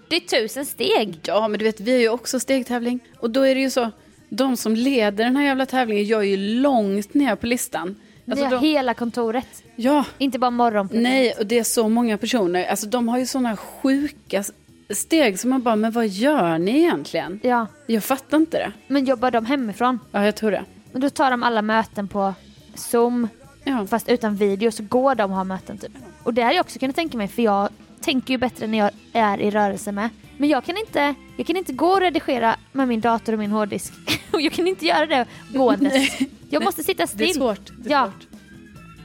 40 0.09 0.59
000 0.59 0.67
steg! 0.67 1.19
Ja, 1.23 1.49
men 1.49 1.59
du 1.59 1.65
vet, 1.65 1.81
vi 1.81 1.93
har 1.93 1.99
ju 1.99 2.09
också 2.09 2.41
stegtävling. 2.41 3.01
Och 3.19 3.31
då 3.31 3.43
är 3.47 3.55
det 3.55 3.61
ju 3.61 3.71
så, 3.71 3.91
de 4.37 4.57
som 4.57 4.75
leder 4.75 5.25
den 5.25 5.37
här 5.37 5.44
jävla 5.44 5.66
tävlingen 5.66 6.05
gör 6.05 6.23
ju 6.23 6.37
långt 6.37 7.14
ner 7.14 7.37
på 7.37 7.47
listan. 7.47 7.97
Alltså, 8.31 8.44
det 8.44 8.57
är 8.57 8.61
de, 8.61 8.66
hela 8.66 8.94
kontoret. 8.94 9.62
ja, 9.77 10.05
Inte 10.18 10.38
bara 10.38 10.51
morgonprogrammet. 10.51 11.11
nej, 11.11 11.33
och 11.38 11.47
det 11.47 11.59
är 11.59 11.64
så 11.64 11.88
många 11.88 12.18
personer. 12.18 12.64
Alltså 12.66 12.87
de 12.87 13.09
har 13.09 13.18
ju 13.18 13.27
sådana 13.27 13.57
sjuka 13.57 14.44
steg 14.90 15.38
som 15.40 15.51
man 15.51 15.62
bara, 15.62 15.77
men 15.77 15.92
vad 15.92 16.09
gör 16.09 16.59
ni 16.59 16.79
egentligen? 16.79 17.40
Ja, 17.42 17.66
Jag 17.87 18.05
fattar 18.05 18.37
inte 18.37 18.59
det. 18.59 18.73
men 18.88 19.05
jobbar 19.05 19.31
de 19.31 19.47
hemifrån? 19.47 19.99
Ja, 20.12 20.25
jag 20.25 20.35
tror 20.37 20.51
det. 20.51 20.64
Men 20.92 21.01
då 21.01 21.11
tar 21.11 21.31
de 21.31 21.42
alla 21.42 21.62
möten 21.62 22.09
på 22.09 22.35
Zoom, 22.75 23.29
Ja, 23.66 23.87
fast 23.87 24.09
utan 24.09 24.37
video, 24.37 24.70
så 24.70 24.83
går 24.83 25.14
de 25.14 25.31
och 25.31 25.37
har 25.37 25.44
möten 25.44 25.79
typ. 25.79 25.92
Och 26.23 26.35
det 26.35 26.42
hade 26.42 26.55
jag 26.55 26.64
också 26.64 26.79
kunnat 26.79 26.97
tänka 26.97 27.16
mig, 27.18 27.29
för 27.29 27.42
jag 27.42 27.68
tänker 28.01 28.35
ju 28.35 28.38
bättre 28.38 28.66
när 28.66 28.79
jag 28.79 28.90
är 29.12 29.40
i 29.40 29.51
rörelse 29.51 29.92
med. 29.92 30.09
Men 30.38 30.49
jag 30.49 30.64
kan 30.64 30.77
inte, 30.77 31.14
jag 31.37 31.47
kan 31.47 31.57
inte 31.57 31.73
gå 31.73 31.87
och 31.87 32.01
redigera 32.01 32.57
med 32.73 32.88
min 32.88 33.01
dator 33.01 33.33
och 33.33 33.38
min 33.38 33.51
hårddisk. 33.51 33.92
jag 34.33 34.53
kan 34.53 34.66
inte 34.66 34.87
göra 34.87 35.07
det 35.07 35.27
gåendes. 35.55 36.18
Jag 36.51 36.64
måste 36.64 36.83
sitta 36.83 36.97
det 36.99 37.03
är 37.03 37.07
still. 37.29 37.35
svårt. 37.35 37.70
Det 37.79 37.88
är 37.88 37.92
Ja. 37.92 38.05
svårt. 38.05 38.27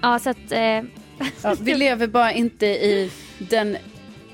Ja, 0.02 0.20
så 0.20 0.30
att... 0.30 0.52
Eh, 0.52 0.82
Ja, 1.44 1.56
vi 1.62 1.74
lever 1.76 2.08
bara 2.08 2.34
inte 2.34 2.66
i 2.66 3.12
den, 3.38 3.78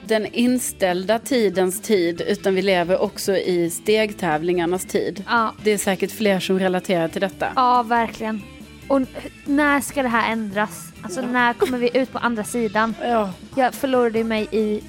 den 0.05 0.25
inställda 0.25 1.19
tidens 1.19 1.81
tid, 1.81 2.21
utan 2.27 2.55
vi 2.55 2.61
lever 2.61 3.01
också 3.01 3.37
i 3.37 3.69
stegtävlingarnas 3.69 4.85
tid. 4.85 5.23
ja, 5.27 5.53
Det 5.63 5.71
är 5.71 5.77
säkert 5.77 6.11
fler 6.11 6.39
som 6.39 6.59
relaterar 6.59 7.07
till 7.07 7.21
detta. 7.21 7.47
ja, 7.55 7.83
verkligen. 7.83 8.41
Och 8.87 9.01
när 9.45 9.81
ska 9.81 10.03
det 10.03 10.09
här 10.09 10.31
ändras? 10.31 10.87
Alltså 11.01 11.21
när 11.21 11.53
kommer 11.53 11.77
vi 11.77 11.97
ut 11.97 12.11
på 12.11 12.17
andra 12.17 12.43
sidan? 12.43 12.95
Ja. 13.01 13.33
Jag 13.55 13.73
förlorade 13.73 14.23
mig 14.23 14.47
i 14.51 14.81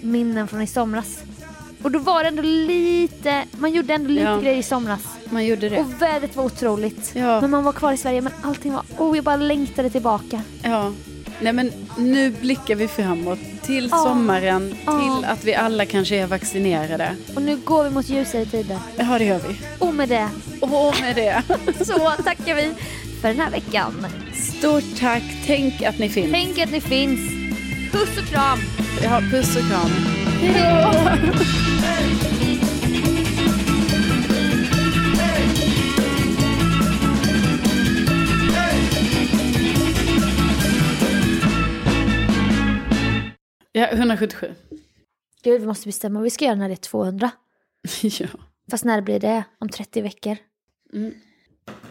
minnen 0.00 0.48
från 0.48 0.62
i 0.62 0.66
somras. 0.66 1.22
Och 1.82 1.90
då 1.90 1.98
var 1.98 2.22
det 2.22 2.28
ändå 2.28 2.42
lite, 2.42 3.44
man 3.58 3.72
gjorde 3.72 3.94
ändå 3.94 4.08
lite 4.10 4.22
Ja. 4.24 4.36
grejer 4.40 4.58
i 4.58 4.62
somras. 4.62 5.00
Man 5.30 5.46
gjorde 5.46 5.68
det. 5.68 5.78
Och 5.80 6.02
vädret 6.02 6.36
var 6.36 6.44
otroligt. 6.44 7.10
Ja. 7.14 7.40
Men 7.40 7.50
man 7.50 7.64
var 7.64 7.72
kvar 7.72 7.92
i 7.92 7.96
Sverige 7.96 8.20
men 8.20 8.32
allting 8.42 8.72
var, 8.72 8.82
oh 8.98 9.16
jag 9.16 9.24
bara 9.24 9.36
längtade 9.36 9.90
tillbaka. 9.90 10.42
Ja. 10.62 10.92
Nej 11.40 11.52
men 11.52 11.72
nu 11.98 12.30
blickar 12.30 12.74
vi 12.74 12.88
framåt 12.88 13.38
till 13.62 13.88
Ja. 13.90 13.96
sommaren, 13.96 14.74
Ja. 14.86 15.00
till 15.00 15.24
att 15.30 15.44
vi 15.44 15.54
alla 15.54 15.86
kanske 15.86 16.16
är 16.16 16.26
vaccinerade. 16.26 17.16
Och 17.34 17.42
nu 17.42 17.56
går 17.56 17.84
vi 17.84 17.90
mot 17.90 18.08
ljusare 18.08 18.44
tider. 18.46 18.78
Ja 18.96 19.18
det 19.18 19.24
gör 19.24 19.40
vi. 19.48 19.56
Och 19.78 19.94
med 19.94 20.08
det 20.08 20.28
Och 20.60 20.94
med 21.00 21.16
det, 21.16 21.42
så 21.84 22.10
tackar 22.24 22.54
vi 22.54 22.70
för 23.20 23.28
den 23.28 23.40
här 23.40 23.50
veckan. 23.50 24.06
stort 24.34 24.84
tack. 25.00 25.22
Tänk 25.46 25.82
att 25.82 25.98
ni 25.98 26.08
finns. 26.08 26.32
Tänk 26.32 26.58
att 26.58 26.70
ni 26.72 26.80
finns. 26.80 27.20
Puss 27.92 28.18
och 28.18 28.24
kram. 28.28 28.58
Ja, 29.02 29.20
puss 29.30 29.56
och 29.56 29.62
kram. 29.70 29.90
Ja, 43.72 43.88
177. 43.92 44.54
Gud 45.42 45.60
vi 45.60 45.66
måste 45.66 45.88
bestämma 45.88 46.18
vad 46.18 46.24
vi 46.24 46.30
ska 46.30 46.44
göra 46.44 46.54
när 46.54 46.68
det 46.68 46.74
är 46.74 46.76
200. 46.76 47.30
ja. 48.02 48.26
Fast 48.70 48.84
när 48.84 49.00
blir 49.00 49.20
det? 49.20 49.44
Om 49.58 49.68
30 49.68 50.02
veckor? 50.02 50.36
Mm. 50.92 51.14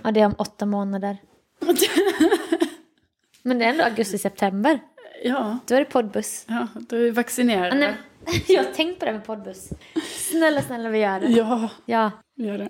Ja 0.04 0.12
det 0.12 0.20
är 0.20 0.26
om 0.26 0.36
åtta 0.38 0.66
månader. 0.66 1.18
Men 3.44 3.60
det 3.60 3.66
är 3.66 3.70
ändå 3.70 3.84
augusti-september. 3.84 4.80
ja, 5.24 5.58
Då 5.68 5.76
är 5.76 5.80
det 5.80 5.86
poddbuss. 5.86 6.46
ja, 6.48 6.68
då 6.76 6.96
är 6.96 7.00
vi 7.00 7.12
vaccinerade. 7.12 7.76
Nej, 7.76 7.94
jag 8.48 8.64
har 8.64 8.72
tänkt 8.72 9.00
på 9.00 9.06
det 9.06 9.12
med 9.14 9.24
poddbuss. 9.26 9.70
Snälla, 10.32 10.62
snälla 10.62 10.90
vi 10.90 11.00
gör 11.00 11.20
det. 11.20 11.28
Ja, 11.28 11.70
Ja. 11.86 12.12
vi 12.36 12.48
gör 12.48 12.58
det. 12.58 12.70